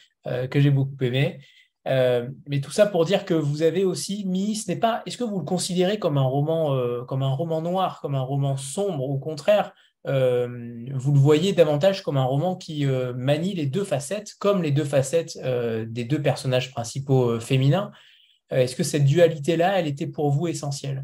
que 0.49 0.59
j'ai 0.59 0.69
beaucoup 0.69 0.95
aimé. 1.03 1.39
mais 1.85 2.61
tout 2.61 2.71
ça 2.71 2.85
pour 2.85 3.05
dire 3.05 3.25
que 3.25 3.33
vous 3.33 3.63
avez 3.63 3.83
aussi 3.83 4.25
mis, 4.25 4.55
ce 4.55 4.69
n'est 4.69 4.77
pas, 4.77 5.01
est-ce 5.05 5.17
que 5.17 5.23
vous 5.23 5.39
le 5.39 5.45
considérez 5.45 5.97
comme 5.99 6.17
un 6.17 6.23
roman, 6.23 7.05
comme 7.05 7.23
un 7.23 7.33
roman 7.33 7.61
noir, 7.61 8.01
comme 8.01 8.15
un 8.15 8.21
roman 8.21 8.55
sombre, 8.55 9.03
au 9.03 9.17
contraire, 9.17 9.73
euh, 10.07 10.47
vous 10.93 11.13
le 11.13 11.19
voyez 11.19 11.53
davantage 11.53 12.03
comme 12.03 12.17
un 12.17 12.23
roman 12.23 12.55
qui 12.55 12.85
euh, 12.85 13.13
manie 13.13 13.53
les 13.53 13.65
deux 13.65 13.83
facettes, 13.83 14.35
comme 14.35 14.61
les 14.61 14.71
deux 14.71 14.83
facettes 14.83 15.37
euh, 15.43 15.85
des 15.87 16.03
deux 16.03 16.21
personnages 16.21 16.71
principaux 16.71 17.39
féminins. 17.39 17.91
Est-ce 18.51 18.75
que 18.75 18.83
cette 18.83 19.05
dualité-là, 19.05 19.79
elle 19.79 19.87
était 19.87 20.07
pour 20.07 20.29
vous 20.29 20.47
essentielle? 20.47 21.03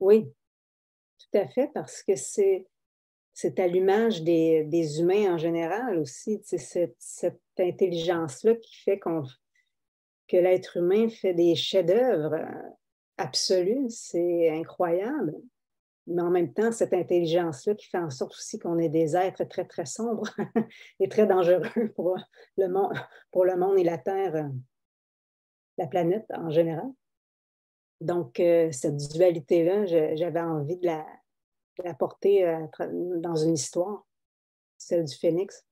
Oui, 0.00 0.26
tout 1.18 1.38
à 1.38 1.46
fait, 1.46 1.70
parce 1.72 2.02
que 2.02 2.16
c'est 2.16 2.66
l'image 3.68 4.22
des, 4.22 4.64
des, 4.64 4.98
humains 4.98 5.34
en 5.34 5.38
général 5.38 5.98
aussi, 5.98 6.40
cette, 6.42 6.96
cette 6.98 7.40
intelligence-là 7.58 8.56
qui 8.56 8.74
fait 8.74 8.98
qu'on 8.98 9.22
que 10.26 10.36
l'être 10.36 10.78
humain 10.78 11.08
fait 11.08 11.34
des 11.34 11.54
chefs-d'œuvre 11.54 12.36
absolus, 13.18 13.90
c'est 13.90 14.50
incroyable 14.50 15.34
mais 16.06 16.22
en 16.22 16.30
même 16.30 16.52
temps, 16.52 16.72
cette 16.72 16.94
intelligence-là 16.94 17.74
qui 17.74 17.86
fait 17.86 17.98
en 17.98 18.10
sorte 18.10 18.32
aussi 18.32 18.58
qu'on 18.58 18.78
est 18.78 18.88
des 18.88 19.16
êtres 19.16 19.44
très, 19.44 19.64
très 19.64 19.86
sombres 19.86 20.28
et 21.00 21.08
très 21.08 21.26
dangereux 21.26 21.92
pour 21.94 22.16
le, 22.56 22.68
monde, 22.68 22.92
pour 23.30 23.44
le 23.44 23.56
monde 23.56 23.78
et 23.78 23.84
la 23.84 23.98
Terre, 23.98 24.34
euh, 24.34 24.48
la 25.78 25.86
planète 25.86 26.26
en 26.34 26.50
général. 26.50 26.90
Donc, 28.00 28.40
euh, 28.40 28.72
cette 28.72 28.96
dualité-là, 28.96 29.86
j'avais 30.16 30.40
envie 30.40 30.76
de 30.76 30.86
la, 30.86 31.94
porter 31.94 32.48
euh, 32.48 32.66
dans 33.20 33.36
une 33.36 33.54
histoire, 33.54 34.04
celle 34.78 35.04
du 35.04 35.14
phénix. 35.14 35.64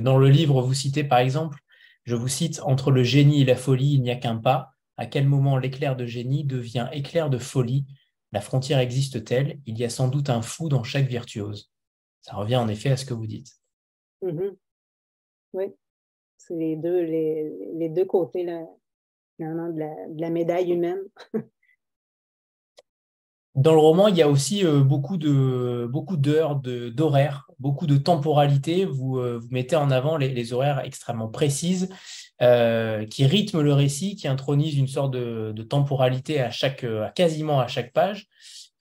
Dans 0.00 0.18
le 0.18 0.28
livre, 0.28 0.62
vous 0.62 0.74
citez 0.74 1.04
par 1.04 1.20
exemple, 1.20 1.60
je 2.02 2.16
vous 2.16 2.26
cite, 2.26 2.60
Entre 2.64 2.90
le 2.90 3.04
génie 3.04 3.42
et 3.42 3.44
la 3.44 3.54
folie, 3.54 3.94
il 3.94 4.02
n'y 4.02 4.10
a 4.10 4.16
qu'un 4.16 4.36
pas. 4.36 4.71
À 5.02 5.06
quel 5.06 5.26
moment 5.26 5.58
l'éclair 5.58 5.96
de 5.96 6.06
génie 6.06 6.44
devient 6.44 6.88
éclair 6.92 7.28
de 7.28 7.36
folie? 7.36 7.86
La 8.30 8.40
frontière 8.40 8.78
existe-t-elle? 8.78 9.58
Il 9.66 9.76
y 9.76 9.82
a 9.84 9.90
sans 9.90 10.06
doute 10.06 10.30
un 10.30 10.42
fou 10.42 10.68
dans 10.68 10.84
chaque 10.84 11.08
virtuose. 11.08 11.72
Ça 12.20 12.36
revient 12.36 12.54
en 12.54 12.68
effet 12.68 12.92
à 12.92 12.96
ce 12.96 13.04
que 13.04 13.12
vous 13.12 13.26
dites. 13.26 13.50
Mm-hmm. 14.22 14.56
Oui, 15.54 15.64
c'est 16.36 16.54
les 16.54 16.76
deux, 16.76 17.00
les, 17.00 17.88
deux 17.88 18.04
côtés 18.04 18.44
là, 18.44 18.64
de, 19.40 19.78
la, 19.80 20.08
de 20.08 20.20
la 20.20 20.30
médaille 20.30 20.70
humaine. 20.70 21.00
Dans 23.56 23.72
le 23.72 23.80
roman, 23.80 24.06
il 24.06 24.16
y 24.16 24.22
a 24.22 24.28
aussi 24.28 24.64
euh, 24.64 24.84
beaucoup 24.84 25.16
de 25.16 25.88
beaucoup 25.90 26.16
d'heures, 26.16 26.60
d'horaires, 26.60 27.50
beaucoup 27.58 27.88
de 27.88 27.96
temporalité. 27.96 28.84
Vous, 28.84 29.18
euh, 29.18 29.38
vous 29.38 29.48
mettez 29.50 29.74
en 29.74 29.90
avant 29.90 30.16
les, 30.16 30.52
horaires 30.52 30.78
extrêmement 30.84 31.28
précises 31.28 31.92
euh, 32.42 33.06
qui 33.06 33.26
rythment 33.26 33.60
le 33.60 33.72
récit, 33.72 34.16
qui 34.16 34.28
intronisent 34.28 34.76
une 34.76 34.88
sorte 34.88 35.12
de, 35.12 35.62
temporalité 35.62 36.40
à 36.40 36.50
chaque, 36.50 36.84
à 36.84 37.10
quasiment 37.10 37.60
à 37.60 37.68
chaque 37.68 37.92
page. 37.92 38.28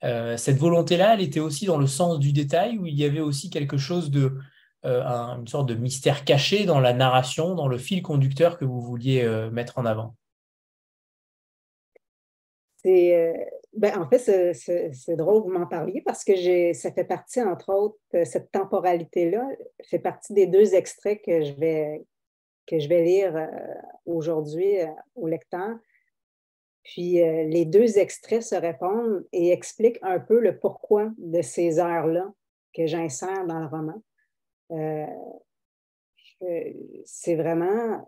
cette 0.02 0.58
volonté-là, 0.58 1.14
elle 1.14 1.22
était 1.22 1.40
aussi 1.40 1.66
dans 1.66 1.78
le 1.78 1.88
sens 1.88 2.20
du 2.20 2.34
détail, 2.34 2.78
où 2.78 2.86
il 2.88 2.98
y 2.98 3.06
avait 3.06 3.20
aussi 3.20 3.50
quelque 3.50 3.78
chose 3.78 4.10
de 4.10 4.38
une 4.84 5.48
sorte 5.48 5.70
de 5.70 5.76
mystère 5.76 6.26
caché 6.26 6.66
dans 6.66 6.80
la 6.80 6.94
narration, 6.94 7.54
dans 7.54 7.68
le 7.68 7.78
fil 7.78 8.02
conducteur 8.02 8.58
que 8.58 8.66
vous 8.66 8.82
vouliez 8.82 9.24
mettre 9.52 9.78
en 9.78 9.86
avant. 9.86 10.16
C'est 12.78 13.52
ben, 13.74 13.98
en 13.98 14.08
fait, 14.08 14.54
c'est 14.54 15.16
drôle 15.16 15.44
que 15.44 15.48
vous 15.48 15.58
m'en 15.58 15.66
parliez 15.66 16.02
parce 16.02 16.26
que 16.26 16.74
ça 16.74 16.92
fait 16.92 17.06
partie, 17.06 17.42
entre 17.42 17.74
autres, 17.74 17.98
euh, 18.16 18.26
cette 18.26 18.52
temporalité-là 18.52 19.48
fait 19.84 20.00
partie 20.00 20.34
des 20.34 20.46
deux 20.46 20.76
extraits 20.76 21.22
que 21.26 21.42
je 21.42 21.54
vais, 21.54 22.04
que 22.72 22.80
je 22.80 22.88
vais 22.88 23.04
lire 23.04 23.36
euh, 23.36 23.48
aujourd'hui 24.06 24.80
euh, 24.80 24.88
au 25.16 25.28
lecteur. 25.28 25.78
Puis 26.84 27.14
les 27.14 27.66
deux 27.66 28.00
extraits 28.00 28.42
se 28.42 28.56
répondent 28.56 29.24
et 29.32 29.52
expliquent 29.52 30.00
un 30.02 30.20
peu 30.20 30.40
le 30.40 30.58
pourquoi 30.58 31.12
de 31.20 31.44
ces 31.44 31.78
heures-là 31.78 32.34
que 32.74 32.88
j'insère 32.88 33.46
dans 33.46 33.60
le 33.60 33.68
roman. 33.68 34.02
c'est 37.06 37.36
vraiment 37.36 38.04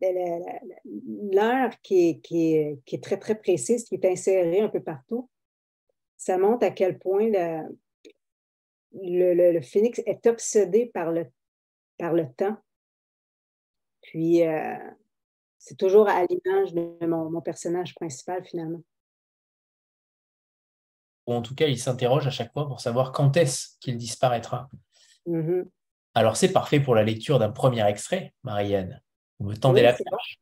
l'heure 0.00 1.72
qui 1.82 2.20
est, 2.30 3.02
très, 3.02 3.18
très 3.18 3.34
précise, 3.34 3.84
qui 3.84 3.96
est 3.96 4.04
insérée 4.04 4.60
un 4.60 4.68
peu 4.68 4.80
partout, 4.80 5.28
ça 6.16 6.38
montre 6.38 6.66
à 6.66 6.70
quel 6.70 6.98
point 6.98 7.30
le, 8.92 9.60
phénix 9.60 10.00
est 10.06 10.26
obsédé 10.26 10.86
par 10.86 11.12
le, 11.12 11.26
par 11.96 12.12
le 12.12 12.26
temps. 12.32 12.56
Puis, 14.08 14.42
euh, 14.42 14.74
c'est 15.58 15.76
toujours 15.76 16.08
à 16.08 16.24
l'image 16.24 16.72
de 16.72 17.06
mon, 17.06 17.42
personnage 17.42 17.94
principal, 17.94 18.42
finalement. 18.42 18.82
Ou 21.26 21.34
en 21.34 21.42
tout 21.42 21.54
cas, 21.54 21.66
il 21.66 21.78
s'interroge 21.78 22.26
à 22.26 22.30
chaque 22.30 22.50
fois 22.54 22.66
pour 22.66 22.80
savoir 22.80 23.12
quand 23.12 23.36
est-ce 23.36 23.78
qu'il 23.80 23.98
disparaîtra. 23.98 24.70
Mm-hmm. 25.26 25.68
Alors, 26.14 26.38
c'est 26.38 26.52
parfait 26.52 26.80
pour 26.80 26.94
la 26.94 27.02
lecture 27.02 27.38
d'un 27.38 27.50
premier 27.50 27.86
extrait, 27.86 28.32
Marianne. 28.44 29.02
Vous 29.40 29.50
me 29.50 29.56
tendez 29.56 29.82
la 29.82 29.92
perche. 29.92 30.40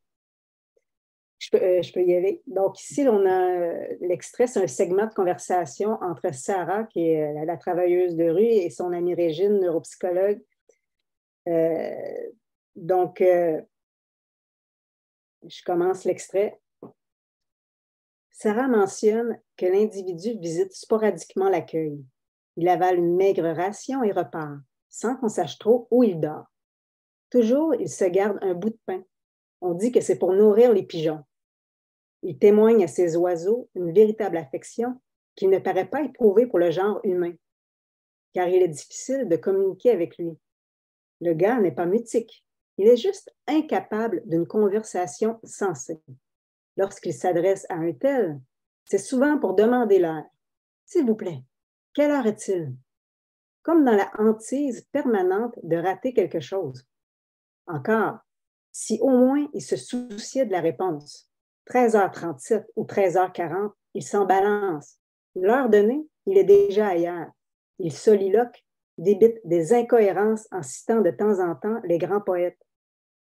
Euh, 1.54 1.82
je 1.82 1.92
peux, 1.92 2.04
y 2.04 2.14
aller. 2.14 2.40
Donc, 2.46 2.80
ici, 2.80 3.04
on 3.08 3.26
a 3.26 3.50
euh, 3.50 3.96
l'extrait, 4.00 4.46
c'est 4.46 4.62
un 4.62 4.68
segment 4.68 5.06
de 5.06 5.12
conversation 5.12 5.98
entre 6.02 6.32
Sarah, 6.32 6.84
qui 6.84 7.00
est 7.00 7.44
la, 7.44 7.56
travailleuse 7.56 8.14
de 8.14 8.30
rue, 8.30 8.44
et 8.44 8.70
son 8.70 8.92
amie 8.92 9.14
Régine, 9.14 9.58
neuropsychologue. 9.58 10.40
Donc, 12.77 13.22
je 15.49 15.62
commence 15.64 16.05
l'extrait. 16.05 16.61
Sarah 18.31 18.68
mentionne 18.68 19.41
que 19.57 19.64
l'individu 19.64 20.39
visite 20.39 20.72
sporadiquement 20.72 21.49
l'accueil. 21.49 22.05
Il 22.57 22.68
avale 22.68 22.99
une 22.99 23.16
maigre 23.16 23.49
ration 23.49 24.03
et 24.03 24.12
repart, 24.12 24.59
sans 24.91 25.16
qu'on 25.16 25.29
sache 25.29 25.59
trop 25.59 25.89
où 25.91 26.05
il 26.05 26.20
dort. 26.20 26.47
Toujours, 27.31 27.74
il 27.74 27.89
se 27.89 28.05
garde 28.05 28.39
un 28.43 28.55
bout 28.55 28.70
de 28.70 28.79
pain. 28.87 29.03
On 29.62 29.72
dit 29.72 29.91
que 29.91 30.01
c'est 30.01 30.18
pour 30.18 30.33
nourrir 30.33 30.72
les 30.72 30.83
pigeons. 30.83 31.24
Il 32.22 32.39
témoigne 32.39 32.85
à 32.85 32.89
ces 32.89 33.16
oiseaux 33.16 33.70
une 33.74 33.93
véritable 33.93 34.37
affection 34.37 35.01
qu'il 35.35 35.51
ne 35.51 35.59
paraît 35.59 35.89
pas 35.89 36.03
éprouver 36.03 36.47
pour 36.47 36.59
le 36.59 36.70
genre 36.70 37.01
humain, 37.05 37.35
car 38.33 38.49
il 38.49 38.62
est 38.62 38.68
difficile 38.68 39.29
de 39.29 39.37
communiquer 39.37 39.91
avec 39.91 40.18
lui. 40.18 40.37
Le 41.20 41.35
gars 41.35 41.61
n'est 41.61 41.74
pas 41.74 41.87
mutique, 41.87 42.45
il 42.79 42.89
est 42.89 42.97
juste 42.97 43.35
incapable 43.47 44.22
d'une 44.27 44.47
conversation 44.47 45.39
sensée. 45.45 46.01
Lorsqu'il 46.77 47.14
s'adresse 47.14 47.66
à 47.70 47.74
un 47.74 47.93
tel, 47.93 48.41
c'est 48.85 48.99
souvent 48.99 49.39
pour 49.39 49.55
demander 49.55 49.99
l'heure. 49.99 50.24
S'il 50.85 51.07
vous 51.07 51.14
plaît, 51.14 51.43
quelle 51.95 52.11
heure 52.11 52.27
est-il? 52.27 52.74
Comme 53.62 53.85
dans 53.85 53.97
la 53.97 54.11
hantise 54.18 54.87
permanente 54.93 55.59
de 55.62 55.77
rater 55.77 56.12
quelque 56.12 56.41
chose. 56.41 56.85
Encore, 57.66 58.18
si 58.70 58.99
au 59.01 59.09
moins 59.09 59.49
il 59.55 59.62
se 59.62 59.77
souciait 59.77 60.47
de 60.47 60.53
la 60.53 60.61
réponse. 60.61 61.31
13h37 61.70 62.66
ou 62.77 62.85
13h40, 62.85 63.72
il 63.95 64.03
s'en 64.05 64.27
balance. 64.27 64.99
L'heure 65.35 65.68
donnée, 65.68 66.07
il 66.27 66.39
est 66.39 66.45
déjà 66.45 66.89
ailleurs. 66.89 67.31
Il 67.79 67.93
soliloque, 67.93 68.64
débite 68.99 69.39
des 69.45 69.72
incohérences 69.72 70.47
en 70.53 70.62
citant 70.62 71.01
de 71.01 71.11
temps 71.11 71.41
en 71.41 71.55
temps 71.55 71.81
les 71.85 71.99
grands 71.99 72.20
poètes. 72.20 72.65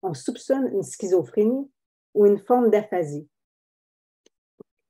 On 0.02 0.14
soupçonne 0.14 0.70
une 0.74 0.84
schizophrénie 0.84 1.70
ou 2.14 2.26
une 2.26 2.40
forme 2.40 2.70
d'aphasie. 2.70 3.28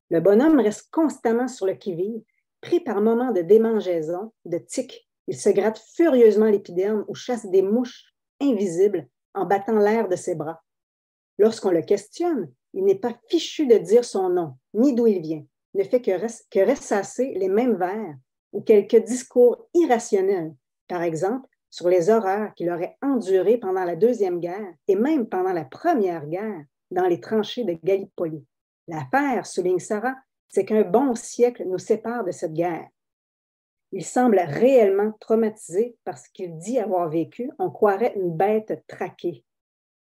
Le 0.10 0.20
bonhomme 0.20 0.60
reste 0.60 0.90
constamment 0.92 1.48
sur 1.48 1.66
le 1.66 1.74
qui-vive, 1.74 2.22
pris 2.62 2.80
par 2.80 3.02
moments 3.02 3.32
de 3.32 3.42
démangeaison, 3.42 4.32
de 4.46 4.58
tic. 4.58 5.10
Il 5.28 5.38
se 5.38 5.50
gratte 5.50 5.80
furieusement 5.96 6.46
l'épiderme 6.46 7.06
ou 7.08 7.16
chasse 7.16 7.46
des 7.48 7.62
mouches 7.62 8.14
invisibles 8.42 9.08
en 9.34 9.46
battant 9.46 9.80
l'air 9.80 10.08
de 10.08 10.16
ses 10.16 10.36
bras. 10.36 10.64
Lorsqu'on 11.38 11.72
le 11.72 11.82
questionne, 11.82 12.52
il 12.74 12.84
n'est 12.86 13.00
pas 13.00 13.16
fichu 13.30 13.66
de 13.68 13.78
dire 13.78 14.06
son 14.06 14.30
nom, 14.30 14.58
ni 14.74 14.94
d'où 14.94 15.08
il 15.08 15.22
vient, 15.22 15.46
ne 15.74 15.84
fait 15.84 16.02
que, 16.02 16.12
que 16.50 16.70
ressasser 16.70 17.34
les 17.36 17.50
mêmes 17.50 17.76
vers 17.76 18.16
ou 18.54 18.62
quelques 18.62 19.04
discours 19.04 19.68
irrationnels, 19.74 20.56
par 20.88 21.02
exemple 21.02 21.50
sur 21.76 21.90
les 21.90 22.10
horreurs 22.10 22.54
qu'il 22.54 22.72
aurait 22.72 22.98
endurées 23.02 23.58
pendant 23.58 23.84
la 23.84 23.98
Deuxième 23.98 24.40
Guerre 24.40 24.74
et 24.88 24.96
même 24.96 25.28
pendant 25.28 25.52
la 25.52 25.66
Première 25.66 26.26
Guerre 26.26 26.64
dans 26.90 27.06
les 27.06 27.20
tranchées 27.20 27.66
de 27.66 27.78
Gallipoli. 27.84 28.46
L'affaire, 28.88 29.46
souligne 29.46 29.80
Sarah, 29.80 30.16
c'est 30.48 30.64
qu'un 30.64 30.84
bon 30.84 31.16
siècle 31.16 31.66
nous 31.66 31.78
sépare 31.78 32.24
de 32.24 32.32
cette 32.32 32.54
guerre. 32.54 32.88
Il 33.92 34.06
semble 34.06 34.40
réellement 34.40 35.12
traumatisé 35.20 35.98
parce 36.06 36.30
qu'il 36.30 36.58
dit 36.60 36.80
avoir 36.80 37.10
vécu. 37.10 37.52
On 37.60 37.70
croirait 37.70 38.14
une 38.16 38.34
bête 38.34 38.82
traquée. 38.88 39.44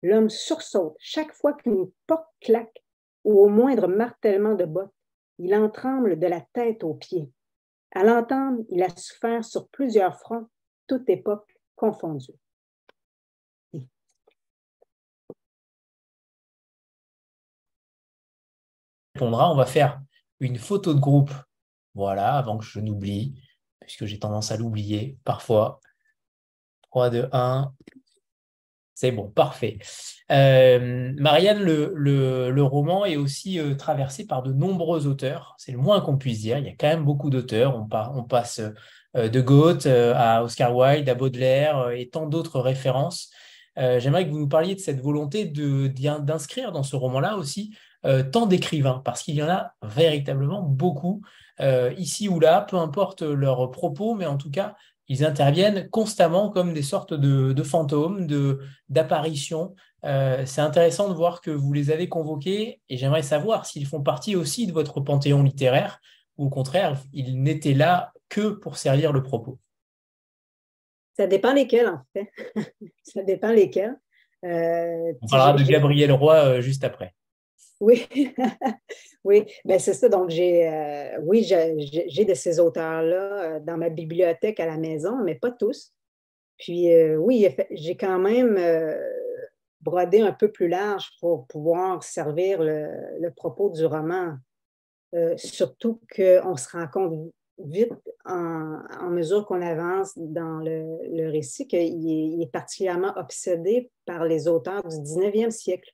L'homme 0.03 0.29
sursaute 0.29 0.97
chaque 0.99 1.33
fois 1.33 1.53
qu'une 1.53 1.89
porte 2.09 2.27
claque 2.41 2.83
ou 3.23 3.39
au 3.39 3.49
moindre 3.49 3.87
martèlement 3.87 4.57
de 4.57 4.65
bottes. 4.65 4.91
Il 5.39 5.55
en 5.55 5.71
tremble 5.71 6.19
de 6.19 6.27
la 6.27 6.41
tête 6.53 6.83
aux 6.83 6.95
pieds. 6.95 7.31
À 7.93 8.03
l'entendre, 8.03 8.65
il 8.71 8.83
a 8.83 8.89
souffert 8.89 9.45
sur 9.45 9.69
plusieurs 9.69 10.19
fronts, 10.19 10.49
toute 10.89 11.09
époque 11.09 11.47
On 19.21 19.55
va 19.55 19.67
faire 19.67 20.01
une 20.41 20.59
photo 20.59 20.95
de 20.95 21.01
groupe, 21.01 21.33
voilà, 21.95 22.37
avant 22.37 22.59
que 22.59 22.65
je 22.65 22.81
n'oublie 22.81 23.43
puisque 23.81 24.05
j'ai 24.07 24.19
tendance 24.19 24.53
à 24.53 24.57
l'oublier 24.57 25.19
parfois. 25.25 25.81
3, 26.83 27.11
2, 27.11 27.29
1. 27.33 27.75
C'est 29.01 29.13
bon, 29.13 29.31
parfait. 29.31 29.79
Euh, 30.31 31.15
Marianne, 31.17 31.63
le, 31.63 32.63
roman 32.63 33.07
est 33.07 33.17
aussi 33.17 33.59
euh, 33.59 33.75
traversé 33.75 34.27
par 34.27 34.43
de 34.43 34.53
nombreux 34.53 35.07
auteurs. 35.07 35.55
C'est 35.57 35.73
le 35.73 35.79
moins 35.79 36.03
qu'on 36.03 36.19
puisse 36.19 36.41
dire. 36.41 36.59
Il 36.59 36.67
y 36.67 36.69
a 36.69 36.75
quand 36.79 36.89
même 36.89 37.07
beaucoup 37.07 37.31
d'auteurs. 37.31 37.75
On, 37.79 38.25
passe 38.25 38.61
euh, 39.17 39.31
de 39.31 39.41
Goethe 39.41 39.87
à 39.87 40.45
Oscar 40.45 40.77
Wilde, 40.77 41.09
à 41.09 41.15
Baudelaire 41.15 41.93
et 41.93 42.11
tant 42.11 42.27
d'autres 42.27 42.61
références. 42.61 43.31
J'aimerais 43.79 44.27
que 44.27 44.33
vous 44.33 44.41
nous 44.41 44.49
parliez 44.49 44.75
de 44.75 44.81
cette 44.81 45.01
volonté 45.01 45.47
d'inscrire 45.47 46.71
dans 46.71 46.83
ce 46.83 46.97
roman-là 46.97 47.39
aussi 47.39 47.75
tant 48.31 48.45
d'écrivains, 48.45 49.01
parce 49.03 49.23
qu'il 49.23 49.37
y 49.37 49.43
en 49.43 49.49
a 49.49 49.73
véritablement 49.83 50.61
beaucoup 50.61 51.23
ici 51.97 52.29
ou 52.29 52.41
là, 52.41 52.61
peu 52.61 52.77
importe 52.77 53.23
leurs 53.23 53.71
propos, 53.71 54.15
mais 54.15 54.27
en 54.27 54.37
tout 54.37 54.51
cas, 54.51 54.75
ils 55.11 55.25
interviennent 55.25 55.91
constamment 55.91 56.51
comme 56.51 56.73
des 56.73 56.85
sortes 56.85 57.15
de, 57.15 57.63
fantômes, 57.65 58.29
d'apparitions. 58.89 59.75
Euh, 60.05 60.47
c'est 60.47 60.61
intéressant 60.61 61.09
de 61.09 61.15
voir 61.15 61.41
que 61.41 61.51
vous 61.51 61.73
les 61.73 61.91
avez 61.91 62.09
convoqués 62.09 62.81
et 62.89 62.97
j'aimerais 62.97 63.25
savoir 63.25 63.67
s'ils 63.67 63.89
font 63.89 64.03
partie 64.03 64.37
aussi 64.37 64.69
de 64.69 64.73
votre 64.73 65.01
panthéon 65.01 65.43
littéraire 65.43 66.01
ou 66.39 66.47
au 66.47 66.49
contraire, 66.49 66.97
ils 67.13 67.43
n'étaient 67.43 67.75
là 67.75 68.13
que 68.29 68.51
pour 68.51 68.77
servir 68.77 69.13
le 69.13 69.25
propos. 69.25 69.59
Ça 71.17 71.27
dépend 71.27 71.55
lesquels, 71.55 71.89
en 71.89 72.03
fait. 72.13 72.31
ça 73.03 73.25
dépend 73.25 73.51
lesquels. 73.51 73.99
Euh, 74.45 75.13
On 75.23 75.27
parlera 75.27 75.55
de 75.55 75.65
Gabriel 75.65 76.13
Roy 76.13 76.37
euh, 76.37 76.61
juste 76.61 76.85
après. 76.85 77.17
Oui, 77.81 78.07
oui, 79.25 79.47
ben 79.65 79.79
c'est 79.79 79.95
ça. 79.95 80.09
Donc, 80.09 80.31
j'ai, 80.31 80.69
euh, 80.69 81.19
oui, 81.23 81.43
j'ai 81.45 82.25
de 82.25 82.35
ces 82.35 82.61
auteurs-là 82.61 83.61
dans 83.61 83.77
ma 83.77 83.89
bibliothèque 83.89 84.61
à 84.61 84.67
la 84.67 84.77
maison, 84.77 85.17
mais 85.25 85.35
pas 85.35 85.51
tous. 85.51 85.93
Puis, 86.59 86.95
oui, 87.17 87.49
j'ai 87.71 87.97
quand 87.97 88.19
même 88.19 88.61
brodé 89.81 90.21
un 90.21 90.33
peu 90.33 90.53
plus 90.53 90.69
large 90.69 91.11
pour 91.21 91.47
pouvoir 91.47 92.03
servir 92.03 92.63
le, 92.63 93.31
propos 93.35 93.71
du 93.71 93.87
roman. 93.87 94.37
surtout 95.37 96.01
qu'on 96.15 96.57
se 96.57 96.77
rend 96.77 96.87
compte 96.87 97.33
vite, 97.65 97.93
en, 98.25 99.11
mesure 99.11 99.47
qu'on 99.47 99.63
avance 99.63 100.13
dans 100.17 100.59
le, 100.59 101.31
récit, 101.31 101.67
qu'il 101.67 102.43
est, 102.43 102.53
particulièrement 102.53 103.13
obsédé 103.17 103.91
par 104.05 104.25
les 104.25 104.49
auteurs 104.49 104.87
du 104.87 104.97
19e 104.97 105.51
siècle, 105.51 105.91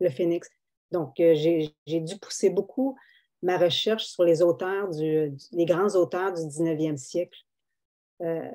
le 0.00 0.10
Phénix. 0.10 0.48
Donc, 0.94 1.18
euh, 1.18 1.34
j'ai 1.34 2.00
dû 2.00 2.16
pousser 2.20 2.50
beaucoup 2.50 2.96
ma 3.42 3.58
recherche 3.58 4.06
sur 4.06 4.22
les 4.22 4.42
auteurs, 4.42 4.88
les 4.92 5.64
grands 5.66 5.96
auteurs 5.96 6.32
du 6.32 6.40
19e 6.42 6.96
siècle 6.96 7.36
euh, 8.22 8.48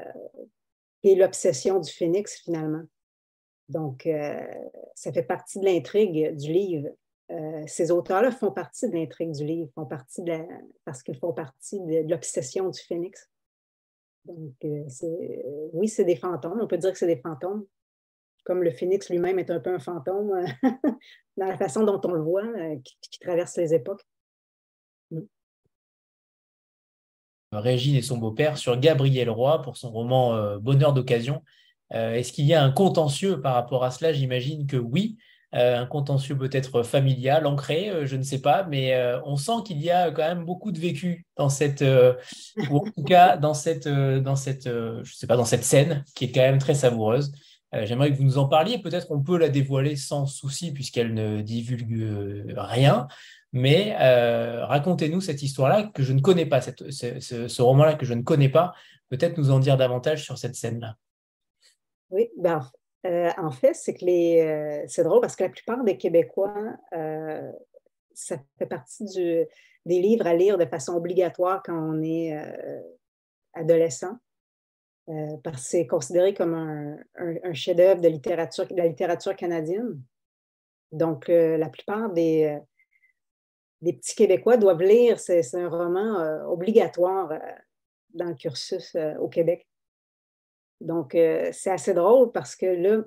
et 1.04 1.16
l'obsession 1.16 1.80
du 1.80 1.92
Phénix, 1.92 2.40
finalement. 2.40 2.84
Donc, 3.68 4.08
euh, 4.08 4.40
ça 4.96 5.12
fait 5.12 5.24
partie 5.24 5.60
de 5.60 5.66
l'intrigue 5.66 6.34
du 6.38 6.54
livre. 6.54 6.88
Ces 7.68 7.92
auteurs-là 7.92 8.32
font 8.32 8.52
partie 8.52 8.90
de 8.90 8.96
l'intrigue 8.96 9.34
du 9.34 9.46
livre, 9.46 9.70
font 9.76 9.86
partie 9.86 10.24
de 10.24 10.34
parce 10.86 11.04
qu'ils 11.04 11.18
font 11.18 11.34
partie 11.34 11.80
de, 11.80 12.10
l'obsession 12.10 12.70
du 12.70 12.80
phénix. 12.80 13.30
Donc, 14.26 14.56
oui, 15.74 15.88
c'est 15.88 16.06
des 16.06 16.16
fantômes. 16.16 16.60
On 16.60 16.68
peut 16.68 16.78
dire 16.78 16.92
que 16.92 16.98
c'est 16.98 17.06
des 17.06 17.22
fantômes. 17.22 17.66
Comme 18.44 18.64
le 18.64 18.72
phénix 18.72 19.10
lui-même 19.10 19.40
est 19.40 19.52
un 19.52 19.60
peu 19.60 19.74
un 19.74 19.80
fantôme 19.80 20.32
dans 21.38 21.46
la 21.46 21.58
façon 21.58 21.84
dont 21.84 22.02
on 22.04 22.12
le 22.12 22.22
voit, 22.22 22.46
euh, 22.46 22.76
qui, 22.84 23.20
traverse 23.20 23.58
les 23.58 23.74
époques. 23.74 24.04
Mm. 25.12 25.22
Régine 27.52 27.96
et 27.96 28.02
son 28.02 28.18
beau-père 28.18 28.58
sur 28.58 28.80
Gabriel 28.80 29.30
Roy 29.30 29.62
pour 29.62 29.76
son 29.76 29.92
roman 29.92 30.58
Bonheur 30.58 30.94
d'occasion. 30.94 31.44
Est-ce 31.90 32.32
qu'il 32.32 32.46
y 32.46 32.54
a 32.54 32.64
un 32.64 32.72
contentieux 32.72 33.42
par 33.42 33.56
rapport 33.56 33.84
à 33.84 33.90
cela? 33.90 34.14
J'imagine 34.14 34.68
que 34.68 34.78
oui. 34.78 35.18
Euh, 35.56 35.80
un 35.80 35.88
contentieux 35.88 36.38
peut-être 36.38 36.84
familial, 36.84 37.48
ancré, 37.48 37.90
euh, 37.90 38.06
je 38.06 38.16
ne 38.16 38.22
sais 38.22 38.40
pas, 38.40 38.68
mais 38.70 38.94
euh, 38.94 39.20
on 39.26 39.36
sent 39.36 39.64
qu'il 39.66 39.82
y 39.82 39.90
a 39.90 40.12
quand 40.12 40.22
même 40.22 40.46
beaucoup 40.46 40.72
de 40.72 40.80
vécu 40.80 41.26
dans 41.38 41.50
cette, 41.50 41.82
en 41.82 42.14
dans 43.38 43.56
cette 43.56 43.90
scène 45.64 46.04
qui 46.14 46.26
est 46.26 46.32
quand 46.32 46.42
même 46.42 46.60
très 46.60 46.76
savoureuse. 46.76 47.32
J'aimerais 47.72 48.12
que 48.12 48.18
vous 48.18 48.24
nous 48.24 48.38
en 48.38 48.48
parliez. 48.48 48.80
Peut-être 48.80 49.12
on 49.12 49.22
peut 49.22 49.38
la 49.38 49.50
dévoiler 49.50 49.96
sans 49.96 50.26
souci 50.26 50.72
puisqu'elle 50.74 51.14
ne 51.14 51.42
divulgue 51.42 52.46
rien. 52.58 53.08
Mais 53.54 53.96
racontez-nous 54.66 55.22
cette 55.22 55.44
histoire-là 55.44 55.92
que 55.94 56.02
je 56.02 56.14
ne 56.14 56.22
connais 56.22 56.48
pas, 56.48 56.62
ce, 56.62 57.62
roman-là 57.62 57.94
que 57.94 58.06
je 58.06 58.14
ne 58.14 58.24
connais 58.24 58.50
pas. 58.50 58.74
Peut-être 59.10 59.38
nous 59.38 59.52
en 59.52 59.60
dire 59.60 59.78
davantage 59.78 60.24
sur 60.24 60.38
cette 60.38 60.56
scène-là. 60.56 60.96
Oui, 62.12 62.30
ben, 62.38 62.62
euh, 63.06 63.30
en 63.38 63.52
fait, 63.52 63.74
c'est 63.74 63.94
que. 63.94 64.06
Euh, 64.06 64.84
c'est 64.88 65.04
drôle 65.04 65.22
parce 65.22 65.36
que 65.36 65.44
la 65.44 65.50
plupart 65.50 65.84
des 65.84 65.98
Québécois, 65.98 66.54
euh, 66.94 67.52
ça 68.14 68.38
fait 68.58 68.66
partie 68.66 69.06
des 69.06 70.02
livres 70.02 70.28
à 70.28 70.34
lire 70.34 70.58
de 70.58 70.66
façon 70.66 70.94
obligatoire 70.94 71.62
quand 71.64 71.78
on 71.78 72.04
est 72.04 72.38
adolescent. 73.54 74.18
Parce 75.44 75.64
que 75.64 75.70
c'est 75.70 75.88
considéré 75.88 76.34
comme 76.34 76.54
un, 77.16 77.54
chef-d'œuvre 77.54 78.02
de, 78.02 78.10
la 78.76 78.88
littérature 78.88 79.36
canadienne. 79.36 80.02
Donc, 80.92 81.28
la 81.28 81.70
plupart 81.70 82.12
des, 82.12 82.60
des 83.82 83.94
petits 83.94 84.16
Québécois 84.16 84.58
doivent 84.58 84.84
lire. 84.84 85.20
C'est 85.20 85.56
un 85.56 85.70
roman 85.70 86.46
obligatoire 86.48 87.34
dans 88.14 88.26
le 88.26 88.36
cursus 88.36 88.96
au 89.20 89.28
Québec. 89.30 89.68
Donc, 90.82 91.14
euh, 91.16 91.50
c'est 91.52 91.72
assez 91.72 91.94
drôle 91.94 92.32
parce 92.32 92.56
que 92.56 92.66
là, 92.66 93.04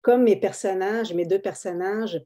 comme 0.00 0.22
mes 0.22 0.36
personnages, 0.36 1.12
mes 1.12 1.26
deux 1.26 1.40
personnages 1.40 2.22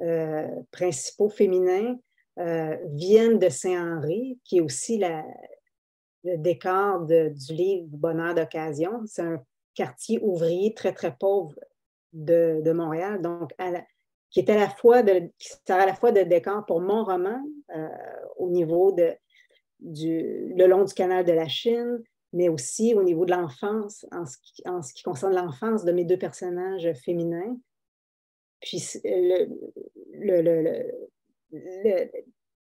euh, 0.00 0.48
principaux 0.70 1.28
féminins 1.28 1.96
euh, 2.38 2.76
viennent 2.90 3.38
de 3.38 3.48
Saint-Henri, 3.48 4.38
qui 4.44 4.58
est 4.58 4.60
aussi 4.60 5.02
le 6.24 6.38
décor 6.38 7.06
du 7.06 7.52
livre 7.52 7.86
Bonheur 7.88 8.34
d'occasion. 8.34 9.02
C'est 9.06 9.22
un 9.22 9.42
quartier 9.74 10.18
ouvrier 10.22 10.74
très, 10.74 10.92
très 10.92 11.14
pauvre 11.16 11.54
de, 12.12 12.72
Montréal, 12.72 13.20
donc 13.20 13.52
qui 14.30 14.40
est 14.40 14.50
à 14.50 14.56
la 14.56 14.68
fois 14.68 15.02
de, 15.02 15.30
à 15.68 15.86
la 15.86 15.94
fois 15.94 16.12
de 16.12 16.22
décor 16.22 16.64
pour 16.66 16.80
mon 16.80 17.04
roman 17.04 17.40
au 18.36 18.50
niveau 18.50 18.92
de, 18.92 19.12
du, 19.80 20.54
le 20.54 20.66
long 20.66 20.84
du 20.84 20.94
canal 20.94 21.24
de 21.24 21.32
la 21.32 21.48
Chine, 21.48 22.02
mais 22.32 22.48
aussi 22.48 22.94
au 22.94 23.02
niveau 23.02 23.24
de 23.26 23.30
l'enfance, 23.30 24.06
en, 24.10 24.26
ce 24.26 24.36
qui, 24.38 24.68
en 24.68 24.82
ce 24.82 24.92
qui 24.92 25.02
concerne 25.02 25.34
l'enfance 25.34 25.84
de 25.84 25.92
mes 25.92 26.04
deux 26.04 26.18
personnages 26.18 26.92
féminins. 27.04 27.56
Puis 28.60 28.82
le, 29.04 29.46
le, 30.14 30.40
le, 30.42 30.90
roman 31.52 32.10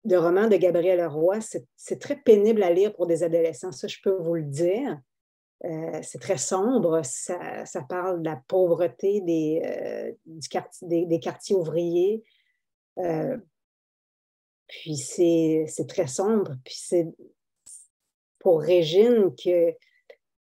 de 0.06 0.56
Gabriel 0.58 1.00
Leroy, 1.00 1.40
c'est 1.76 2.00
très 2.00 2.16
pénible 2.16 2.64
à 2.64 2.72
lire 2.72 2.94
pour 2.94 3.08
des 3.08 3.24
adolescents, 3.24 3.72
ça 3.72 3.88
je 3.88 3.98
peux 4.04 4.18
vous 4.22 4.36
le 4.36 4.44
dire. 4.44 5.00
Euh, 5.66 6.02
c'est 6.02 6.20
très 6.20 6.38
sombre, 6.38 7.02
ça, 7.06 7.66
ça, 7.66 7.82
parle 7.84 8.22
de 8.22 8.30
la 8.30 8.42
pauvreté 8.48 9.22
des, 9.22 9.62
euh, 9.66 10.12
des, 10.82 11.20
quartiers 11.22 11.56
ouvriers. 11.56 12.22
Euh, 12.98 13.38
puis 14.68 14.98
c'est 14.98 15.66
très 15.88 16.08
sombre, 16.08 16.58
puis 16.66 16.76
c'est 16.78 17.08
pour 18.40 18.62
Régine 18.62 19.34
que, 19.42 19.72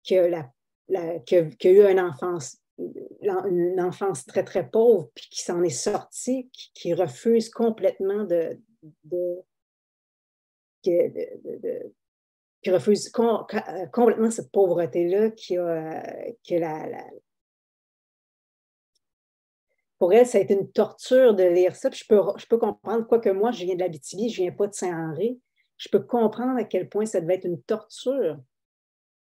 que 0.08 0.14
la, 0.14 0.52
a 0.94 1.34
eu 1.64 1.82
une 1.82 2.00
enfance, 2.00 2.58
une 2.78 3.80
enfance 3.80 4.24
très, 4.24 4.44
très 4.44 4.70
pauvre, 4.70 5.10
puis 5.16 5.26
qui 5.30 5.42
s'en 5.42 5.64
est 5.64 5.70
sortie, 5.70 6.48
qui, 6.74 6.94
refuse 6.94 7.50
complètement 7.50 8.22
de, 8.22 8.60
qui 10.82 12.70
refuse 12.70 13.10
complètement 13.10 14.30
cette 14.30 14.50
pauvreté-là, 14.50 15.30
que 15.30 16.54
la, 16.54 17.06
pour 19.98 20.12
elle, 20.12 20.26
ça 20.26 20.38
a 20.38 20.40
été 20.40 20.54
une 20.54 20.70
torture 20.70 21.34
de 21.34 21.42
lire 21.42 21.74
ça. 21.74 21.90
Je 21.90 22.04
peux, 22.08 22.20
je 22.36 22.46
peux 22.46 22.58
comprendre, 22.58 23.06
quoique 23.06 23.30
moi, 23.30 23.50
je 23.50 23.64
viens 23.64 23.74
de 23.74 23.80
la 23.80 23.88
BTV, 23.88 24.28
je 24.28 24.42
ne 24.42 24.48
viens 24.48 24.56
pas 24.56 24.68
de 24.68 24.74
Saint-Henri 24.74 25.40
je 25.78 25.88
peux 25.88 26.00
comprendre 26.00 26.58
à 26.58 26.64
quel 26.64 26.88
point 26.88 27.06
ça 27.06 27.20
devait 27.20 27.36
être 27.36 27.46
une 27.46 27.62
torture 27.62 28.38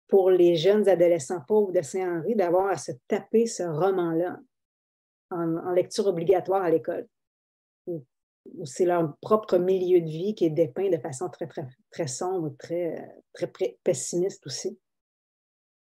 pour 0.08 0.30
les 0.30 0.54
jeunes 0.54 0.88
adolescents 0.88 1.42
pauvres 1.46 1.72
de 1.72 1.82
Saint-Henri 1.82 2.36
d'avoir 2.36 2.68
à 2.68 2.76
se 2.76 2.92
taper 3.08 3.46
ce 3.46 3.64
roman-là 3.64 4.38
en, 5.30 5.72
lecture 5.72 6.06
obligatoire 6.06 6.62
à 6.62 6.70
l'école, 6.70 7.08
c'est 8.64 8.84
leur 8.84 9.16
propre 9.20 9.58
milieu 9.58 10.00
de 10.00 10.08
vie 10.08 10.34
qui 10.34 10.46
est 10.46 10.50
dépeint 10.50 10.90
de 10.90 10.98
façon 10.98 11.28
très, 11.90 12.06
sombre, 12.06 12.54
très, 12.58 13.22
pessimiste 13.82 14.46
aussi. 14.46 14.78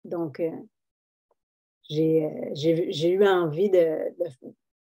Donc, 0.03 0.39
euh, 0.39 0.51
euh, 1.91 2.49
j'ai 2.53 3.09
eu 3.09 3.27
envie 3.27 3.69
de, 3.69 4.13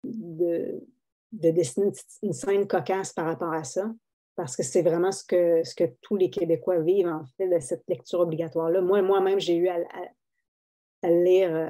de, 0.03 0.83
de 1.31 1.51
dessiner 1.51 1.91
une 2.23 2.33
scène 2.33 2.67
cocasse 2.67 3.13
par 3.13 3.25
rapport 3.25 3.53
à 3.53 3.63
ça 3.63 3.91
parce 4.35 4.55
que 4.55 4.63
c'est 4.63 4.81
vraiment 4.81 5.11
ce 5.11 5.23
que, 5.23 5.85
tous 6.01 6.15
les 6.15 6.29
Québécois 6.29 6.79
vivent, 6.79 7.07
en 7.07 7.25
fait, 7.37 7.47
de 7.47 7.59
cette 7.59 7.83
lecture 7.87 8.21
obligatoire-là. 8.21 8.81
Moi, 8.81 9.01
moi-même, 9.01 9.39
j'ai 9.39 9.55
eu 9.55 9.67
à, 9.67 9.77
lire, 11.03 11.55
euh, 11.55 11.69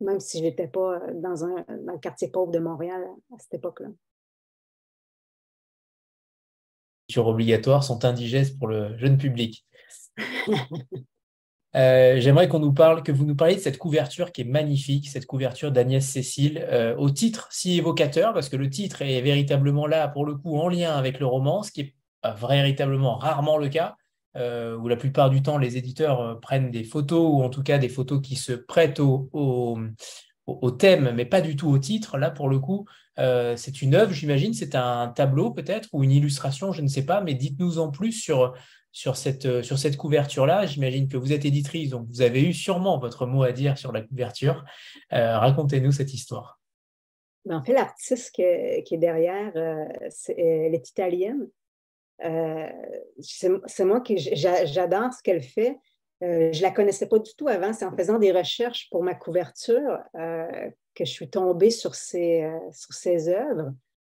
même 0.00 0.20
si 0.20 0.38
je 0.38 0.44
n'étais 0.44 0.68
pas 0.68 1.00
dans, 1.12 1.44
un, 1.44 1.64
quartier 2.00 2.28
pauvre 2.28 2.50
de 2.50 2.58
Montréal 2.58 3.06
à 3.32 3.38
cette 3.38 3.54
époque-là. 3.54 3.88
Obligatoires 7.16 7.84
sont 7.84 8.04
indigestes 8.04 8.58
pour 8.58 8.68
le 8.68 8.96
jeune 8.98 9.18
public. 9.18 9.64
Euh, 11.74 12.18
j'aimerais 12.20 12.48
qu'on 12.48 12.58
nous 12.58 12.72
parle, 12.72 13.02
que 13.02 13.12
vous 13.12 13.26
nous 13.26 13.36
parliez 13.36 13.56
de 13.56 13.60
cette 13.60 13.76
couverture 13.76 14.32
qui 14.32 14.40
est 14.40 14.44
magnifique, 14.44 15.10
cette 15.10 15.26
couverture 15.26 15.72
d'Agnès 15.72 16.02
Cécile, 16.02 16.64
euh, 16.70 16.96
au 16.96 17.10
titre 17.10 17.48
si 17.50 17.76
évocateur, 17.76 18.32
parce 18.32 18.48
que 18.48 18.56
le 18.56 18.70
titre 18.70 19.02
est 19.02 19.20
véritablement 19.20 19.86
là, 19.86 20.08
pour 20.08 20.24
le 20.24 20.36
coup, 20.36 20.56
en 20.56 20.68
lien 20.68 20.96
avec 20.96 21.20
le 21.20 21.26
roman, 21.26 21.62
ce 21.62 21.72
qui 21.72 21.80
est 21.82 21.94
euh, 22.24 22.32
véritablement 22.32 23.16
rarement 23.16 23.58
le 23.58 23.68
cas, 23.68 23.96
où 24.38 24.88
la 24.88 24.96
plupart 24.96 25.30
du 25.30 25.42
temps, 25.42 25.56
les 25.56 25.78
éditeurs 25.78 26.40
prennent 26.40 26.70
des 26.70 26.84
photos, 26.84 27.26
ou 27.30 27.42
en 27.42 27.48
tout 27.48 27.62
cas 27.62 27.78
des 27.78 27.88
photos 27.88 28.20
qui 28.20 28.36
se 28.36 28.52
prêtent 28.52 29.00
au, 29.00 29.30
au, 29.32 30.70
thème, 30.70 31.12
mais 31.14 31.24
pas 31.24 31.40
du 31.40 31.56
tout 31.56 31.68
au 31.68 31.78
titre. 31.78 32.18
Là, 32.18 32.30
pour 32.30 32.50
le 32.50 32.58
coup, 32.58 32.86
c'est 33.16 33.82
une 33.82 33.94
œuvre, 33.94 34.12
j'imagine, 34.12 34.54
c'est 34.54 34.74
un 34.74 35.08
tableau 35.08 35.50
peut-être 35.50 35.88
ou 35.92 36.04
une 36.04 36.12
illustration, 36.12 36.72
je 36.72 36.82
ne 36.82 36.88
sais 36.88 37.04
pas, 37.04 37.20
mais 37.20 37.34
dites-nous 37.34 37.78
en 37.78 37.90
plus 37.90 38.12
sur, 38.12 38.54
sur 38.92 39.16
cette, 39.16 39.62
sur 39.62 39.78
cette 39.78 39.96
couverture-là. 39.96 40.66
J'imagine 40.66 41.08
que 41.08 41.16
vous 41.16 41.32
êtes 41.32 41.44
éditrice, 41.44 41.90
donc 41.90 42.06
vous 42.08 42.22
avez 42.22 42.42
eu 42.42 42.52
sûrement 42.52 42.98
votre 42.98 43.26
mot 43.26 43.42
à 43.42 43.52
dire 43.52 43.78
sur 43.78 43.92
la 43.92 44.02
couverture. 44.02 44.64
Racontez-nous 45.10 45.92
cette 45.92 46.12
histoire. 46.12 46.60
En 47.48 47.62
fait, 47.62 47.72
l'artiste 47.72 48.32
qui, 48.32 48.42
est 48.42 48.98
derrière, 48.98 49.52
elle 49.56 50.74
est 50.74 50.88
italienne. 50.88 51.48
c'est 53.20 53.84
moi 53.84 54.00
qui 54.00 54.18
j'adore 54.18 55.12
ce 55.12 55.22
qu'elle 55.22 55.42
fait. 55.42 55.78
Euh, 56.22 56.50
je 56.52 56.58
ne 56.58 56.62
la 56.62 56.70
connaissais 56.70 57.06
pas 57.06 57.18
du 57.18 57.34
tout 57.36 57.48
avant. 57.48 57.72
C'est 57.72 57.84
en 57.84 57.96
faisant 57.96 58.18
des 58.18 58.32
recherches 58.32 58.88
pour 58.90 59.02
ma 59.02 59.14
couverture 59.14 59.98
euh, 60.14 60.70
que 60.96 61.04
je 61.04 61.12
suis 61.12 61.28
tombée 61.28 61.70
sur 61.70 61.94
ses, 61.94 62.42
euh, 62.42 62.58
sur 62.72 62.92
ses 62.94 63.28
œuvres. 63.28 63.72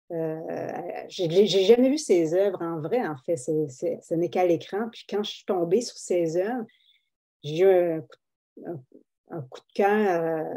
Je 0.09 1.27
n'ai 1.27 1.45
jamais 1.45 1.89
vu 1.89 1.99
ses 1.99 2.33
œuvres 2.33 2.61
en 2.63 2.79
vrai, 2.81 3.05
en 3.05 3.17
fait. 3.17 3.37
ce 3.37 4.13
n'est 4.15 4.29
qu'à 4.29 4.45
l'écran. 4.45 4.89
Puis 4.91 5.05
quand 5.07 5.21
je 5.21 5.31
suis 5.31 5.45
tombée 5.45 5.81
sur 5.81 5.97
ses 5.97 6.37
œuvres, 6.37 6.65
j'ai 7.43 7.59
eu 7.59 8.01
un, 8.65 9.41
coup 9.41 9.59
de 9.59 9.73
cœur 9.75 10.55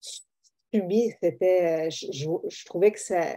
subi. 0.00 1.12
C'était, 1.20 1.90
je, 1.90 2.64
trouvais 2.66 2.92
que 2.92 3.00
ça, 3.00 3.36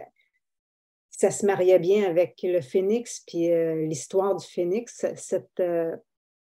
ça 1.10 1.32
se 1.32 1.44
mariait 1.44 1.80
bien 1.80 2.08
avec 2.08 2.38
le 2.44 2.60
phénix, 2.60 3.24
puis 3.26 3.48
l'histoire 3.88 4.36
du 4.36 4.46
phénix. 4.46 5.04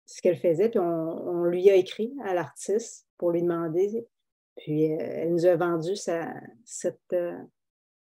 Ce 0.06 0.22
qu'elle 0.22 0.38
faisait, 0.38 0.70
puis 0.70 0.80
on, 0.80 1.46
lui 1.46 1.70
a 1.70 1.76
écrit 1.76 2.14
à 2.24 2.34
l'artiste 2.34 3.08
pour 3.18 3.32
lui 3.32 3.42
demander. 3.42 4.06
Puis 4.58 4.92
euh, 4.92 4.98
elle 5.00 5.32
nous 5.32 5.46
a 5.46 5.56
vendu 5.56 5.96
cette, 5.96 6.98
euh, 7.14 7.38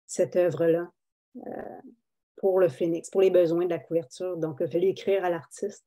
cette 0.05 0.35
œuvre-là 0.35 0.91
euh, 1.37 1.81
pour 2.37 2.59
le 2.59 2.69
Phoenix, 2.69 3.09
pour 3.09 3.21
les 3.21 3.31
besoins 3.31 3.65
de 3.65 3.69
la 3.69 3.79
couverture. 3.79 4.37
Donc, 4.37 4.57
il 4.59 4.65
a 4.65 4.67
fallu 4.67 4.87
écrire 4.87 5.25
à 5.25 5.29
l'artiste. 5.29 5.85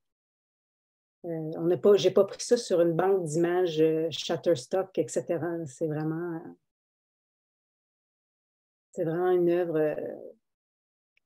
on 1.23 1.65
n'a 1.65 1.77
pas, 1.77 1.95
j'ai 1.97 2.11
pas 2.11 2.25
pris 2.25 2.43
ça 2.43 2.57
sur 2.57 2.81
une 2.81 2.95
banque 2.95 3.25
d'images 3.25 3.83
Shutterstock, 4.11 4.97
etc. 4.99 5.39
C'est 5.67 5.87
vraiment, 5.87 6.43
vraiment 8.97 9.31
une 9.31 9.51
œuvre 9.51 9.97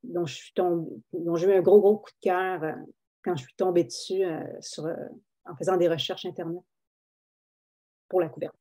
dont 0.02 0.26
je 0.26 0.34
suis 0.34 0.52
tombée, 0.52 0.90
dont 1.12 1.36
j'ai 1.36 1.46
eu 1.46 1.54
un 1.54 1.62
gros, 1.62 1.80
gros 1.80 1.98
coup 1.98 2.10
de 2.10 2.20
cœur 2.20 2.74
quand 3.22 3.36
je 3.36 3.44
suis 3.44 3.54
tombée 3.54 3.84
dessus 3.84 4.24
euh, 4.24 4.44
euh, 4.78 5.08
en 5.44 5.56
faisant 5.56 5.76
des 5.76 5.88
recherches 5.88 6.24
Internet 6.24 6.62
pour 8.08 8.20
la 8.20 8.28
couverture. 8.28 8.58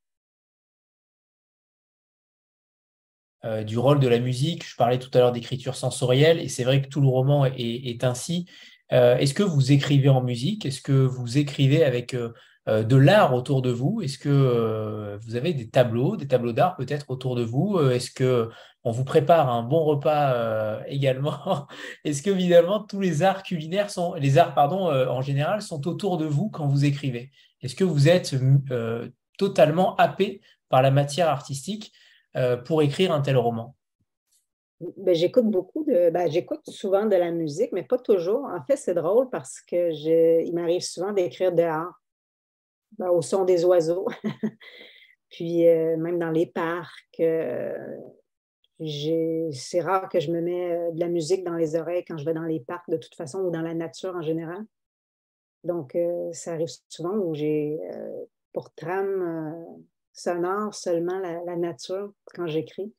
Euh, 3.44 3.64
du 3.64 3.76
rôle 3.76 3.98
de 3.98 4.06
la 4.06 4.20
musique. 4.20 4.64
Je 4.64 4.76
parlais 4.76 4.98
tout 4.98 5.10
à 5.14 5.18
l'heure 5.18 5.32
d'écriture 5.32 5.74
sensorielle 5.74 6.38
et 6.38 6.48
c'est 6.48 6.64
vrai 6.64 6.80
que 6.80 6.88
tout 6.88 7.00
le 7.00 7.08
roman 7.08 7.44
est, 7.44 8.04
ainsi. 8.04 8.46
Est-ce 8.90 9.32
que 9.32 9.42
vous 9.42 9.72
écrivez 9.72 10.10
en 10.10 10.22
musique? 10.22 10.66
Est-ce 10.66 10.82
que 10.82 10.92
vous 10.92 11.38
écrivez 11.38 11.82
avec 11.82 12.14
de 12.14 12.96
l'art 12.96 13.32
autour 13.32 13.62
de 13.62 13.70
vous? 13.70 14.02
Est-ce 14.02 14.18
que 14.18 15.18
vous 15.24 15.34
avez 15.34 15.54
des 15.54 15.70
tableaux, 15.70 16.16
des 16.16 16.28
tableaux 16.28 16.52
d'art 16.52 16.76
peut-être 16.76 17.06
autour 17.08 17.34
de 17.34 17.42
vous? 17.42 17.80
Est-ce 17.80 18.10
que 18.10 18.50
on 18.84 18.90
vous 18.90 19.04
prépare 19.04 19.48
un 19.48 19.62
bon 19.62 19.84
repas 19.84 20.34
euh, 20.34 20.82
également? 20.88 21.66
Est-ce 22.04 22.22
que 22.22 22.30
évidemment 22.30 22.80
tous 22.80 23.00
les 23.00 23.22
arts 23.22 23.42
culinaires 23.42 23.90
sont, 23.90 24.14
les 24.14 24.38
arts 24.38 24.54
pardon, 24.54 24.88
euh, 24.88 25.08
en 25.08 25.22
général 25.22 25.62
sont 25.62 25.86
autour 25.86 26.18
de 26.18 26.26
vous 26.26 26.50
quand 26.50 26.66
vous 26.66 26.84
écrivez? 26.84 27.30
Est-ce 27.60 27.76
que 27.76 27.84
vous 27.84 28.08
êtes 28.08 28.34
euh, 28.70 29.08
totalement 29.38 29.94
happé 29.96 30.40
par 30.68 30.82
la 30.82 30.90
matière 30.90 31.28
artistique? 31.28 31.92
Pour 32.64 32.82
écrire 32.82 33.12
un 33.12 33.20
tel 33.20 33.36
roman? 33.36 33.74
Ben, 34.96 35.14
j'écoute 35.14 35.48
beaucoup 35.48 35.84
de, 35.84 36.10
ben, 36.10 36.30
j'écoute 36.30 36.68
souvent 36.68 37.06
de 37.06 37.14
la 37.14 37.30
musique, 37.30 37.70
mais 37.72 37.84
pas 37.84 37.98
toujours. 37.98 38.44
En 38.44 38.62
fait, 38.64 38.76
c'est 38.76 38.94
drôle 38.94 39.30
parce 39.30 39.60
que 39.60 39.92
il 40.44 40.52
m'arrive 40.54 40.80
souvent 40.80 41.12
d'écrire 41.12 41.52
dehors, 41.52 41.92
ben, 42.98 43.10
au 43.10 43.22
son 43.22 43.44
des 43.44 43.64
oiseaux, 43.64 44.08
puis 45.30 45.64
même 45.64 46.18
dans 46.18 46.30
les 46.30 46.46
parcs 46.46 47.20
c'est 49.52 49.80
rare 49.80 50.08
que 50.08 50.20
je 50.20 50.30
me 50.30 50.40
mets 50.40 50.72
euh, 50.72 50.90
de 50.92 51.00
la 51.00 51.08
musique 51.08 51.44
dans 51.44 51.54
les 51.54 51.76
oreilles 51.76 52.04
quand 52.04 52.18
je 52.18 52.24
vais 52.24 52.34
dans 52.34 52.44
les 52.44 52.60
parcs 52.60 52.88
de 52.90 52.96
toute 52.96 53.14
façon 53.14 53.40
ou 53.40 53.50
dans 53.50 53.62
la 53.62 53.74
nature 53.74 54.14
en 54.14 54.22
général. 54.22 54.64
Donc, 55.64 55.94
euh, 55.94 56.32
ça 56.32 56.52
arrive 56.52 56.68
souvent 56.88 57.14
où 57.16 57.34
j'ai 57.34 57.78
euh, 57.92 58.24
pour 58.52 58.72
trame 58.74 59.84
sonore 60.12 60.74
seulement 60.74 61.18
la, 61.18 61.56
nature 61.56 62.12
quand 62.34 62.46
j'écris 62.46 62.92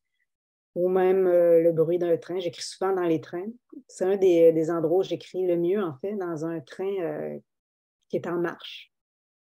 ou 0.76 0.90
même 0.90 1.26
le 1.28 1.72
bruit 1.72 2.00
d'un 2.00 2.18
train. 2.18 2.40
J'écris 2.40 2.64
souvent 2.64 2.94
dans 2.94 3.04
les 3.04 3.22
trains. 3.22 3.46
C'est 3.88 4.06
un 4.06 4.18
des, 4.18 4.72
endroits 4.72 5.00
où 5.00 5.04
j'écris 5.04 5.46
le 5.46 5.56
mieux, 5.56 5.84
en 5.84 5.96
fait, 6.02 6.16
dans 6.16 6.46
un 6.46 6.60
train 6.62 7.38
qui 8.10 8.18
est 8.18 8.28
en 8.28 8.40
marche. 8.40 8.92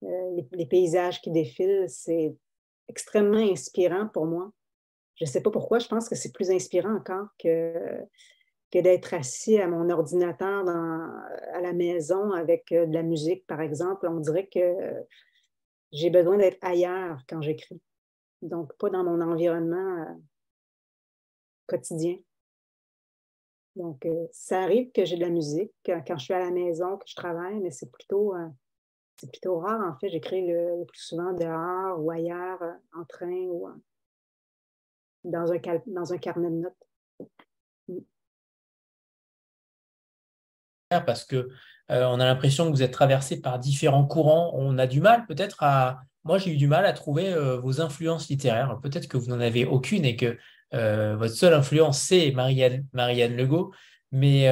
les, 0.01 0.67
paysages 0.67 1.21
qui 1.21 1.31
défilent, 1.31 1.85
c'est 1.89 2.35
extrêmement 2.89 3.37
inspirant 3.39 4.09
pour 4.09 4.27
moi. 4.27 4.53
Je 5.17 5.25
ne 5.25 5.29
sais 5.29 5.43
pas 5.43 5.51
pourquoi, 5.51 5.79
je 5.79 5.89
pense 5.89 6.09
que 6.09 6.15
c'est 6.15 6.33
plus 6.33 6.51
inspirant 6.51 6.95
encore 6.95 7.27
que, 7.39 7.75
que 8.71 8.79
d'être 8.79 9.15
assis 9.15 9.59
à 9.59 9.67
mon 9.67 9.91
ordinateur 9.91 10.69
à 10.69 11.61
la 11.61 11.73
maison 11.73 12.33
avec 12.33 12.71
euh, 12.73 12.87
de 12.87 12.95
la 12.95 13.03
musique, 13.03 13.47
par 13.47 13.61
exemple. 13.61 14.07
On 14.09 14.21
dirait 14.21 14.47
que 14.47 14.59
j'ai 15.93 16.11
besoin 16.11 16.39
d'être 16.39 16.59
ailleurs 16.63 17.21
quand 17.29 17.41
j'écris. 17.41 17.81
Donc, 18.43 18.77
pas 18.79 18.91
dans 18.91 19.05
mon 19.05 19.21
environnement 19.21 20.03
euh, 20.03 20.15
quotidien. 21.67 22.17
Donc, 23.77 24.05
euh, 24.07 24.27
ça 24.33 24.63
arrive 24.63 24.91
que 24.93 25.05
j'ai 25.05 25.17
de 25.17 25.23
la 25.23 25.31
musique 25.31 25.73
quand 25.85 26.17
je 26.17 26.25
suis 26.25 26.35
à 26.35 26.41
la 26.41 26.51
maison, 26.51 26.97
que 26.99 27.07
je 27.07 27.15
travaille, 27.15 27.61
mais 27.61 27.71
c'est 27.71 27.91
plutôt, 27.91 28.35
c'est 29.17 29.31
plutôt 29.31 29.59
rare. 29.59 29.95
En 29.95 29.99
fait, 29.99 30.09
j'écris 30.09 30.47
le, 30.47 30.85
plus 30.85 31.01
souvent 31.01 31.33
dehors 31.33 32.01
ou 32.01 32.11
ailleurs, 32.11 32.61
en 32.97 33.05
train 33.05 33.47
ou 33.47 33.69
dans 35.25 35.53
un, 35.53 35.59
dans 35.87 36.13
un 36.13 36.19
carnet 36.19 36.51
de 36.51 36.57
notes. 36.57 36.89
Parce 40.89 41.25
que 41.25 41.49
euh, 41.91 42.05
on 42.07 42.21
a 42.21 42.25
l'impression 42.25 42.67
que 42.67 42.71
vous 42.71 42.83
êtes 42.83 42.93
traversé 42.93 43.41
par 43.41 43.59
différents 43.59 44.05
courants. 44.05 44.53
On 44.55 44.79
a 44.79 44.87
du 44.87 45.01
mal 45.01 45.27
peut-être 45.27 45.63
à. 45.63 46.03
Moi, 46.25 46.39
j'ai 46.39 46.53
eu 46.53 46.57
du 46.57 46.67
mal 46.67 46.85
à 46.85 46.93
trouver 46.93 47.33
euh, 47.33 47.59
vos 47.59 47.81
influences 47.81 48.29
littéraires. 48.29 48.79
Peut-être 48.83 49.09
que 49.09 49.17
vous 49.17 49.29
n'en 49.29 49.41
avez 49.41 49.65
aucune 49.65 50.05
et 50.05 50.17
que 50.17 50.37
euh, 50.75 51.17
votre 51.17 51.35
seule 51.35 51.55
influence, 51.55 52.01
c'est 52.01 52.33
Marianne, 52.33 52.87
Marianne 52.93 53.37
Legault. 53.37 53.73
Mais, 54.13 54.49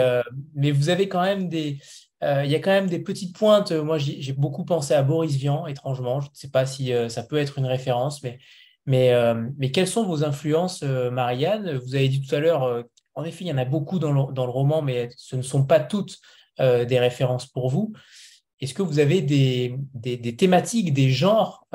mais 0.55 0.71
vous 0.71 0.91
avez 0.91 1.09
quand 1.09 1.23
même 1.23 1.49
des. 1.49 1.79
Il 2.23 2.51
y 2.51 2.55
a 2.55 2.59
quand 2.59 2.71
même 2.71 2.89
des 2.89 2.99
petites 2.99 3.35
pointes. 3.35 3.73
Moi, 3.73 3.97
j'ai 3.97 4.35
beaucoup 4.35 4.67
pensé 4.67 4.93
à 4.93 5.03
Boris 5.03 5.37
Vian, 5.37 5.67
étrangement. 5.67 6.21
Je 6.21 6.27
ne 6.27 6.35
sais 6.35 6.51
pas 6.51 6.67
si 6.67 6.93
ça 7.09 7.23
peut 7.23 7.39
être 7.39 7.59
une 7.59 7.65
référence, 7.65 8.23
mais 8.23 8.39
mais, 8.85 9.15
mais 9.57 9.71
quelles 9.71 9.89
sont 9.89 10.05
vos 10.05 10.25
influences, 10.25 10.83
Marianne? 10.83 11.79
Vous 11.79 11.95
avez 11.95 12.09
dit 12.09 12.21
tout 12.21 12.35
à 12.35 12.39
l'heure, 12.39 12.85
en 13.17 13.25
effet, 13.25 13.45
il 13.45 13.49
y 13.49 13.53
en 13.53 13.59
a 13.59 13.65
beaucoup 13.65 13.99
dans 13.99 14.13
le, 14.13 14.51
roman, 14.51 14.83
mais 14.83 15.09
ce 15.17 15.37
ne 15.37 15.43
sont 15.43 15.65
pas 15.65 15.81
toutes 15.81 16.19
des 16.59 16.99
références 16.99 17.47
pour 17.47 17.69
vous. 17.69 17.93
Est-ce 18.61 18.73
que 18.73 18.83
vous 18.83 18.99
avez 18.99 19.21
des, 19.21 19.77
thématiques, 20.39 20.95
des 20.95 21.11
genres, 21.11 21.67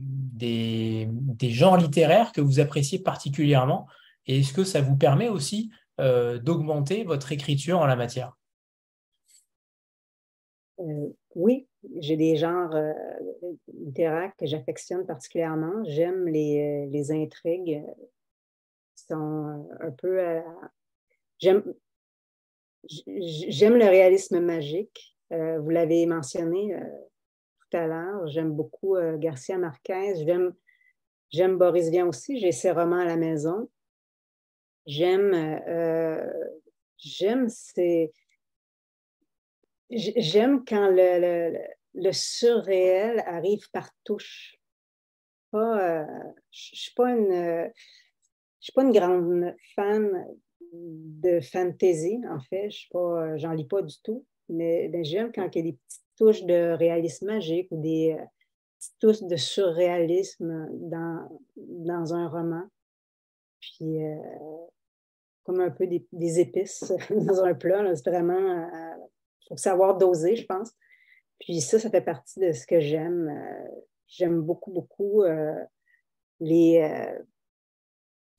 des, 0.00 1.08
des, 1.10 1.50
genres 1.50 1.76
littéraires 1.76 2.32
que 2.32 2.40
vous 2.40 2.58
appréciez 2.58 2.98
particulièrement? 2.98 3.86
Et 4.26 4.40
est-ce 4.40 4.52
que 4.52 4.64
ça 4.64 4.80
vous 4.80 4.96
permet 4.96 5.28
aussi 5.28 5.70
d'augmenter 5.98 7.04
votre 7.04 7.30
écriture 7.30 7.78
en 7.78 7.86
la 7.86 7.96
matière? 7.96 8.32
Oui, 11.34 11.66
j'ai 12.00 12.16
des 12.16 12.36
genres 12.36 12.74
euh, 12.74 12.92
littéraires 13.72 14.32
que 14.38 14.46
j'affectionne 14.46 15.06
particulièrement. 15.06 15.84
J'aime 15.84 16.26
les, 16.26 16.88
euh, 16.92 17.14
intrigues 17.14 17.82
sont 19.08 19.68
un 19.80 19.90
peu. 19.90 20.18
j'aime, 21.38 21.62
j'aime 22.84 23.74
le 23.74 23.86
réalisme 23.86 24.40
magique. 24.40 25.16
Euh, 25.32 25.58
vous 25.60 25.70
l'avez 25.70 26.06
mentionné 26.06 26.76
tout 27.60 27.76
à 27.76 27.86
l'heure. 27.86 28.26
J'aime 28.28 28.52
beaucoup 28.52 28.96
Garcia 29.16 29.58
Marquez. 29.58 30.14
J'aime, 31.30 31.58
Boris 31.58 31.88
Vian 31.88 32.08
aussi. 32.08 32.38
J'ai 32.38 32.52
ses 32.52 32.70
romans 32.70 33.00
à 33.00 33.04
la 33.04 33.16
maison. 33.16 33.68
J'aime, 34.86 35.32
j'aime 36.98 37.48
ces 37.48 38.12
J'aime 39.90 40.64
quand 40.64 40.88
le, 40.88 41.56
le, 41.94 42.12
surréel 42.12 43.22
arrive 43.26 43.70
par 43.70 43.90
touche. 44.02 44.58
Euh, 45.54 46.04
je 46.50 46.70
ne 46.72 46.76
suis 46.76 46.94
pas 46.94 47.10
une. 47.10 47.70
Suis 48.64 48.72
pas 48.72 48.82
une 48.82 48.92
grande 48.92 49.54
fan 49.74 50.26
de 50.72 51.40
fantasy, 51.40 52.20
en 52.30 52.40
fait. 52.40 52.70
Je 52.70 52.88
pas, 52.90 53.36
j'en 53.36 53.52
lis 53.52 53.66
pas 53.66 53.82
du 53.82 53.94
tout. 54.02 54.24
Mais 54.48 54.88
ben, 54.88 55.04
j'aime 55.04 55.32
quand 55.32 55.48
il 55.54 55.58
y 55.58 55.68
a 55.68 55.70
des 55.70 55.78
petites 55.86 56.04
touches 56.16 56.44
de 56.44 56.72
réalisme 56.76 57.26
magique 57.26 57.68
ou 57.70 57.80
des 57.80 58.16
petites 58.78 58.98
touches 59.00 59.22
de 59.22 59.36
surréalisme 59.36 60.68
dans, 60.72 61.28
dans 61.56 62.14
un 62.14 62.28
roman. 62.28 62.64
puis 63.60 63.98
comme 65.44 65.60
un 65.60 65.70
peu 65.70 65.86
des, 65.86 66.40
épices 66.40 66.92
dans 67.10 67.44
un 67.44 67.54
plat. 67.54 67.94
C'est 67.94 68.10
vraiment, 68.10 68.68
il 69.42 69.48
faut 69.48 69.56
savoir 69.56 69.98
doser, 69.98 70.36
je 70.36 70.46
pense. 70.46 70.72
Puis 71.38 71.60
ça, 71.60 71.78
ça 71.78 71.90
fait 71.90 72.00
partie 72.00 72.40
de 72.40 72.52
ce 72.52 72.66
que 72.66 72.80
j'aime. 72.80 73.30
j'aime 74.08 74.40
beaucoup, 74.40 74.72
beaucoup 74.72 75.22
les, 76.40 77.14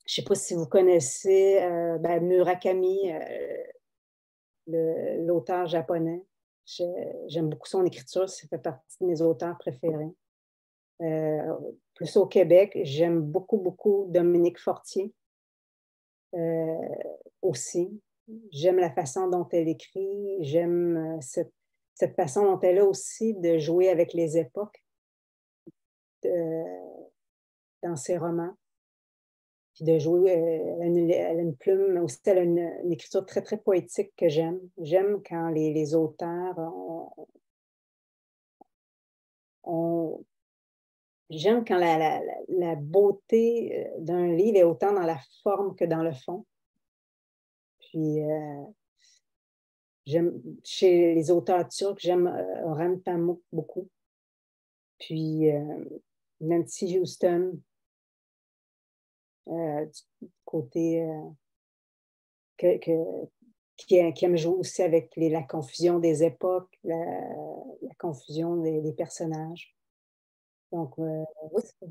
je 0.06 0.12
ne 0.12 0.14
sais 0.14 0.22
pas 0.22 0.34
si 0.36 0.54
vous 0.54 0.66
connaissez 0.66 1.58
euh, 1.62 1.98
ben, 1.98 2.24
Murakami, 2.24 3.12
euh, 3.12 3.64
l'auteur 5.18 5.66
japonais. 5.66 6.24
J'aime 7.26 7.48
beaucoup 7.48 7.68
son 7.68 7.84
écriture, 7.84 8.28
ça 8.28 8.46
fait 8.48 8.58
partie 8.58 8.96
de 9.00 9.06
mes 9.06 9.20
auteurs 9.20 9.58
préférés. 9.58 10.14
Euh, 11.02 11.54
plus 11.94 12.16
au 12.16 12.26
Québec, 12.26 12.78
j'aime 12.82 13.20
beaucoup, 13.20 13.58
beaucoup 13.58 14.06
Dominique 14.08 14.58
Fortier 14.58 15.12
aussi. 17.42 18.00
J'aime 18.50 18.78
la 18.78 18.90
façon 18.90 19.28
dont 19.28 19.48
elle 19.50 19.68
écrit, 19.68 20.36
j'aime 20.40 21.18
cette, 21.20 21.52
cette, 21.94 22.14
façon 22.14 22.44
dont 22.44 22.60
elle 22.60 22.78
a 22.78 22.84
aussi 22.84 23.34
de 23.34 23.56
jouer 23.58 23.88
avec 23.88 24.12
les 24.12 24.36
époques 24.36 24.84
dans 26.22 27.96
ses 27.96 28.18
romans 28.18 28.54
puis 29.76 29.84
de 29.84 29.98
jouer. 29.98 30.36
Euh, 30.36 30.78
elle, 30.80 31.38
a 31.38 31.42
une, 31.42 31.54
plume, 31.54 31.98
aussi 31.98 32.18
elle 32.24 32.38
a 32.38 32.42
une, 32.42 32.92
écriture 32.92 33.24
très, 33.24 33.42
très 33.42 33.58
poétique 33.58 34.12
que 34.16 34.28
j'aime. 34.28 34.58
J'aime 34.78 35.22
quand 35.22 35.50
les, 35.50 35.94
auteurs 35.94 36.58
ont. 39.64 40.24
J'aime 41.28 41.64
quand 41.64 41.78
la, 41.78 42.76
beauté 42.76 43.86
euh, 43.86 44.00
d'un 44.00 44.28
livre 44.28 44.56
est 44.56 44.62
autant 44.62 44.92
dans 44.92 45.02
la 45.02 45.18
forme 45.42 45.74
que 45.76 45.84
dans 45.84 46.02
le 46.02 46.12
fond. 46.12 46.46
Puis, 47.80 48.22
euh, 48.22 48.62
j'aime, 50.06 50.40
chez 50.64 51.14
les 51.14 51.30
auteurs 51.30 51.68
turcs, 51.68 51.98
j'aime 51.98 52.26
Orhan 52.64 52.96
Pamuk 52.98 53.40
beaucoup. 53.52 53.88
Puis, 54.98 55.50
Nancy 56.40 56.98
Houston, 56.98 57.58
du 59.46 60.28
côté 60.44 61.02
euh, 61.02 61.30
que, 62.58 62.78
qui, 63.76 63.96
aime 63.96 64.36
jouer 64.36 64.54
aussi 64.54 64.82
avec 64.82 65.12
la 65.16 65.42
confusion 65.42 65.98
des 65.98 66.24
époques, 66.24 66.78
la, 66.84 66.96
confusion 67.98 68.56
des, 68.56 68.92
personnages. 68.92 69.76
Donc, 70.72 70.98
euh, 70.98 71.24
oui, 71.52 71.62
c'est 71.64 71.86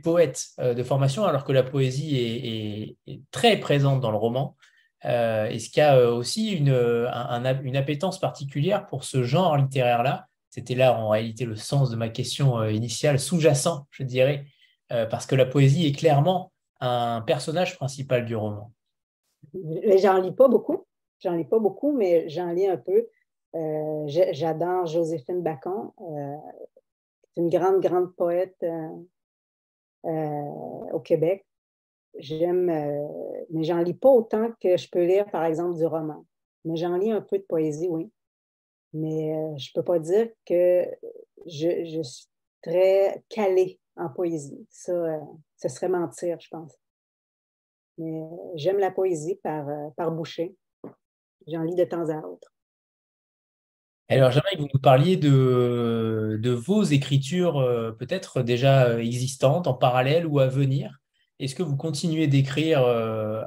poète 0.00 0.46
de 0.58 0.82
formation, 0.82 1.24
alors 1.24 1.44
que 1.44 1.52
la 1.52 1.64
poésie 1.64 2.96
est, 3.06 3.20
très 3.30 3.58
présente 3.58 4.00
dans 4.00 4.12
le 4.12 4.16
roman. 4.16 4.56
Est-ce 5.02 5.70
qu'il 5.70 5.80
y 5.80 5.86
a 5.86 6.10
aussi 6.12 6.52
une, 6.52 6.70
une, 6.70 7.76
appétence 7.76 8.20
particulière 8.20 8.86
pour 8.86 9.04
ce 9.04 9.24
genre 9.24 9.56
littéraire-là? 9.56 10.28
C'était 10.56 10.74
là 10.74 10.98
en 10.98 11.10
réalité 11.10 11.44
le 11.44 11.54
sens 11.54 11.90
de 11.90 11.96
ma 11.96 12.08
question 12.08 12.58
euh, 12.58 12.72
initiale, 12.72 13.20
sous-jacent, 13.20 13.86
je 13.90 14.02
dirais, 14.04 14.46
euh, 14.90 15.04
parce 15.04 15.26
que 15.26 15.34
la 15.34 15.44
poésie 15.44 15.86
est 15.86 15.92
clairement 15.92 16.50
un 16.80 17.20
personnage 17.20 17.76
principal 17.76 18.24
du 18.24 18.34
roman. 18.34 18.72
J'en 19.52 20.18
lis 20.18 20.32
pas 20.32 20.48
beaucoup, 20.48 20.86
j'en 21.20 21.32
lis 21.32 21.44
pas 21.44 21.58
beaucoup, 21.58 21.92
mais 21.92 22.30
j'en 22.30 22.52
lis 22.52 22.66
un 22.66 22.78
peu. 22.78 23.06
Euh, 23.54 24.04
j'adore 24.06 24.86
Joséphine 24.86 25.42
Bacon, 25.42 25.90
c'est 25.98 27.42
une 27.42 27.50
grande, 27.50 27.82
grande 27.82 28.16
poète 28.16 28.64
au 30.04 31.00
Québec. 31.00 31.44
J'aime, 32.18 32.66
mais 33.50 33.64
j'en 33.64 33.82
lis 33.82 33.92
pas 33.92 34.08
autant 34.08 34.52
que 34.58 34.78
je 34.78 34.88
peux 34.88 35.04
lire, 35.04 35.26
par 35.30 35.44
exemple, 35.44 35.76
du 35.76 35.84
roman. 35.84 36.24
Mais 36.64 36.76
j'en 36.76 36.96
lis 36.96 37.10
un 37.10 37.20
peu 37.20 37.36
de 37.36 37.44
poésie, 37.44 37.88
oui. 37.90 38.10
Mais 38.92 39.34
euh, 39.34 39.56
je 39.58 39.70
ne 39.70 39.74
peux 39.74 39.84
pas 39.84 39.98
dire 39.98 40.28
que 40.46 40.84
je, 41.46 42.02
suis 42.02 42.26
très 42.62 43.22
calée 43.28 43.78
en 43.96 44.08
poésie. 44.08 44.66
Ça, 44.70 44.92
euh, 44.92 45.18
ce 45.56 45.68
serait 45.68 45.88
mentir, 45.88 46.38
je 46.40 46.48
pense. 46.48 46.72
Mais 47.98 48.22
euh, 48.22 48.26
j'aime 48.54 48.78
la 48.78 48.90
poésie 48.90 49.36
par, 49.42 49.66
par 49.96 50.10
boucher. 50.10 50.54
J'en 51.46 51.62
lis 51.62 51.74
de 51.74 51.84
temps 51.84 52.08
à 52.08 52.18
autre. 52.26 52.52
Alors, 54.08 54.30
j'aimerais 54.30 54.54
que 54.54 54.60
vous 54.60 54.68
nous 54.72 54.80
parliez 54.80 55.16
de, 55.16 56.38
de 56.40 56.50
vos 56.50 56.84
écritures 56.84 57.94
peut-être 57.98 58.42
déjà 58.42 59.00
existantes, 59.00 59.66
en 59.66 59.74
parallèle 59.74 60.26
ou 60.26 60.38
à 60.38 60.46
venir. 60.46 61.00
Est-ce 61.40 61.56
que 61.56 61.64
vous 61.64 61.76
continuez 61.76 62.28
d'écrire 62.28 62.86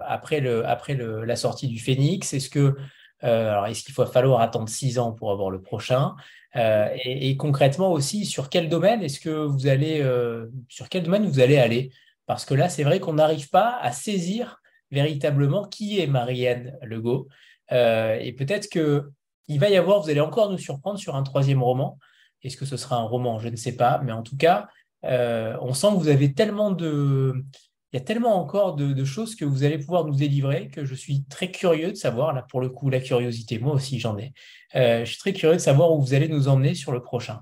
après, 0.05 0.41
le, 0.41 0.67
après 0.67 0.95
le, 0.95 1.23
la 1.23 1.37
sortie 1.37 1.69
du 1.69 1.79
Phénix? 1.79 2.33
Est-ce 2.33 2.49
que 2.49 2.75
euh, 3.23 3.51
alors, 3.51 3.67
est-ce 3.67 3.83
qu'il 3.83 3.95
va 3.95 4.05
falloir 4.05 4.41
attendre 4.41 4.69
six 4.69 4.99
ans 4.99 5.11
pour 5.11 5.31
avoir 5.31 5.49
le 5.49 5.61
prochain? 5.61 6.15
Euh, 6.55 6.89
et, 7.03 7.35
concrètement 7.37 7.91
aussi, 7.91 8.25
sur 8.25 8.49
quel 8.49 8.69
domaine 8.69 9.01
est-ce 9.03 9.19
que 9.19 9.29
vous 9.29 9.67
allez, 9.67 10.01
euh, 10.01 10.47
sur 10.67 10.89
quel 10.89 11.03
domaine 11.03 11.25
vous 11.25 11.39
allez 11.39 11.57
aller? 11.57 11.91
Parce 12.25 12.45
que 12.45 12.53
là, 12.53 12.69
c'est 12.69 12.83
vrai 12.83 12.99
qu'on 12.99 13.13
n'arrive 13.13 13.49
pas 13.49 13.77
à 13.81 13.91
saisir 13.91 14.61
véritablement 14.91 15.65
qui 15.65 15.99
est 15.99 16.07
Marianne 16.07 16.77
Legault. 16.81 17.27
et 17.71 18.35
peut-être 18.37 18.69
que 18.69 19.09
il 19.47 19.59
va 19.59 19.69
y 19.69 19.77
avoir, 19.77 20.01
vous 20.01 20.09
allez 20.09 20.19
encore 20.19 20.51
nous 20.51 20.57
surprendre 20.57 20.99
sur 20.99 21.15
un 21.15 21.23
troisième 21.23 21.63
roman. 21.63 21.97
Est-ce 22.43 22.55
que 22.55 22.65
ce 22.65 22.77
sera 22.77 22.97
un 22.97 23.03
roman? 23.03 23.39
Je 23.39 23.49
ne 23.49 23.55
sais 23.55 23.75
pas, 23.75 23.99
mais 24.03 24.11
en 24.11 24.21
tout 24.23 24.37
cas, 24.37 24.67
on 25.03 25.73
sent 25.73 25.87
que 25.87 25.97
vous 25.97 26.07
avez 26.07 26.33
tellement 26.33 26.71
de, 26.71 27.43
il 27.91 27.99
y 27.99 28.01
a 28.01 28.05
tellement 28.05 28.35
encore 28.35 28.75
de, 28.75 29.03
choses 29.03 29.35
que 29.35 29.45
vous 29.45 29.63
allez 29.63 29.79
pouvoir 29.79 30.05
nous 30.05 30.15
délivrer 30.15 30.69
que 30.69 30.85
je 30.85 30.93
suis 30.93 31.23
très 31.25 31.49
curieux 31.49 31.89
de 31.89 31.95
savoir, 31.95 32.33
là 32.33 32.45
pour 32.47 32.61
le 32.61 32.69
coup, 32.69 32.89
la 32.89 32.99
curiosité, 32.99 33.57
moi 33.57 33.73
aussi 33.73 33.99
j'en 33.99 34.17
ai. 34.17 34.33
Euh, 34.75 35.05
je 35.05 35.11
suis 35.11 35.17
très 35.17 35.33
curieux 35.33 35.55
de 35.55 35.61
savoir 35.61 35.91
où 35.91 35.99
vous 35.99 36.13
allez 36.13 36.27
nous 36.27 36.47
emmener 36.47 36.75
sur 36.75 36.91
le 36.91 37.01
prochain. 37.01 37.39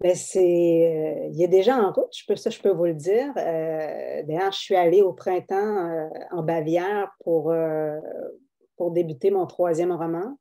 Ben 0.00 0.14
c'est, 0.14 0.40
euh, 0.40 1.28
il 1.32 1.42
est 1.42 1.48
déjà 1.48 1.76
en 1.76 1.92
route, 1.92 2.12
je 2.16 2.24
peux, 2.26 2.36
ça 2.36 2.48
je 2.48 2.58
peux 2.58 2.70
vous 2.70 2.86
le 2.86 2.94
dire. 2.94 3.32
Euh, 3.36 4.22
d'ailleurs, 4.22 4.52
je 4.52 4.58
suis 4.58 4.76
allée 4.76 5.02
au 5.02 5.12
printemps 5.12 6.08
en 6.30 6.42
Bavière 6.42 7.10
pour, 7.22 7.54
pour 8.76 8.90
débuter 8.92 9.30
mon 9.30 9.46
troisième 9.46 9.92
roman. 9.92 10.38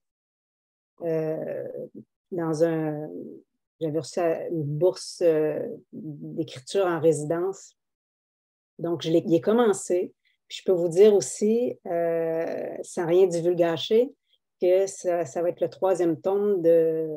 dans 2.31 2.63
un, 2.63 3.09
j'avais 3.81 3.99
reçu 3.99 4.21
une 4.21 4.63
bourse 4.63 5.21
d'écriture 5.91 6.85
en 6.85 7.01
résidence 7.01 7.75
donc, 8.83 9.01
je 9.01 9.09
l'ai, 9.09 9.39
commencé. 9.39 10.13
je 10.49 10.61
peux 10.65 10.73
vous 10.73 10.89
dire 10.89 11.13
aussi, 11.15 11.79
euh, 11.87 12.75
sans 12.81 13.07
rien 13.07 13.27
divulgacher, 13.27 14.13
que 14.61 14.87
ça, 14.87 15.23
va 15.41 15.49
être 15.49 15.61
le 15.61 15.69
troisième 15.69 16.19
tome 16.19 16.61
de, 16.61 17.09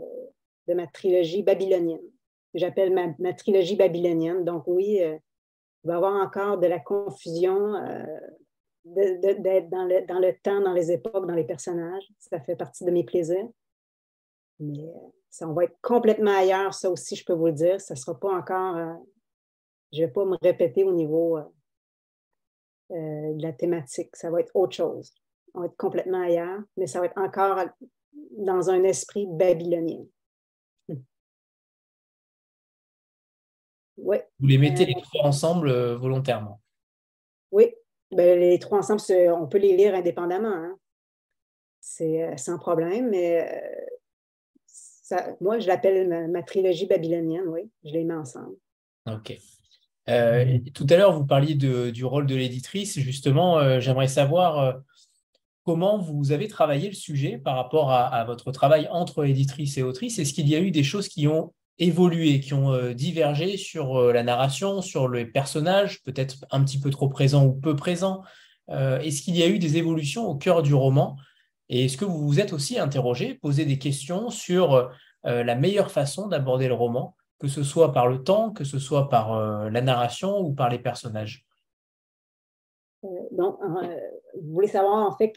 ma 0.69 0.87
trilogie 0.87 1.43
babylonienne. 1.43 2.01
J'appelle 2.55 3.17
ma, 3.19 3.33
trilogie 3.33 3.75
babylonienne. 3.75 4.45
Donc, 4.45 4.63
oui, 4.69 5.03
euh, 5.03 5.19
il 5.83 5.89
va 5.89 5.95
y 5.95 5.97
avoir 5.97 6.15
encore 6.15 6.59
de 6.59 6.69
la 6.69 6.79
confusion 6.79 7.75
euh, 7.75 8.05
d'être 8.85 9.69
dans 9.69 9.85
le, 9.85 10.07
dans 10.07 10.21
le 10.21 10.33
temps, 10.41 10.61
dans 10.61 10.73
les 10.73 10.93
époques, 10.93 11.27
dans 11.27 11.35
les 11.35 11.45
personnages. 11.45 12.09
Ça 12.21 12.39
fait 12.39 12.55
partie 12.55 12.85
de 12.85 12.93
mes 12.93 13.03
plaisirs. 13.03 13.49
Mais 14.61 14.89
ça, 15.31 15.49
on 15.49 15.53
va 15.53 15.65
être 15.65 15.77
complètement 15.83 16.39
ailleurs, 16.39 16.75
ça 16.75 16.91
aussi, 16.91 17.17
je 17.17 17.25
peux 17.25 17.35
vous 17.35 17.47
le 17.47 17.53
dire. 17.53 17.81
Ça 17.81 17.95
ne 17.95 17.99
sera 17.99 18.19
pas 18.19 18.33
encore 18.33 19.01
je 19.93 20.03
ne 20.03 20.07
vais 20.07 20.13
pas 20.13 20.25
me 20.25 20.37
répéter 20.43 20.85
au 20.85 20.93
niveau 20.93 21.39
euh, 22.91 23.35
de 23.35 23.43
la 23.43 23.53
thématique. 23.53 24.15
Ça 24.17 24.31
va 24.31 24.41
être 24.41 24.55
autre 24.55 24.77
chose. 24.77 25.13
On 25.55 25.61
va 25.61 25.67
être 25.67 25.77
complètement 25.77 26.23
ailleurs, 26.23 26.61
mais 26.77 26.87
ça 26.87 27.01
va 27.01 27.07
être 27.07 27.19
encore 27.19 27.59
dans 28.39 28.71
un 28.71 28.83
esprit 28.85 29.27
babylonien. 29.27 30.05
Ouais. 33.97 34.29
Vous 34.39 34.47
les 34.47 34.59
mettez 34.59 34.83
euh, 34.83 34.93
les 34.95 35.03
trois 35.03 35.25
ensemble 35.25 35.73
volontairement? 35.95 36.61
Oui, 37.51 37.75
ben, 38.11 38.39
les 38.39 38.59
trois 38.59 38.79
ensemble, 38.79 39.33
on 39.33 39.47
peut 39.47 39.59
les 39.59 39.75
lire 39.75 39.95
indépendamment. 39.95 40.49
Hein. 40.49 40.79
C'est 41.81 42.37
sans 42.37 42.59
problème, 42.59 43.11
mais 43.11 43.49
moi, 45.41 45.59
je 45.59 45.67
l'appelle 45.67 46.09
ma, 46.09 46.27
ma, 46.27 46.43
trilogie 46.43 46.87
babylonienne, 46.87 47.49
oui. 47.49 47.71
Je 47.85 47.93
les 47.93 48.05
mets 48.05 48.15
ensemble. 48.15 48.57
OK. 49.07 49.39
Euh, 50.09 50.59
tout 50.75 50.87
à 50.89 50.97
l'heure, 50.97 51.13
vous 51.13 51.27
parliez 51.27 51.55
du 51.55 52.05
rôle 52.05 52.27
de 52.27 52.37
l'éditrice. 52.37 52.99
Justement, 52.99 53.59
euh, 53.59 53.81
j'aimerais 53.81 54.09
savoir 54.09 54.59
euh, 54.59 54.73
comment 55.65 55.99
vous 55.99 56.33
avez 56.33 56.49
travaillé 56.49 56.89
le 56.89 56.95
sujet 56.95 57.39
par 57.39 57.57
rapport 57.57 57.91
à, 57.91 58.25
votre 58.25 58.53
travail 58.53 58.89
entre 58.91 59.25
éditrice 59.25 59.79
et 59.79 59.83
autrice. 59.83 60.19
Est-ce 60.19 60.33
qu'il 60.33 60.49
y 60.49 60.55
a 60.55 60.61
eu 60.61 60.71
des 60.71 60.85
choses 60.85 61.09
qui 61.09 61.27
ont 61.27 61.53
évolué, 61.79 62.41
qui 62.41 62.55
ont 62.55 62.93
divergé 62.93 63.57
sur 63.57 64.13
la 64.13 64.23
narration, 64.23 64.81
sur 64.81 65.09
les 65.09 65.27
personnages, 65.27 66.03
peut-être 66.05 66.37
un 66.53 66.63
petit 66.65 66.79
peu 66.79 66.91
trop 66.91 67.09
présents 67.09 67.45
ou 67.45 67.53
peu 67.53 67.75
présents? 67.75 68.23
Est-ce 68.69 69.23
qu'il 69.23 69.37
y 69.37 69.43
a 69.43 69.49
eu 69.49 69.59
des 69.59 69.77
évolutions 69.77 70.29
au 70.29 70.37
cœur 70.37 70.63
du 70.63 70.73
roman? 70.73 71.17
Et 71.69 71.87
est-ce 71.87 71.97
que 71.97 72.05
vous 72.05 72.29
vous 72.29 72.39
êtes 72.39 72.53
aussi 72.53 72.79
interrogé, 72.79 73.35
posé 73.35 73.65
des 73.65 73.79
questions 73.79 74.31
sur 74.31 74.89
la 75.25 75.55
meilleure 75.57 75.91
façon 75.91 76.29
d'aborder 76.29 76.69
le 76.69 76.75
roman 76.75 77.17
que 77.39 77.49
ce 77.49 77.63
soit 77.63 77.93
par 77.93 78.09
le 78.09 78.23
temps, 78.23 78.53
que 78.53 78.65
ce 78.65 78.79
soit 78.79 79.09
par 79.09 79.71
la 79.71 79.81
narration 79.81 80.41
ou 80.41 80.55
par 80.55 80.71
les 80.71 80.79
personnages? 80.79 81.47
Donc, 83.31 83.59
vous 83.63 84.55
voulez 84.55 84.69
savoir 84.69 85.07
en 85.07 85.17
fait 85.17 85.33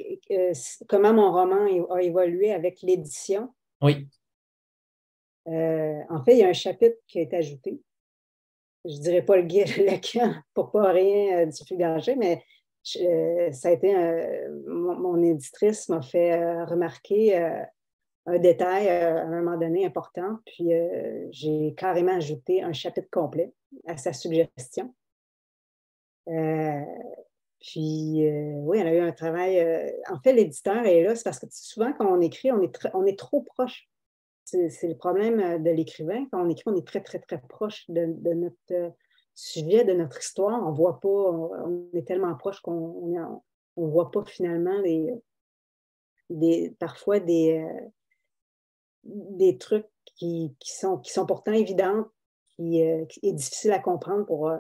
comment 0.88 1.14
mon 1.14 1.32
roman 1.32 1.66
a 1.91 2.02
évolué 2.02 2.54
avec 2.54 2.82
l'édition? 2.82 3.54
Oui. 3.82 4.08
en 5.45 6.24
fait, 6.24 6.34
il 6.34 6.39
y 6.39 6.43
a 6.43 6.50
un 6.50 6.54
chapitre 6.54 6.97
qui 7.08 7.20
a 7.20 7.24
été 7.24 7.36
ajouté. 7.36 7.82
Je 8.86 8.95
ne 8.95 9.02
dirais 9.02 9.22
pas 9.22 9.36
le 9.36 9.43
lequel 9.43 10.41
pour 10.54 10.72
pas 10.72 10.91
rien 10.91 11.45
diffuser, 11.45 12.16
mais 12.16 12.43
ça 12.84 13.70
a 13.70 13.72
été 13.72 13.93
mon, 14.66 15.22
éditrice 15.22 15.89
m'a 15.89 16.02
fait 16.02 16.64
remarquer 16.64 17.64
un 18.30 18.39
détail 18.39 18.89
à 18.89 19.23
un 19.23 19.41
moment 19.41 19.57
donné 19.57 19.86
important, 19.86 20.39
puis 20.45 20.69
j'ai 21.32 21.73
carrément 21.75 22.15
ajouté 22.15 22.61
un 22.63 22.73
chapitre 22.73 23.09
complet 23.11 23.53
à 23.88 23.97
sa 23.97 24.13
suggestion. 24.13 24.93
Puis, 26.25 28.21
oui, 28.23 28.80
on 28.82 28.86
a 28.86 28.93
eu 28.93 28.99
un 28.99 29.11
travail. 29.11 29.93
en 30.09 30.19
fait, 30.19 30.34
l'éditeur 30.34 30.86
est 30.86 31.03
là, 31.03 31.15
c'est 31.15 31.23
parce 31.23 31.39
que 31.39 31.47
souvent, 31.51 31.91
quand 31.93 32.07
on 32.07 32.21
écrit, 32.21 32.51
on 32.51 32.61
est, 32.61 32.88
on 32.93 33.05
est 33.05 33.17
trop 33.17 33.41
proche. 33.41 33.89
C'est 34.45 34.88
le 34.88 34.97
problème 34.97 35.61
de 35.61 35.69
l'écrivain. 35.69 36.25
Quand 36.32 36.43
on 36.43 36.49
écrit, 36.49 36.63
on 36.67 36.75
est 36.75 36.88
très, 36.88 37.01
très, 37.01 37.19
très 37.19 37.39
proche 37.39 37.86
de, 37.89 38.34
notre 38.34 38.93
sujet, 39.36 39.84
de 39.84 39.93
notre 39.93 40.19
histoire. 40.19 40.65
On 40.65 40.71
ne 40.71 40.75
voit 40.75 40.99
pas, 40.99 41.07
on, 41.07 41.88
est 41.93 42.07
tellement 42.07 42.36
proche 42.36 42.59
qu'on 42.61 43.07
ne 43.77 43.88
voit 43.88 44.09
pas 44.09 44.23
finalement 44.25 44.77
les, 44.82 45.13
des, 46.30 46.75
parfois 46.80 47.19
des, 47.19 47.63
des 49.04 49.58
trucs 49.58 49.88
qui, 50.16 50.56
sont, 50.62 51.02
pourtant 51.28 51.54
évidents, 51.54 52.06
qui, 52.56 52.82
qui 53.10 53.20
est 53.24 53.34
difficile 53.34 53.72
à 53.72 53.80
comprendre 53.80 54.26
pour, 54.26 54.52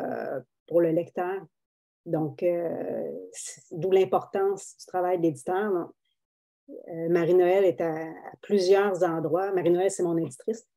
pour 0.67 0.81
le 0.81 0.91
lecteur. 0.91 1.41
Donc, 2.05 2.43
euh, 2.43 3.11
d'où 3.71 3.91
l'importance 3.91 4.75
du 4.79 4.85
travail 4.85 5.19
d'éditeur. 5.19 5.89
Euh, 6.69 7.09
Marie-Noël 7.09 7.65
est 7.65 7.81
à, 7.81 8.07
plusieurs 8.41 9.03
endroits. 9.03 9.51
Marie-Noël, 9.51 9.91
c'est 9.91 10.03
mon 10.03 10.17
éditrice. 10.17 10.67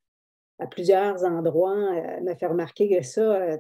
À 0.59 0.67
plusieurs 0.67 1.25
endroits, 1.25 1.77
euh, 1.77 2.21
me 2.21 2.35
fait 2.35 2.47
remarquer 2.47 2.89
que 2.89 3.03
ça, 3.05 3.59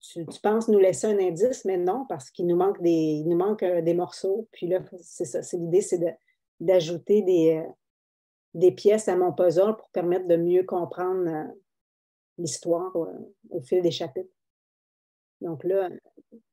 tu, 0.00 0.24
penses 0.42 0.68
nous 0.68 0.78
laisser 0.78 1.06
un 1.06 1.18
indice, 1.18 1.64
mais 1.64 1.76
non, 1.76 2.04
parce 2.08 2.30
qu'il 2.30 2.46
nous 2.46 2.56
manque 2.56 2.80
des, 2.82 3.22
nous 3.24 3.36
manque, 3.36 3.64
des 3.64 3.94
morceaux. 3.94 4.48
Puis 4.52 4.66
là, 4.66 4.80
c'est 5.00 5.24
ça. 5.24 5.40
L'idée, 5.56 5.82
c'est 5.82 6.00
d'ajouter 6.60 7.22
des, 7.22 7.62
des 8.56 8.72
pièces 8.72 9.06
à 9.08 9.16
mon 9.16 9.32
puzzle 9.32 9.76
pour 9.76 9.88
permettre 9.90 10.26
de 10.26 10.36
mieux 10.36 10.64
comprendre 10.64 11.52
l'histoire 12.38 12.90
au 12.96 13.60
fil 13.60 13.82
des 13.82 13.90
chapitres. 13.90 14.30
Donc 15.42 15.62
là, 15.62 15.90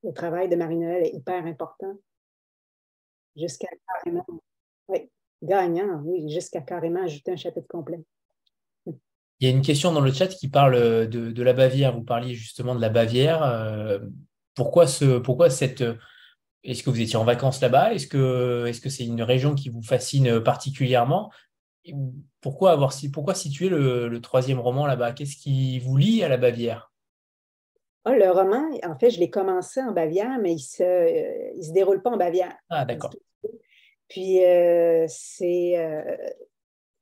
le 0.04 0.14
travail 0.14 0.49
de 0.49 0.58
Marie-Noël 0.58 1.06
est 1.06 1.14
hyper 1.14 1.45
important. 1.45 1.97
Jusqu'à 3.38 3.70
carrément, 3.88 4.26
oui, 4.89 5.10
gagnant, 5.41 6.01
oui, 6.04 6.30
jusqu'à 6.30 6.60
carrément 6.60 7.04
ajouter 7.04 7.32
un 7.32 7.38
chapitre 7.38 7.68
complet. 7.70 8.04
Il 8.86 9.47
y 9.47 9.51
a 9.51 9.56
une 9.56 9.62
question 9.62 9.93
dans 9.93 10.01
le 10.01 10.12
chat 10.12 10.28
qui 10.28 10.49
parle 10.49 11.08
de, 11.08 11.41
la 11.41 11.54
Bavière. 11.54 11.95
Vous 11.95 12.04
parliez 12.04 12.34
justement 12.34 12.76
de 12.76 12.82
la 12.82 12.89
Bavière. 12.89 13.43
Euh, 13.43 13.99
pourquoi, 14.56 14.88
ce, 14.88 15.20
pourquoi 15.20 15.49
cette. 15.49 15.84
Est-ce 16.64 16.84
que 16.84 16.89
vous 16.89 17.01
étiez 17.01 17.16
en 17.16 17.26
vacances 17.26 17.62
là-bas? 17.62 17.93
Est-ce 17.93 18.08
que 18.08 18.66
-ce 18.70 18.89
c'est 18.89 19.06
une 19.06 19.22
région 19.22 19.56
qui 19.56 19.70
vous 19.70 19.82
fascine 19.82 20.41
particulièrement? 20.41 21.32
Pourquoi, 22.42 22.72
avoir, 22.72 22.94
pourquoi 23.12 23.36
situer 23.36 23.70
le, 23.70 24.08
le 24.08 24.22
troisième 24.22 24.60
roman 24.60 24.86
là-bas? 24.86 25.14
Qu'est-ce 25.14 25.36
qui 25.36 25.80
vous 25.80 25.98
lie 25.98 26.24
à 26.24 26.30
la 26.30 26.38
Bavière? 26.38 26.92
Ah, 28.06 28.16
le 28.16 28.30
roman, 28.32 28.70
en 28.84 28.98
fait, 28.98 29.12
je 29.12 29.20
l'ai 29.20 29.30
commencé 29.30 29.82
en 29.82 29.94
Bavière, 29.94 30.38
mais 30.42 30.52
il 30.52 30.56
ne 30.56 30.60
se, 30.60 30.84
euh, 30.84 31.62
se 31.62 31.72
déroule 31.72 32.02
pas 32.02 32.10
en 32.12 32.18
Bavière. 32.18 32.54
Ah, 32.70 32.84
d'accord. 32.84 33.14
Puis, 34.10 34.44
euh, 34.44 35.06
c'est. 35.08 35.78
Euh, 35.78 36.18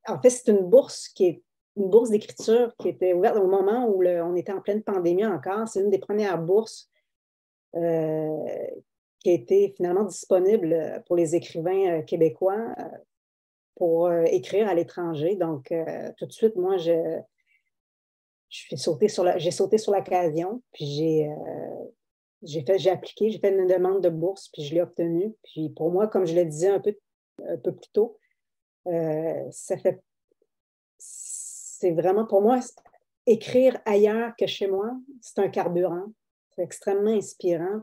en 0.07 0.21
fait, 0.21 0.29
c'est 0.29 0.51
une 0.51 0.69
bourse 0.69 1.07
qui 1.09 1.25
est 1.25 1.43
une 1.75 1.89
bourse 1.89 2.09
d'écriture 2.09 2.75
qui 2.77 2.89
était 2.89 3.13
ouverte 3.13 3.37
au 3.37 3.47
moment 3.47 3.87
où 3.87 4.03
on 4.03 4.35
était 4.35 4.51
en 4.51 4.61
pleine 4.61 4.83
pandémie 4.83 5.25
encore. 5.25 5.67
C'est 5.67 5.81
une 5.81 5.89
des 5.89 5.99
premières 5.99 6.37
bourses 6.37 6.89
qui 7.73 7.79
a 7.79 9.33
été 9.33 9.73
finalement 9.77 10.03
disponible 10.03 11.01
pour 11.07 11.15
les 11.15 11.33
écrivains 11.33 12.01
québécois 12.01 12.75
pour 13.81 14.11
écrire 14.11 14.67
à 14.67 14.75
l'étranger. 14.75 15.35
Donc, 15.35 15.73
tout 16.17 16.25
de 16.27 16.31
suite, 16.31 16.55
moi, 16.55 16.77
je 16.77 17.19
j'ai 18.51 18.77
sauté 19.51 19.77
sur 19.77 19.93
l'occasion, 19.93 20.61
puis 20.73 20.85
j'ai 20.85 21.29
euh, 21.29 21.85
j'ai 22.43 22.63
fait, 22.65 22.77
j'ai 22.79 22.89
appliqué, 22.89 23.29
j'ai 23.29 23.39
fait 23.39 23.55
une 23.55 23.67
demande 23.67 24.03
de 24.03 24.09
bourse, 24.09 24.49
puis 24.49 24.63
je 24.63 24.73
l'ai 24.73 24.81
obtenue. 24.81 25.33
Puis 25.43 25.69
pour 25.69 25.91
moi, 25.91 26.07
comme 26.07 26.25
je 26.25 26.35
le 26.35 26.43
disais 26.45 26.69
un 26.69 26.79
peu, 26.79 26.93
un 27.47 27.57
peu 27.57 27.73
plus 27.73 27.89
tôt, 27.93 28.17
euh, 28.87 29.47
ça 29.51 29.77
fait 29.77 30.01
c'est 30.97 31.91
vraiment 31.91 32.25
pour 32.25 32.41
moi 32.41 32.59
écrire 33.25 33.79
ailleurs 33.85 34.33
que 34.37 34.47
chez 34.47 34.67
moi, 34.67 34.91
c'est 35.21 35.39
un 35.39 35.49
carburant. 35.49 36.07
C'est 36.55 36.63
extrêmement 36.63 37.11
inspirant. 37.11 37.79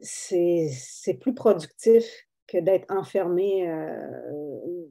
C'est 0.00 1.14
plus 1.20 1.34
productif 1.34 2.04
que 2.52 2.58
d'être 2.58 2.90
enfermé 2.90 3.66
euh, 3.68 4.86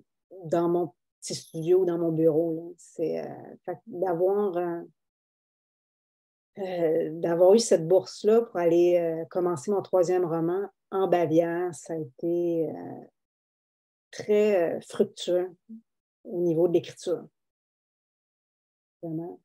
dans 0.45 0.67
mon 0.67 0.93
petit 1.21 1.35
studio 1.35 1.85
dans 1.85 1.99
mon 1.99 2.11
bureau. 2.11 2.73
C'est 2.77 3.23
euh, 3.23 3.75
d'avoir 3.85 4.57
euh, 4.57 4.81
d'avoir 7.11 7.53
eu 7.53 7.59
cette 7.59 7.87
bourse-là 7.87 8.41
pour 8.41 8.57
aller 8.57 9.23
commencer 9.29 9.71
mon 9.71 9.81
troisième 9.81 10.25
roman 10.25 10.67
en 10.91 11.07
Bavière, 11.07 11.73
ça 11.73 11.93
a 11.93 11.97
été 11.97 12.67
très 14.11 14.81
fructueux 14.81 15.55
au 16.25 16.41
niveau 16.41 16.67
de 16.67 16.73
l'écriture. 16.73 17.25
Vraiment. 19.01 19.39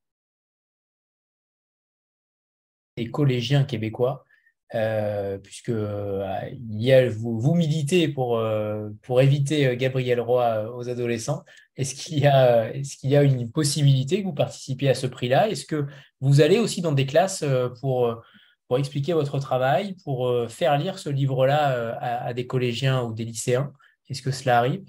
Les 2.96 3.08
collégiens 3.08 3.64
québécois 3.64 4.25
euh, 4.74 5.38
puisque 5.38 5.68
euh, 5.68 6.26
il 6.50 6.82
y 6.82 6.92
a, 6.92 7.08
vous, 7.08 7.38
vous, 7.38 7.54
militez 7.54 8.08
pour, 8.08 8.38
euh, 8.38 8.88
pour 9.02 9.20
éviter 9.20 9.76
Gabriel 9.76 10.20
Roy 10.20 10.74
aux 10.74 10.88
adolescents. 10.88 11.44
Est-ce 11.76 11.94
qu'il 11.94 12.18
y, 12.18 12.26
a, 12.26 12.74
est 12.74 12.82
qu'il 12.82 13.10
y 13.10 13.16
a 13.16 13.22
une 13.22 13.50
possibilité 13.52 14.20
que 14.22 14.26
vous 14.26 14.34
participiez 14.34 14.88
à 14.88 14.94
ce 14.94 15.06
prix-là? 15.06 15.48
Est-ce 15.48 15.66
que 15.66 15.86
vous 16.20 16.40
allez 16.40 16.58
aussi 16.58 16.80
dans 16.80 16.92
des 16.92 17.06
classes 17.06 17.44
pour, 17.80 18.22
pour 18.66 18.78
expliquer 18.78 19.12
votre 19.12 19.38
travail, 19.38 19.94
pour 20.02 20.50
faire 20.50 20.76
lire 20.78 20.98
ce 20.98 21.10
livre-là 21.10 21.98
à, 22.00 22.32
des 22.32 22.46
collégiens 22.46 23.02
ou 23.02 23.12
des 23.12 23.24
lycéens? 23.24 23.72
Est-ce 24.08 24.22
que 24.22 24.30
cela 24.30 24.58
arrive? 24.58 24.84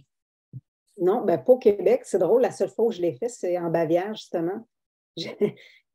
Non, 1.00 1.24
ben, 1.24 1.44
au 1.46 1.58
Québec. 1.60 2.02
C'est 2.06 2.20
drôle, 2.20 2.42
la 2.42 2.52
seule 2.52 2.70
fois 2.70 2.86
où 2.86 2.92
je 2.92 3.02
l'ai 3.02 3.14
fait, 3.14 3.30
c'est 3.30 3.58
en 3.60 3.70
Bavière, 3.70 4.16
justement. 4.16 4.66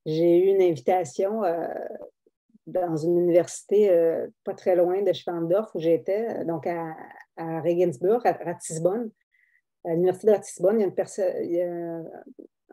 J'ai 0.04 0.38
eu 0.38 0.54
une 0.54 0.62
invitation 0.62 1.42
dans 2.66 2.96
une 2.96 3.18
université 3.18 3.90
euh, 3.90 4.28
pas 4.44 4.54
très 4.54 4.76
loin 4.76 5.02
de 5.02 5.12
Schwandorf 5.12 5.74
où 5.74 5.80
j'étais, 5.80 6.28
euh, 6.28 6.44
donc 6.44 6.66
à, 6.66 6.94
Regensburg, 7.36 8.20
à 8.26 8.32
Ratisbonne. 8.32 9.10
À 9.84 9.94
l'université 9.94 10.28
de 10.28 10.32
Ratisbonne, 10.32 10.80
il 10.80 11.52
y 11.52 11.60
a 11.60 12.02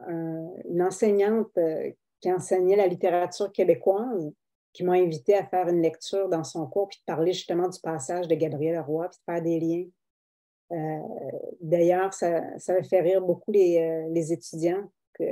une, 0.07 0.81
enseignante 0.81 1.57
euh, 1.57 1.91
qui 2.21 2.31
enseignait 2.31 2.75
la 2.75 2.87
littérature 2.87 3.51
québécoise 3.51 4.31
qui 4.73 4.83
m'a 4.83 4.93
invité 4.93 5.33
à 5.35 5.45
faire 5.45 5.67
une 5.67 5.81
lecture 5.81 6.29
dans 6.29 6.43
son 6.43 6.67
cours 6.67 6.89
puis 6.89 6.99
de 6.99 7.05
parler 7.11 7.33
justement 7.33 7.67
du 7.67 7.79
passage 7.79 8.27
de 8.27 8.35
Gabriel 8.35 8.79
Roy 8.81 9.09
puis 9.09 9.17
de 9.17 9.33
faire 9.33 9.41
des 9.41 9.59
liens. 9.59 9.85
D'ailleurs, 11.59 12.13
ça, 12.13 12.59
ça 12.59 12.83
fait 12.83 13.01
rire 13.01 13.21
beaucoup 13.21 13.51
les, 13.51 14.07
les 14.11 14.31
étudiants 14.31 14.83
que, 15.15 15.23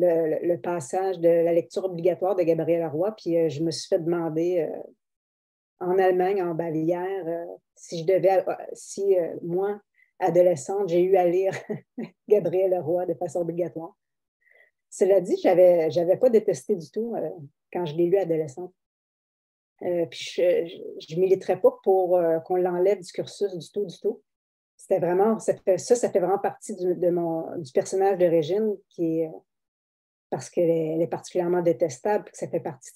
le, 0.00 0.56
passage 0.56 1.18
de 1.18 1.28
la 1.28 1.52
lecture 1.52 1.84
obligatoire 1.84 2.36
de 2.36 2.42
Gabriel 2.42 2.86
Roy, 2.86 3.12
puis 3.12 3.36
euh, 3.36 3.48
je 3.48 3.62
me 3.62 3.70
suis 3.70 3.88
fait 3.88 3.98
demander 3.98 4.60
euh, 4.60 4.82
en 5.80 5.98
Allemagne, 5.98 6.42
en 6.42 6.54
Bavière, 6.54 7.26
euh, 7.26 7.46
si 7.74 8.00
je 8.00 8.04
devais, 8.04 8.44
si 8.72 9.16
moi, 9.42 9.80
adolescente, 10.18 10.88
j'ai 10.88 11.02
eu 11.02 11.16
à 11.16 11.26
lire 11.26 11.52
Gabriel 12.28 12.78
Roy 12.80 13.06
de 13.06 13.14
façon 13.14 13.40
obligatoire. 13.40 13.96
Cela 14.90 15.20
dit, 15.20 15.36
je 15.42 15.98
n'avais 16.00 16.16
pas 16.16 16.28
détesté 16.28 16.76
du 16.76 16.90
tout 16.90 17.14
quand 17.72 17.86
je 17.86 17.94
l'ai 17.94 18.06
lu 18.06 18.18
adolescente. 18.18 18.74
puis 19.80 20.32
je 20.36 21.14
ne 21.14 21.20
militerais 21.20 21.58
pas 21.58 21.78
pour 21.82 22.20
qu'on 22.44 22.56
l'enlève 22.56 23.00
du 23.00 23.12
cursus 23.12 23.56
du 23.56 23.70
tout, 23.70 23.86
du 23.86 23.98
tout. 23.98 24.20
C'était 24.76 24.98
vraiment, 24.98 25.38
ça, 25.38 25.54
ça 25.78 26.10
fait 26.10 26.20
vraiment 26.20 26.38
partie 26.38 26.74
du, 26.74 26.94
de 26.94 27.10
mon, 27.10 27.56
du 27.56 27.72
personnage 27.72 28.18
de 28.18 28.26
Régine 28.26 28.76
qui 28.90 29.20
est 29.20 29.30
parce 30.30 30.48
qu'elle 30.48 31.02
est, 31.02 31.06
particulièrement 31.08 31.60
détestable, 31.60 32.24
que 32.30 32.36
ça 32.36 32.48
fait 32.48 32.60
partie 32.60 32.92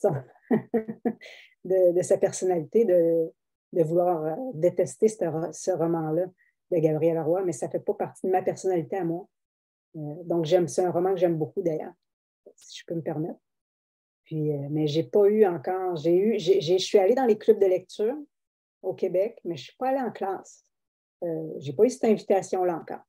de, 1.65 2.01
sa 2.03 2.17
personnalité 2.17 2.85
de, 2.85 3.83
vouloir 3.83 4.25
euh, 4.25 4.37
détester 4.55 5.09
ce, 5.09 5.71
roman-là 5.73 6.27
de 6.71 6.79
Gabriel 6.79 7.21
Roy, 7.21 7.43
mais 7.45 7.53
ça 7.53 7.67
ne 7.67 7.73
fait 7.73 7.81
pas 7.81 7.95
partie 7.95 8.27
de 8.27 8.33
ma 8.33 8.43
personnalité 8.43 8.97
à 8.97 9.05
moi. 9.05 9.29
donc, 9.95 10.45
j'aime, 10.45 10.69
c'est 10.69 10.85
un 10.85 10.91
roman 10.91 11.11
que 11.11 11.21
j'aime 11.21 11.37
beaucoup 11.37 11.61
d'ailleurs, 11.61 11.93
si 12.55 12.79
je 12.81 12.85
peux 12.87 12.95
me 12.95 13.03
permettre. 13.03 13.39
Puis, 14.25 14.53
mais 14.71 14.87
j'ai 14.87 15.03
pas 15.03 15.27
eu 15.27 15.45
encore, 15.45 15.97
j'ai 15.97 16.17
eu, 16.17 16.39
je 16.39 16.79
suis 16.79 16.99
allée 16.99 17.15
dans 17.15 17.27
les 17.27 17.37
clubs 17.37 17.61
de 17.61 17.67
lecture 17.67 18.17
au 18.81 18.95
Québec, 18.95 19.39
mais 19.45 19.57
je 19.57 19.63
ne 19.63 19.65
suis 19.65 19.77
pas 19.77 19.89
allée 19.89 20.01
en 20.01 20.13
classe. 20.13 20.65
je 21.21 21.67
n'ai 21.67 21.77
pas 21.77 21.85
eu 21.85 21.91
cette 21.91 22.05
invitation-là 22.05 22.77
encore 22.77 23.05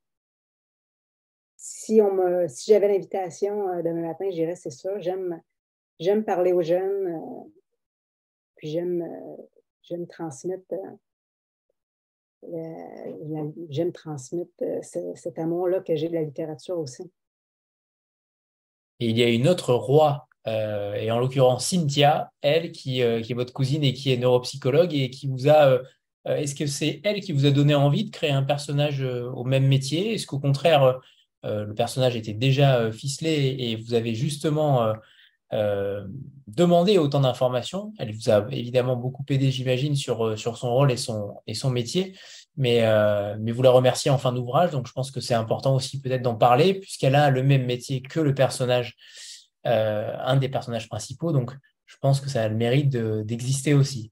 si, 1.66 2.00
on 2.00 2.14
me, 2.14 2.48
si 2.48 2.72
j'avais 2.72 2.88
l'invitation 2.88 3.70
euh, 3.70 3.82
demain 3.82 4.08
matin, 4.08 4.26
je 4.30 4.36
dirais 4.36 4.56
c'est 4.56 4.70
ça. 4.70 5.00
J'aime, 5.00 5.42
j'aime 6.00 6.24
parler 6.24 6.54
aux 6.54 6.62
jeunes, 6.62 7.08
euh, 7.08 7.50
puis 8.56 8.70
j'aime, 8.70 9.02
euh, 9.02 9.44
j'aime 9.82 10.06
transmettre, 10.06 10.76
j'aime 13.70 13.92
transmettre 13.92 14.54
cet 14.84 15.40
amour-là 15.40 15.80
que 15.80 15.96
j'ai 15.96 16.08
de 16.08 16.14
la 16.14 16.22
littérature 16.22 16.78
aussi. 16.78 17.12
Il 19.00 19.18
y 19.18 19.24
a 19.24 19.30
une 19.30 19.48
autre 19.48 19.74
roi, 19.74 20.28
et 20.46 21.10
en 21.10 21.20
l'occurrence 21.20 21.68
Cynthia, 21.68 22.32
elle 22.42 22.72
qui, 22.72 23.02
qui, 23.24 23.32
est 23.32 23.34
votre 23.34 23.52
cousine 23.52 23.84
et 23.84 23.94
qui 23.94 24.14
est 24.14 24.18
neuropsychologue 24.18 24.94
et 24.94 25.10
qui 25.10 25.28
vous 25.28 25.50
a. 25.50 25.82
est-ce 26.26 26.54
que 26.54 26.68
c'est 26.68 27.02
elle 27.04 27.22
qui 27.22 27.32
vous 27.32 27.48
a 27.48 27.52
donné 27.52 27.74
envie 27.74 28.06
de 28.06 28.12
créer 28.12 28.30
un 28.30 28.44
personnage 28.44 29.02
au 29.02 29.44
même 29.44 29.66
métier? 29.66 30.14
Est-ce 30.14 30.28
qu'au 30.28 30.40
contraire, 30.40 31.02
le 31.46 31.74
personnage 31.74 32.16
était 32.16 32.34
déjà 32.34 32.80
euh, 32.80 32.92
ficelé 32.92 33.56
et 33.60 33.76
vous 33.76 33.94
avez 33.94 34.16
justement 34.16 34.94
euh, 35.54 36.06
demandé 36.48 36.98
autant 36.98 37.22
d'informations. 37.22 37.94
Elle 38.00 38.14
vous 38.14 38.30
a 38.30 38.46
évidemment 38.52 38.96
beaucoup 38.96 39.24
aidé, 39.30 39.52
j'imagine, 39.52 39.96
sur, 39.96 40.38
sur 40.38 40.58
son 40.58 40.74
rôle 40.74 40.92
et 40.92 40.98
son, 40.98 41.36
et 41.48 41.54
son 41.54 41.70
métier, 41.70 42.18
mais, 42.58 42.84
mais 43.40 43.52
vous 43.52 43.62
la 43.62 43.72
remerciez 43.72 44.10
en 44.12 44.18
fin 44.18 44.32
d'ouvrage, 44.32 44.72
donc 44.72 44.88
je 44.88 44.94
pense 44.94 45.12
que 45.12 45.20
c'est 45.20 45.34
important 45.34 45.76
aussi 45.76 46.02
peut-être 46.02 46.22
d'en 46.22 46.36
parler, 46.36 46.74
puisqu'elle 46.74 47.16
a 47.16 47.30
le 47.30 47.44
même 47.44 47.66
métier 47.66 48.02
que 48.02 48.20
le 48.20 48.34
personnage, 48.34 48.96
un 49.64 50.38
des 50.38 50.50
personnages 50.50 50.88
principaux, 50.88 51.32
donc 51.32 51.52
je 51.86 51.98
pense 52.00 52.22
que 52.22 52.30
ça 52.30 52.44
a 52.44 52.48
le 52.48 52.56
mérite 52.56 52.96
d'exister 52.96 53.74
aussi. 53.74 54.12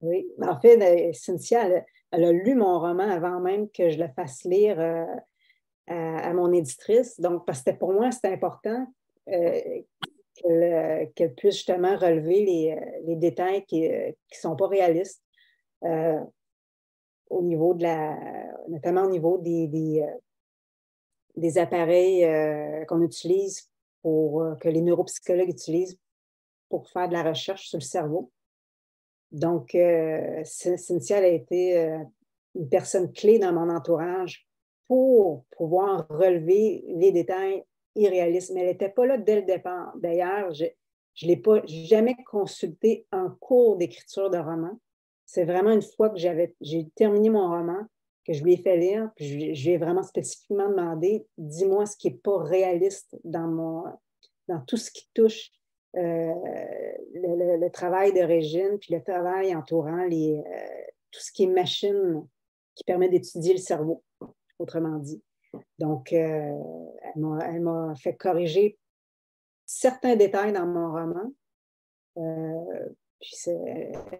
Oui, 0.00 0.26
en 0.42 0.60
fait, 0.60 1.12
Cynthia, 1.12 1.68
elle, 2.10 2.24
a 2.24 2.32
lu 2.32 2.54
mon 2.54 2.80
roman 2.80 3.08
avant 3.08 3.40
même 3.40 3.70
que 3.70 3.90
je 3.90 3.98
le 3.98 4.08
fasse 4.08 4.42
lire 4.44 5.06
à, 5.86 6.32
mon 6.32 6.52
éditrice. 6.52 7.18
Donc, 7.20 7.44
parce 7.46 7.62
que 7.62 7.70
pour 7.72 7.92
moi, 7.92 8.10
c'était 8.10 8.32
important 8.32 8.86
euh, 10.44 11.06
qu'elle 11.14 11.34
puisse 11.34 11.56
justement 11.56 11.96
relever 11.96 12.44
les, 12.44 13.12
euh, 13.12 13.16
détails 13.16 13.64
qui 13.66 13.88
ne 13.88 14.12
sont 14.30 14.56
pas 14.56 14.66
réalistes. 14.66 15.22
Euh, 15.84 16.20
au 17.28 17.42
niveau 17.42 17.74
de 17.74 17.82
la, 17.82 18.16
notamment 18.68 19.04
au 19.04 19.10
niveau 19.10 19.38
des, 19.38 20.02
appareils 21.56 22.26
qu'on 22.86 23.02
utilise 23.02 23.70
pour 24.02 24.44
que 24.60 24.68
les 24.68 24.82
neuropsychologues 24.82 25.48
utilisent 25.48 25.98
pour 26.68 26.88
faire 26.90 27.08
de 27.08 27.14
la 27.14 27.22
recherche 27.22 27.68
sur 27.68 27.78
le 27.78 27.84
cerveau. 27.84 28.30
Donc, 29.30 29.70
Cynthia 30.44 31.18
a 31.18 31.26
été 31.26 32.00
une 32.54 32.68
personne 32.68 33.10
clé 33.12 33.38
dans 33.38 33.52
mon 33.54 33.70
entourage 33.70 34.46
pour 34.88 35.44
pouvoir 35.56 36.06
relever 36.08 36.84
les 36.88 37.12
détails 37.12 37.64
irréalistes. 37.94 38.52
Mais 38.52 38.60
elle 38.60 38.68
n'était 38.68 38.88
pas 38.88 39.06
là 39.06 39.18
dès 39.18 39.36
le 39.36 39.42
départ. 39.42 39.92
D'ailleurs, 39.96 40.52
je 40.52 40.64
ne 40.64 41.28
l'ai 41.28 41.36
pas 41.36 41.62
jamais 41.66 42.16
consulté 42.26 43.06
en 43.12 43.30
cours 43.30 43.76
d'écriture 43.76 44.30
de 44.30 44.38
roman. 44.38 44.78
C'est 45.26 45.44
vraiment 45.44 45.70
une 45.70 45.82
fois 45.82 46.10
que 46.10 46.18
j'ai 46.18 46.90
terminé 46.94 47.30
mon 47.30 47.48
roman 47.48 47.86
que 48.24 48.32
je 48.32 48.44
lui 48.44 48.54
ai 48.54 48.56
fait 48.56 48.76
lire, 48.76 49.10
puis 49.16 49.54
je, 49.54 49.64
lui 49.64 49.70
ai 49.70 49.78
vraiment 49.78 50.02
spécifiquement 50.02 50.68
demandé, 50.68 51.26
dis-moi 51.38 51.86
ce 51.86 51.96
qui 51.96 52.08
n'est 52.08 52.18
pas 52.18 52.38
réaliste 52.38 53.16
dans 53.24 53.96
tout 54.66 54.76
ce 54.76 54.90
qui 54.90 55.08
touche 55.12 55.50
euh, 55.96 56.32
le, 57.14 57.68
travail 57.68 58.12
de 58.12 58.20
Régine, 58.20 58.78
puis 58.80 58.94
le 58.94 59.02
travail 59.02 59.54
entourant 59.54 60.04
les, 60.04 60.36
euh, 60.38 60.84
tout 61.10 61.20
ce 61.20 61.32
qui 61.32 61.44
est 61.44 61.48
machine 61.48 62.26
qui 62.74 62.84
permet 62.84 63.08
d'étudier 63.08 63.52
le 63.52 63.58
cerveau 63.58 64.02
autrement 64.62 64.98
dit. 64.98 65.22
Donc, 65.78 66.12
euh, 66.12 66.58
elle 67.14 67.60
m'a 67.60 67.94
fait 67.96 68.14
corriger 68.16 68.78
certains 69.66 70.16
détails 70.16 70.52
dans 70.52 70.66
mon 70.66 70.92
roman. 70.92 71.32
Euh, 72.18 72.88
puis 73.20 73.36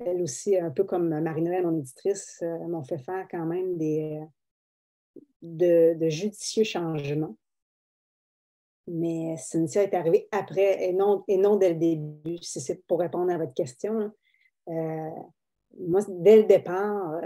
elle 0.00 0.22
aussi, 0.22 0.56
un 0.56 0.70
peu 0.70 0.84
comme 0.84 1.20
Marie-Noël, 1.20 1.66
mon 1.66 1.78
éditrice, 1.78 2.40
euh, 2.42 2.58
m'ont 2.68 2.84
fait 2.84 2.98
faire 2.98 3.26
quand 3.30 3.44
même 3.44 3.76
des, 3.76 4.20
de, 5.42 6.08
judicieux 6.08 6.64
changements. 6.64 7.36
Mais 8.88 9.36
Cynthia 9.36 9.84
est 9.84 9.94
arrivée 9.94 10.28
après 10.32 10.88
et 10.88 10.92
non, 10.92 11.24
et 11.28 11.36
non 11.36 11.56
dès 11.56 11.70
le 11.70 11.76
début, 11.76 12.38
c'est 12.42 12.84
pour 12.86 12.98
répondre 12.98 13.32
à 13.32 13.38
votre 13.38 13.54
question. 13.54 14.12
moi, 14.66 16.00
dès 16.08 16.38
le 16.38 16.44
départ, 16.44 17.20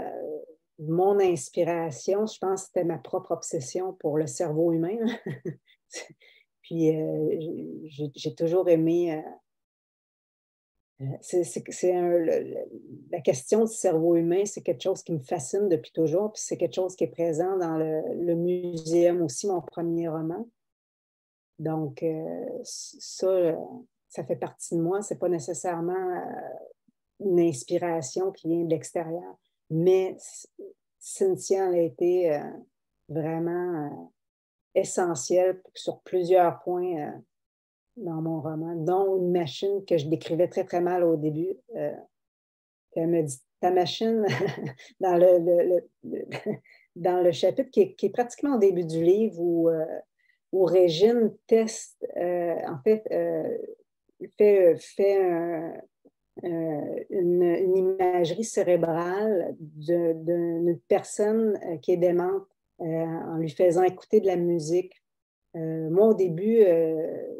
mon 0.79 1.19
inspiration, 1.19 2.25
je 2.25 2.37
pense 2.37 2.61
que 2.61 2.67
c'était 2.67 2.83
ma 2.83 2.97
propre 2.97 3.31
obsession 3.31 3.93
pour 3.93 4.17
le 4.17 4.27
cerveau 4.27 4.71
humain. 4.71 4.97
Puis 6.61 6.95
euh, 6.95 7.87
j'ai 8.13 8.35
toujours 8.35 8.69
aimé. 8.69 9.13
Euh, 9.13 9.21
euh, 11.01 11.17
c'est 11.21 11.43
la 13.11 13.21
question 13.21 13.65
du 13.65 13.73
cerveau 13.73 14.15
humain, 14.15 14.43
c'est 14.45 14.61
quelque 14.61 14.81
chose 14.81 15.03
qui 15.03 15.13
me 15.13 15.19
fascine 15.19 15.69
depuis 15.69 15.91
toujours. 15.91 16.33
Puis 16.33 16.43
c'est 16.45 16.57
quelque 16.57 16.75
chose 16.75 16.95
qui 16.95 17.05
est 17.05 17.11
présent 17.11 17.57
dans 17.57 17.77
le, 17.77 18.01
le 18.15 18.35
muséum 18.35 19.21
aussi, 19.21 19.47
mon 19.47 19.61
premier 19.61 20.07
roman. 20.07 20.47
Donc, 21.59 22.05
ça, 22.63 23.55
ça 24.09 24.23
fait 24.23 24.35
partie 24.35 24.75
de 24.75 24.81
moi. 24.81 25.01
Ce 25.01 25.13
n'est 25.13 25.19
pas 25.19 25.29
nécessairement 25.29 26.23
une 27.19 27.39
inspiration 27.39 28.31
qui 28.31 28.47
vient 28.47 28.63
de 28.63 28.69
l'extérieur. 28.69 29.37
Mais 29.69 30.17
Cynthia 30.99 31.69
a 31.69 31.77
été 31.77 32.33
euh, 32.33 32.39
vraiment 33.09 33.85
euh, 33.85 34.05
essentielle 34.75 35.61
sur 35.73 36.01
plusieurs 36.01 36.59
points 36.59 36.97
euh, 36.97 37.11
dans 37.97 38.21
mon 38.21 38.41
roman, 38.41 38.75
dont 38.75 39.17
une 39.17 39.31
machine 39.31 39.83
que 39.85 39.97
je 39.97 40.07
décrivais 40.07 40.47
très, 40.47 40.65
très 40.65 40.81
mal 40.81 41.03
au 41.03 41.15
début. 41.15 41.57
elle 41.73 43.07
me 43.07 43.23
dit 43.23 43.39
Ta 43.59 43.71
machine, 43.71 44.23
dans 44.99 45.15
le, 45.15 45.83
dans 46.95 47.23
le 47.23 47.31
chapitre 47.31 47.71
qui 47.71 47.81
est, 47.81 48.09
pratiquement 48.13 48.55
au 48.55 48.59
début 48.59 48.85
du 48.85 49.03
livre, 49.03 49.39
où, 49.39 49.69
où 50.51 50.63
Régine 50.63 51.35
teste, 51.47 52.05
en 52.15 52.77
fait, 52.83 53.03
fait, 54.37 54.75
fait 54.77 55.23
un, 55.23 55.73
euh, 56.43 57.03
une, 57.09 57.75
imagerie 57.75 58.43
cérébrale 58.43 59.55
d'une 59.59 60.79
personne 60.87 61.59
euh, 61.65 61.77
qui 61.77 61.93
est 61.93 61.97
démente 61.97 62.45
euh, 62.81 62.85
en 62.85 63.37
lui 63.37 63.49
faisant 63.49 63.83
écouter 63.83 64.19
de 64.19 64.27
la 64.27 64.35
musique. 64.35 64.93
moi, 65.55 66.09
au 66.09 66.13
début, 66.13 66.63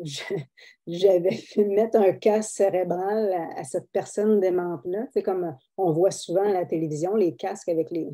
j'avais 0.87 1.31
fait 1.31 1.65
mettre 1.65 1.99
un 1.99 2.13
casque 2.13 2.55
cérébral 2.55 3.33
à, 3.55 3.63
cette 3.63 3.89
personne 3.91 4.39
démente-là. 4.39 5.05
C'est 5.13 5.21
comme 5.21 5.55
on 5.77 5.91
voit 5.91 6.11
souvent 6.11 6.43
à 6.43 6.53
la 6.53 6.65
télévision, 6.65 7.15
les 7.15 7.35
casques 7.35 7.69
avec 7.69 7.91
les, 7.91 8.09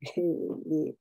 les, 0.16 0.96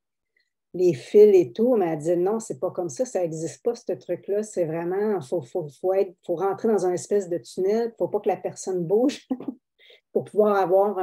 les 0.73 0.93
fils 0.93 1.35
et 1.35 1.51
tout, 1.53 1.75
mais 1.75 1.87
elle 1.87 1.99
dit 1.99 2.17
non, 2.17 2.39
c'est 2.39 2.59
pas 2.59 2.71
comme 2.71 2.89
ça, 2.89 3.05
ça 3.05 3.21
n'existe 3.21 3.63
pas, 3.63 3.75
ce 3.75 3.93
truc-là. 3.93 4.43
C'est 4.43 4.65
vraiment, 4.65 5.19
il 5.19 5.27
faut, 5.27 5.41
faut, 5.41 5.67
faut, 5.67 5.93
faut, 6.25 6.35
rentrer 6.35 6.67
dans 6.67 6.85
un 6.85 6.93
espèce 6.93 7.29
de 7.29 7.37
tunnel, 7.37 7.85
il 7.85 7.89
ne 7.89 7.95
faut 7.97 8.07
pas 8.07 8.19
que 8.19 8.29
la 8.29 8.37
personne 8.37 8.83
bouge 8.83 9.27
pour 10.11 10.23
pouvoir 10.25 10.55
avoir 10.55 10.97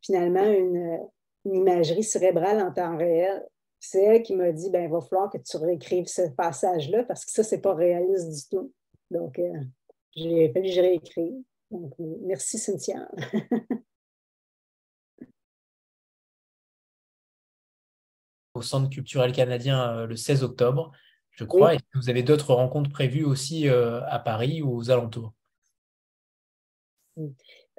finalement 0.00 0.44
une, 0.44 0.98
imagerie 1.44 2.04
cérébrale 2.04 2.60
en 2.60 2.72
temps 2.72 2.96
réel. 2.96 3.44
C'est 3.80 4.04
elle 4.04 4.22
qui 4.22 4.36
m'a 4.36 4.52
dit, 4.52 4.70
ben, 4.70 4.84
il 4.84 4.90
va 4.90 5.00
falloir 5.00 5.28
que 5.28 5.38
tu 5.38 5.56
réécrives 5.56 6.06
ce 6.06 6.30
passage-là 6.30 7.02
parce 7.02 7.24
que 7.24 7.32
ça, 7.32 7.42
c'est 7.42 7.60
pas 7.60 7.74
réaliste 7.74 8.28
du 8.28 8.48
tout. 8.48 8.72
Donc, 9.10 9.40
euh, 9.40 9.52
j'ai 10.14 10.52
fallu 10.52 10.68
que 10.68 10.72
je 10.72 10.80
réécrive. 10.80 11.42
Donc, 11.72 11.92
merci 11.98 12.58
Cynthia. 12.58 13.08
au 18.54 18.62
Centre 18.62 18.90
culturel 18.90 19.32
canadien 19.32 19.96
euh, 19.96 20.06
le 20.06 20.16
16 20.16 20.42
octobre, 20.42 20.92
je 21.30 21.44
crois. 21.44 21.74
Et 21.74 21.78
vous 21.94 22.10
avez 22.10 22.22
d'autres 22.22 22.54
rencontres 22.54 22.90
prévues 22.90 23.24
aussi 23.24 23.68
euh, 23.68 24.00
à 24.06 24.18
Paris 24.18 24.62
ou 24.62 24.76
aux 24.76 24.90
alentours 24.90 25.32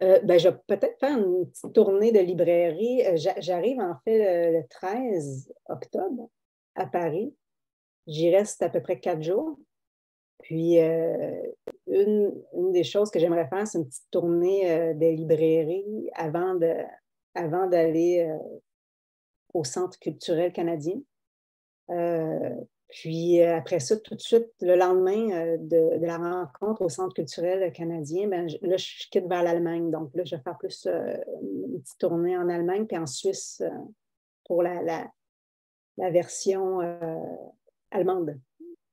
euh, 0.02 0.20
ben, 0.22 0.40
je 0.40 0.50
vais 0.50 0.56
peut-être 0.68 1.00
faire 1.00 1.18
une 1.18 1.48
petite 1.48 1.74
tournée 1.74 2.12
de 2.12 2.20
librairie. 2.20 3.04
J'arrive 3.40 3.80
en 3.80 3.96
fait 4.04 4.52
le, 4.52 4.68
13 4.68 5.52
octobre 5.70 6.30
à 6.76 6.86
Paris. 6.86 7.34
J'y 8.06 8.36
reste 8.36 8.62
à 8.62 8.70
peu 8.70 8.82
près 8.82 9.00
quatre 9.00 9.22
jours. 9.22 9.58
Puis, 10.42 10.78
une, 11.88 12.34
des 12.72 12.84
choses 12.84 13.10
que 13.12 13.20
j'aimerais 13.20 13.48
faire, 13.48 13.66
c'est 13.66 13.78
une 13.78 13.88
petite 13.88 14.12
tournée 14.12 14.94
des 14.96 15.16
librairies 15.16 16.10
avant 16.16 16.56
d'aller 16.56 16.90
avant 17.36 17.68
au 19.54 19.64
Centre 19.64 20.00
culturel 20.00 20.52
canadien. 20.52 21.00
Euh, 21.90 22.56
Puis 22.90 23.42
euh, 23.42 23.58
après 23.58 23.80
ça, 23.80 23.98
tout 23.98 24.16
de 24.16 24.22
suite, 24.22 24.50
le 24.62 24.76
lendemain 24.76 25.32
euh, 25.32 25.58
de, 25.60 26.06
la 26.06 26.18
rencontre 26.18 26.82
au 26.82 26.90
Centre 26.90 27.14
culturel 27.14 27.72
canadien, 27.72 28.28
ben, 28.28 28.48
là, 28.62 28.78
je 28.78 29.08
quitte 29.10 29.28
vers 29.28 29.44
l'Allemagne. 29.44 29.92
Donc 29.92 30.14
là, 30.16 30.24
je 30.26 30.36
vais 30.36 30.42
faire 30.42 30.58
plus 30.58 30.88
une 30.88 31.82
petite 31.82 32.00
tournée 32.00 32.38
en 32.38 32.50
Allemagne, 32.50 32.86
puis 32.86 32.98
en 32.98 33.06
Suisse 33.06 33.62
pour 34.46 34.64
la, 34.64 34.82
la, 35.98 36.10
version 36.12 36.80
allemande 37.92 38.40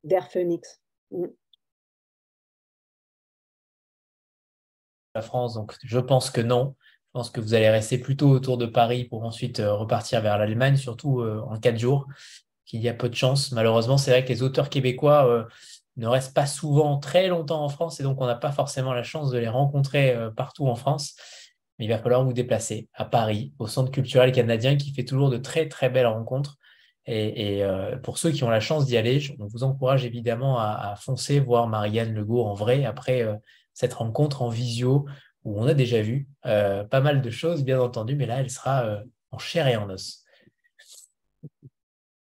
d'Air 0.05 0.31
Phoenix. 0.31 0.81
Mm. 1.11 1.27
La 5.16 5.23
France, 5.23 5.55
donc 5.55 5.74
je 5.82 5.99
pense 5.99 6.31
que 6.31 6.41
non. 6.41 6.77
Je 7.11 7.19
pense 7.19 7.31
que 7.31 7.41
vous 7.41 7.55
allez 7.55 7.69
rester 7.69 7.99
plutôt 7.99 8.31
autour 8.31 8.57
de 8.57 8.66
Paris 8.66 9.03
pour 9.03 9.24
ensuite 9.24 9.59
euh, 9.59 9.74
repartir 9.74 10.20
vers 10.20 10.39
l'Allemagne, 10.39 10.77
surtout 10.77 11.23
euh, 11.23 11.43
en 11.49 11.59
quatre 11.59 11.77
jours, 11.77 12.07
qu'il 12.66 12.81
y 12.81 12.89
a 12.89 12.95
peu 12.95 13.09
de 13.09 13.16
chance. 13.16 13.51
Malheureusement, 13.51 13.99
c'est 13.99 14.12
vrai 14.12 14.24
que 14.24 14.28
les 14.28 14.45
auteurs 14.45 14.70
québécois 14.70 15.27
euh, 15.27 15.45
ne 15.97 16.07
restent 16.07 16.37
pas 16.37 16.47
souvent 16.47 16.99
très 16.99 17.27
longtemps 17.27 17.65
en 17.65 17.69
France 17.69 17.99
et 17.99 18.05
donc 18.05 18.20
on 18.20 18.27
n'a 18.27 18.37
pas 18.37 18.53
forcément 18.53 18.93
la 18.93 19.03
chance 19.03 19.32
de 19.32 19.39
les 19.39 19.49
rencontrer 19.49 20.16
partout 20.37 20.69
en 20.69 20.77
France. 20.77 21.16
Mais 21.78 21.87
il 21.87 21.89
va 21.89 21.99
falloir 21.99 22.23
vous 22.23 22.32
déplacer 22.32 22.89
à 22.95 23.05
Paris, 23.05 23.55
au 23.59 23.66
Centre 23.66 23.91
culturel 23.91 24.31
canadien 24.31 24.77
qui 24.77 24.95
fait 24.95 25.05
toujours 25.05 25.31
de 25.31 25.37
très 25.37 25.66
très 25.69 25.91
belles 25.91 26.07
rencontres. 26.07 26.59
Et, 27.07 27.65
pour 28.05 28.19
ceux 28.19 28.31
qui 28.31 28.45
ont 28.45 28.51
la 28.51 28.61
chance 28.61 28.87
d'y 28.87 28.97
aller, 28.97 29.20
on 29.41 29.47
vous 29.47 29.65
encourage 29.65 30.05
évidemment 30.05 30.61
à, 30.61 30.95
foncer 30.97 31.41
voir 31.41 31.66
Marianne 31.66 32.15
Legault 32.15 32.45
en 32.45 32.55
vrai 32.55 32.85
après 32.85 33.27
cette 33.74 33.95
rencontre 33.95 34.43
en 34.43 34.49
visio 34.49 35.07
où 35.45 35.61
on 35.61 35.67
a 35.67 35.75
déjà 35.75 36.03
vu 36.03 36.29
euh, 36.47 36.85
pas 36.85 37.01
mal 37.01 37.23
de 37.23 37.31
choses, 37.31 37.65
bien 37.65 37.81
entendu, 37.81 38.15
mais 38.15 38.27
là, 38.27 38.41
elle 38.41 38.51
sera 38.51 38.85
euh, 38.85 39.03
en 39.31 39.39
chair 39.39 39.67
et 39.69 39.77
en 39.77 39.89
os. 39.91 40.25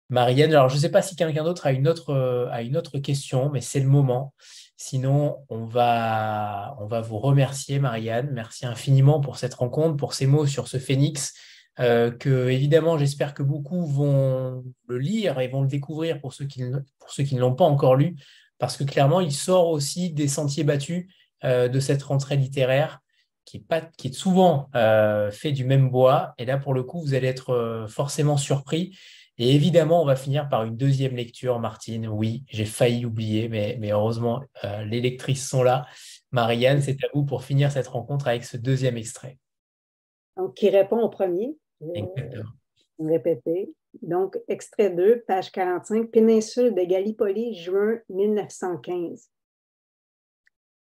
Marianne, 0.09 0.51
alors 0.51 0.69
je 0.69 0.75
ne 0.75 0.79
sais 0.79 0.91
pas 0.91 1.01
si 1.01 1.15
quelqu'un 1.15 1.43
d'autre 1.43 1.65
a, 1.65 1.71
une 1.71 1.87
autre, 1.87 2.11
euh, 2.11 2.47
a 2.51 2.61
une 2.61 2.77
autre 2.77 2.99
question, 2.99 3.49
mais 3.49 3.61
c'est 3.61 3.79
le 3.79 3.87
moment. 3.87 4.33
Sinon, 4.77 5.37
on 5.49 5.65
va, 5.65 6.75
on 6.79 6.85
va 6.85 7.01
vous 7.01 7.17
remercier, 7.17 7.79
Marianne. 7.79 8.29
Merci 8.31 8.65
infiniment 8.65 9.19
pour 9.19 9.37
cette 9.37 9.53
rencontre, 9.53 9.95
pour 9.95 10.13
ces 10.13 10.27
mots 10.27 10.45
sur 10.45 10.67
ce 10.67 10.77
phénix, 10.77 11.33
que 11.77 12.49
évidemment, 12.49 12.97
j'espère 12.97 13.33
que 13.33 13.43
beaucoup 13.43 13.85
vont 13.85 14.63
le 14.87 14.97
lire 14.97 15.39
et 15.39 15.47
vont 15.47 15.61
le 15.61 15.67
découvrir 15.67 16.19
pour 16.19 16.33
ceux 16.33 16.45
qui, 16.45 16.61
ne 16.63 17.39
l'ont 17.39 17.55
pas 17.55 17.65
encore 17.65 17.95
lu, 17.95 18.15
parce 18.57 18.75
que 18.75 18.83
clairement, 18.83 19.21
il 19.21 19.31
sort 19.31 19.69
aussi 19.69 20.11
des 20.11 20.27
sentiers 20.27 20.65
battus 20.65 21.07
de 21.43 21.79
cette 21.79 22.03
rentrée 22.03 22.37
littéraire 22.37 23.03
qui 23.45 23.57
est, 23.57 23.67
pas, 23.67 23.81
qui 23.81 24.07
est 24.07 24.13
souvent 24.13 24.69
euh, 24.75 25.31
fait 25.31 25.51
du 25.51 25.65
même 25.65 25.89
bois. 25.89 26.33
Et 26.37 26.45
là, 26.45 26.57
pour 26.57 26.73
le 26.73 26.83
coup, 26.83 27.01
vous 27.01 27.13
allez 27.13 27.27
être 27.27 27.51
euh, 27.51 27.87
forcément 27.87 28.37
surpris. 28.37 28.97
Et 29.37 29.55
évidemment, 29.55 30.01
on 30.01 30.05
va 30.05 30.15
finir 30.15 30.47
par 30.47 30.63
une 30.63 30.77
deuxième 30.77 31.15
lecture, 31.15 31.59
Martine. 31.59 32.07
Oui, 32.07 32.43
j'ai 32.47 32.65
failli 32.65 33.05
oublier, 33.05 33.49
mais, 33.49 33.77
mais 33.79 33.91
heureusement, 33.91 34.43
les 34.85 35.01
lectrices 35.01 35.49
sont 35.49 35.63
là. 35.63 35.87
Marianne, 36.31 36.81
c'est 36.81 37.03
à 37.03 37.07
vous 37.15 37.25
pour 37.25 37.43
finir 37.43 37.71
cette 37.71 37.87
rencontre 37.87 38.27
avec 38.27 38.43
ce 38.43 38.57
deuxième 38.57 38.95
extrait. 38.95 39.39
Donc, 40.37 40.53
qui 40.53 40.69
répond 40.69 40.99
au 40.99 41.09
premier. 41.09 41.57
Répéter. 42.99 43.73
Donc, 44.03 44.37
extrait 44.47 44.91
2, 44.91 45.23
page 45.27 45.51
45, 45.51 46.11
Péninsule 46.11 46.75
de 46.75 46.83
Gallipoli, 46.83 47.55
juin 47.55 47.97
1915. 48.09 49.31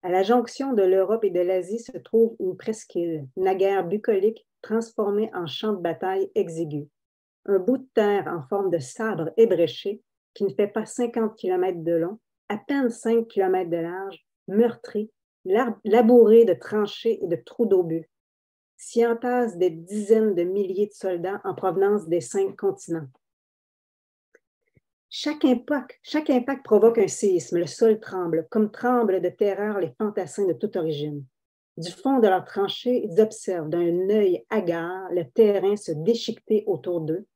À 0.06 0.08
la 0.08 0.22
jonction 0.22 0.72
de 0.72 0.84
l'Europe 0.84 1.24
et 1.24 1.30
de 1.30 1.40
l'Asie 1.40 1.80
se 1.80 1.98
trouve 1.98 2.36
une 2.38 2.56
presqu'île, 2.56 3.26
naguère 3.36 3.84
bucolique, 3.84 4.46
transformée 4.62 5.32
en 5.34 5.48
champ 5.48 5.72
de 5.72 5.80
bataille 5.80 6.30
exigu. 6.36 6.86
Un 7.44 7.58
bout 7.58 7.78
de 7.78 7.88
terre 7.92 8.28
en 8.28 8.46
forme 8.46 8.70
de 8.70 8.78
sabre 8.78 9.32
ébréché, 9.36 10.00
qui 10.32 10.44
ne 10.44 10.54
fait 10.54 10.68
pas 10.68 10.86
50 10.86 11.34
km 11.34 11.82
de 11.82 11.94
long, 11.94 12.20
à 12.48 12.56
peine 12.56 12.88
5 12.88 13.26
km 13.26 13.68
de 13.68 13.78
large, 13.78 14.24
meurtri, 14.46 15.10
labouré 15.84 16.44
de 16.44 16.54
tranchées 16.54 17.18
et 17.20 17.26
de 17.26 17.42
trous 17.44 17.66
d'obus. 17.66 18.08
S'y 18.76 19.04
entassent 19.04 19.56
des 19.56 19.70
dizaines 19.70 20.36
de 20.36 20.44
milliers 20.44 20.86
de 20.86 20.92
soldats 20.92 21.40
en 21.42 21.56
provenance 21.56 22.06
des 22.06 22.20
cinq 22.20 22.54
continents. 22.54 23.08
Chaque 25.08 25.44
impact, 25.44 25.98
chaque 26.02 26.30
impact 26.30 26.64
provoque 26.64 26.98
un 26.98 27.08
séisme, 27.08 27.58
le 27.58 27.66
sol 27.66 28.00
tremble, 28.00 28.46
comme 28.50 28.70
tremblent 28.70 29.20
de 29.20 29.28
terreur 29.28 29.78
les 29.78 29.92
fantassins 29.98 30.46
de 30.46 30.52
toute 30.52 30.76
origine. 30.76 31.24
Du 31.76 31.90
fond 31.90 32.18
de 32.18 32.28
leur 32.28 32.44
tranchée, 32.44 33.04
ils 33.04 33.20
observent 33.20 33.68
d'un 33.68 34.08
œil 34.08 34.44
hagard 34.50 35.08
le 35.12 35.24
terrain 35.30 35.76
se 35.76 35.92
déchiqueter 35.92 36.64
autour 36.66 37.02
d'eux, 37.02 37.26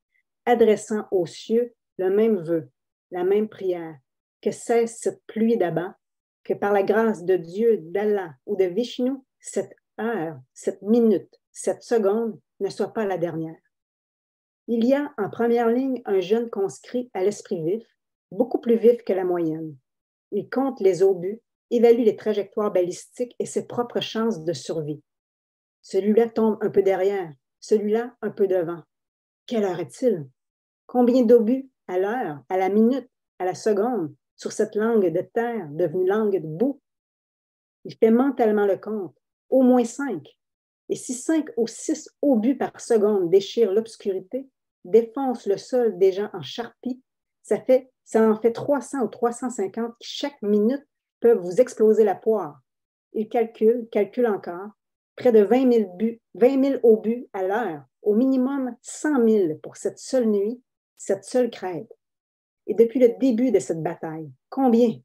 adressant 0.46 1.06
aux 1.10 1.26
cieux 1.26 1.74
le 1.98 2.10
même 2.10 2.38
vœu, 2.38 2.68
la 3.10 3.22
même 3.22 3.48
prière, 3.48 3.96
que 4.40 4.50
cesse 4.50 4.98
cette 4.98 5.22
pluie 5.26 5.58
d'abat, 5.58 5.96
que 6.42 6.54
par 6.54 6.72
la 6.72 6.82
grâce 6.82 7.24
de 7.24 7.36
Dieu, 7.36 7.78
d'Allah 7.82 8.34
ou 8.46 8.56
de 8.56 8.64
Vishnu, 8.64 9.12
cette 9.38 9.76
heure, 10.00 10.40
cette 10.54 10.82
minute, 10.82 11.38
cette 11.52 11.82
seconde 11.82 12.40
ne 12.60 12.70
soit 12.70 12.92
pas 12.92 13.04
la 13.04 13.18
dernière. 13.18 13.56
Il 14.72 14.84
y 14.84 14.94
a 14.94 15.12
en 15.18 15.28
première 15.28 15.68
ligne 15.68 16.00
un 16.04 16.20
jeune 16.20 16.48
conscrit 16.48 17.10
à 17.12 17.24
l'esprit 17.24 17.60
vif, 17.60 17.84
beaucoup 18.30 18.60
plus 18.60 18.76
vif 18.76 19.02
que 19.02 19.12
la 19.12 19.24
moyenne. 19.24 19.74
Il 20.30 20.48
compte 20.48 20.78
les 20.78 21.02
obus, 21.02 21.40
évalue 21.72 22.04
les 22.04 22.14
trajectoires 22.14 22.72
balistiques 22.72 23.34
et 23.40 23.46
ses 23.46 23.66
propres 23.66 23.98
chances 23.98 24.44
de 24.44 24.52
survie. 24.52 25.02
Celui-là 25.82 26.28
tombe 26.28 26.56
un 26.60 26.70
peu 26.70 26.84
derrière, 26.84 27.32
celui-là 27.58 28.14
un 28.22 28.30
peu 28.30 28.46
devant. 28.46 28.80
Quelle 29.46 29.64
heure 29.64 29.80
est-il? 29.80 30.28
Combien 30.86 31.24
d'obus 31.24 31.68
à 31.88 31.98
l'heure, 31.98 32.44
à 32.48 32.56
la 32.56 32.68
minute, 32.68 33.10
à 33.40 33.46
la 33.46 33.56
seconde 33.56 34.14
sur 34.36 34.52
cette 34.52 34.76
langue 34.76 35.12
de 35.12 35.22
terre 35.22 35.66
devenue 35.72 36.06
langue 36.06 36.40
de 36.40 36.46
boue? 36.46 36.80
Il 37.84 37.96
fait 37.96 38.12
mentalement 38.12 38.66
le 38.66 38.76
compte, 38.76 39.16
au 39.48 39.62
moins 39.62 39.84
cinq. 39.84 40.28
Et 40.88 40.94
si 40.94 41.14
cinq 41.14 41.48
ou 41.56 41.66
six 41.66 42.08
obus 42.22 42.56
par 42.56 42.80
seconde 42.80 43.30
déchirent 43.30 43.72
l'obscurité, 43.72 44.48
défonce 44.84 45.46
le 45.46 45.56
sol 45.56 45.98
déjà 45.98 46.30
en 46.32 46.42
charpie, 46.42 47.02
ça, 47.42 47.60
fait, 47.60 47.90
ça 48.04 48.28
en 48.28 48.40
fait 48.40 48.52
300 48.52 49.02
ou 49.02 49.08
350 49.08 49.94
qui, 49.98 50.08
chaque 50.08 50.40
minute, 50.42 50.86
peuvent 51.20 51.38
vous 51.38 51.60
exploser 51.60 52.04
la 52.04 52.14
poire. 52.14 52.60
Il 53.12 53.28
calcule, 53.28 53.88
calcule 53.90 54.26
encore, 54.26 54.70
près 55.16 55.32
de 55.32 55.40
20 55.42 55.72
000, 55.72 55.96
buts, 55.96 56.20
20 56.34 56.64
000 56.64 56.80
obus 56.82 57.26
à 57.32 57.42
l'heure, 57.42 57.82
au 58.02 58.14
minimum 58.14 58.74
100 58.82 59.28
000 59.28 59.54
pour 59.62 59.76
cette 59.76 59.98
seule 59.98 60.26
nuit, 60.26 60.62
cette 60.96 61.24
seule 61.24 61.50
crête. 61.50 61.92
Et 62.66 62.74
depuis 62.74 63.00
le 63.00 63.10
début 63.18 63.50
de 63.50 63.58
cette 63.58 63.82
bataille, 63.82 64.30
combien? 64.48 64.98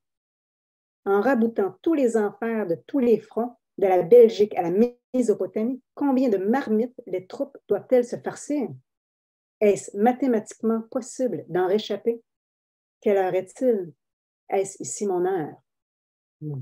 En 1.05 1.21
raboutant 1.21 1.75
tous 1.81 1.93
les 1.93 2.17
enfers 2.17 2.67
de 2.67 2.75
tous 2.87 2.99
les 2.99 3.19
fronts, 3.19 3.55
de 3.77 3.87
la 3.87 4.01
Belgique 4.03 4.55
à 4.55 4.61
la 4.61 4.71
Mésopotamie, 5.13 5.81
combien 5.93 6.29
de 6.29 6.37
marmites 6.37 6.95
les 7.07 7.27
troupes 7.27 7.57
doivent-elles 7.67 8.05
se 8.05 8.15
farcir? 8.15 8.67
Est-ce 9.65 9.97
mathématiquement 9.97 10.83
possible 10.91 11.43
d'en 11.49 11.67
réchapper? 11.67 12.21
Quelle 13.01 13.17
heure 13.17 13.33
est-il? 13.33 13.93
Est-ce 14.49 14.77
ici 14.79 15.07
mon 15.07 15.25
heure? 15.25 15.55
Hmm. 16.41 16.61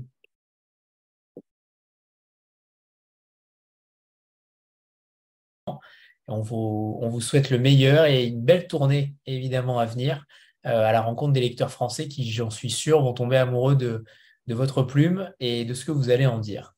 On 6.26 6.40
vous, 6.40 6.98
on 7.02 7.08
vous, 7.10 7.20
souhaite 7.20 7.50
le 7.50 7.58
meilleur 7.58 8.06
et 8.06 8.24
une 8.24 8.40
belle 8.40 8.66
tournée 8.66 9.14
évidemment 9.26 9.78
à 9.78 9.84
venir 9.84 10.24
euh, 10.64 10.86
à 10.86 10.92
la 10.92 11.02
rencontre 11.02 11.34
des 11.34 11.40
lecteurs 11.40 11.70
français 11.70 12.08
qui, 12.08 12.30
j'en 12.30 12.48
suis 12.48 12.70
sûr, 12.70 13.02
vont 13.02 13.12
tomber 13.12 13.36
amoureux 13.36 13.76
de, 13.76 14.02
de 14.46 14.54
votre 14.54 14.82
plume 14.82 15.30
et 15.40 15.66
de 15.66 15.74
ce 15.74 15.84
que 15.84 15.92
vous 15.92 16.08
allez 16.08 16.24
en 16.24 16.38
dire. 16.38 16.74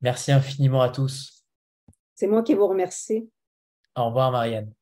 Merci 0.00 0.32
infiniment 0.32 0.80
à 0.80 0.88
tous. 0.88 1.44
C'est 2.14 2.26
moi 2.26 2.42
qui 2.42 2.54
vous 2.54 2.68
remercie. 2.68 3.28
Au 3.94 4.06
revoir 4.06 4.32
Marianne. 4.32 4.72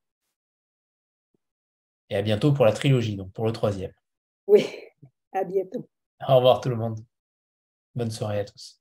Et 2.11 2.17
à 2.17 2.23
bientôt 2.23 2.53
pour 2.53 2.65
la 2.65 2.73
trilogie, 2.73 3.17
donc 3.17 3.33
pour 3.33 3.47
le 3.47 3.53
troisième. 3.53 3.93
Oui, 4.47 4.67
à 5.33 5.45
bientôt. 5.45 5.89
Au 6.27 6.37
revoir 6.37 6.61
tout 6.61 6.69
le 6.69 6.77
monde. 6.77 7.01
Bonne 7.95 8.11
soirée 8.11 8.41
à 8.41 8.45
tous. 8.45 8.81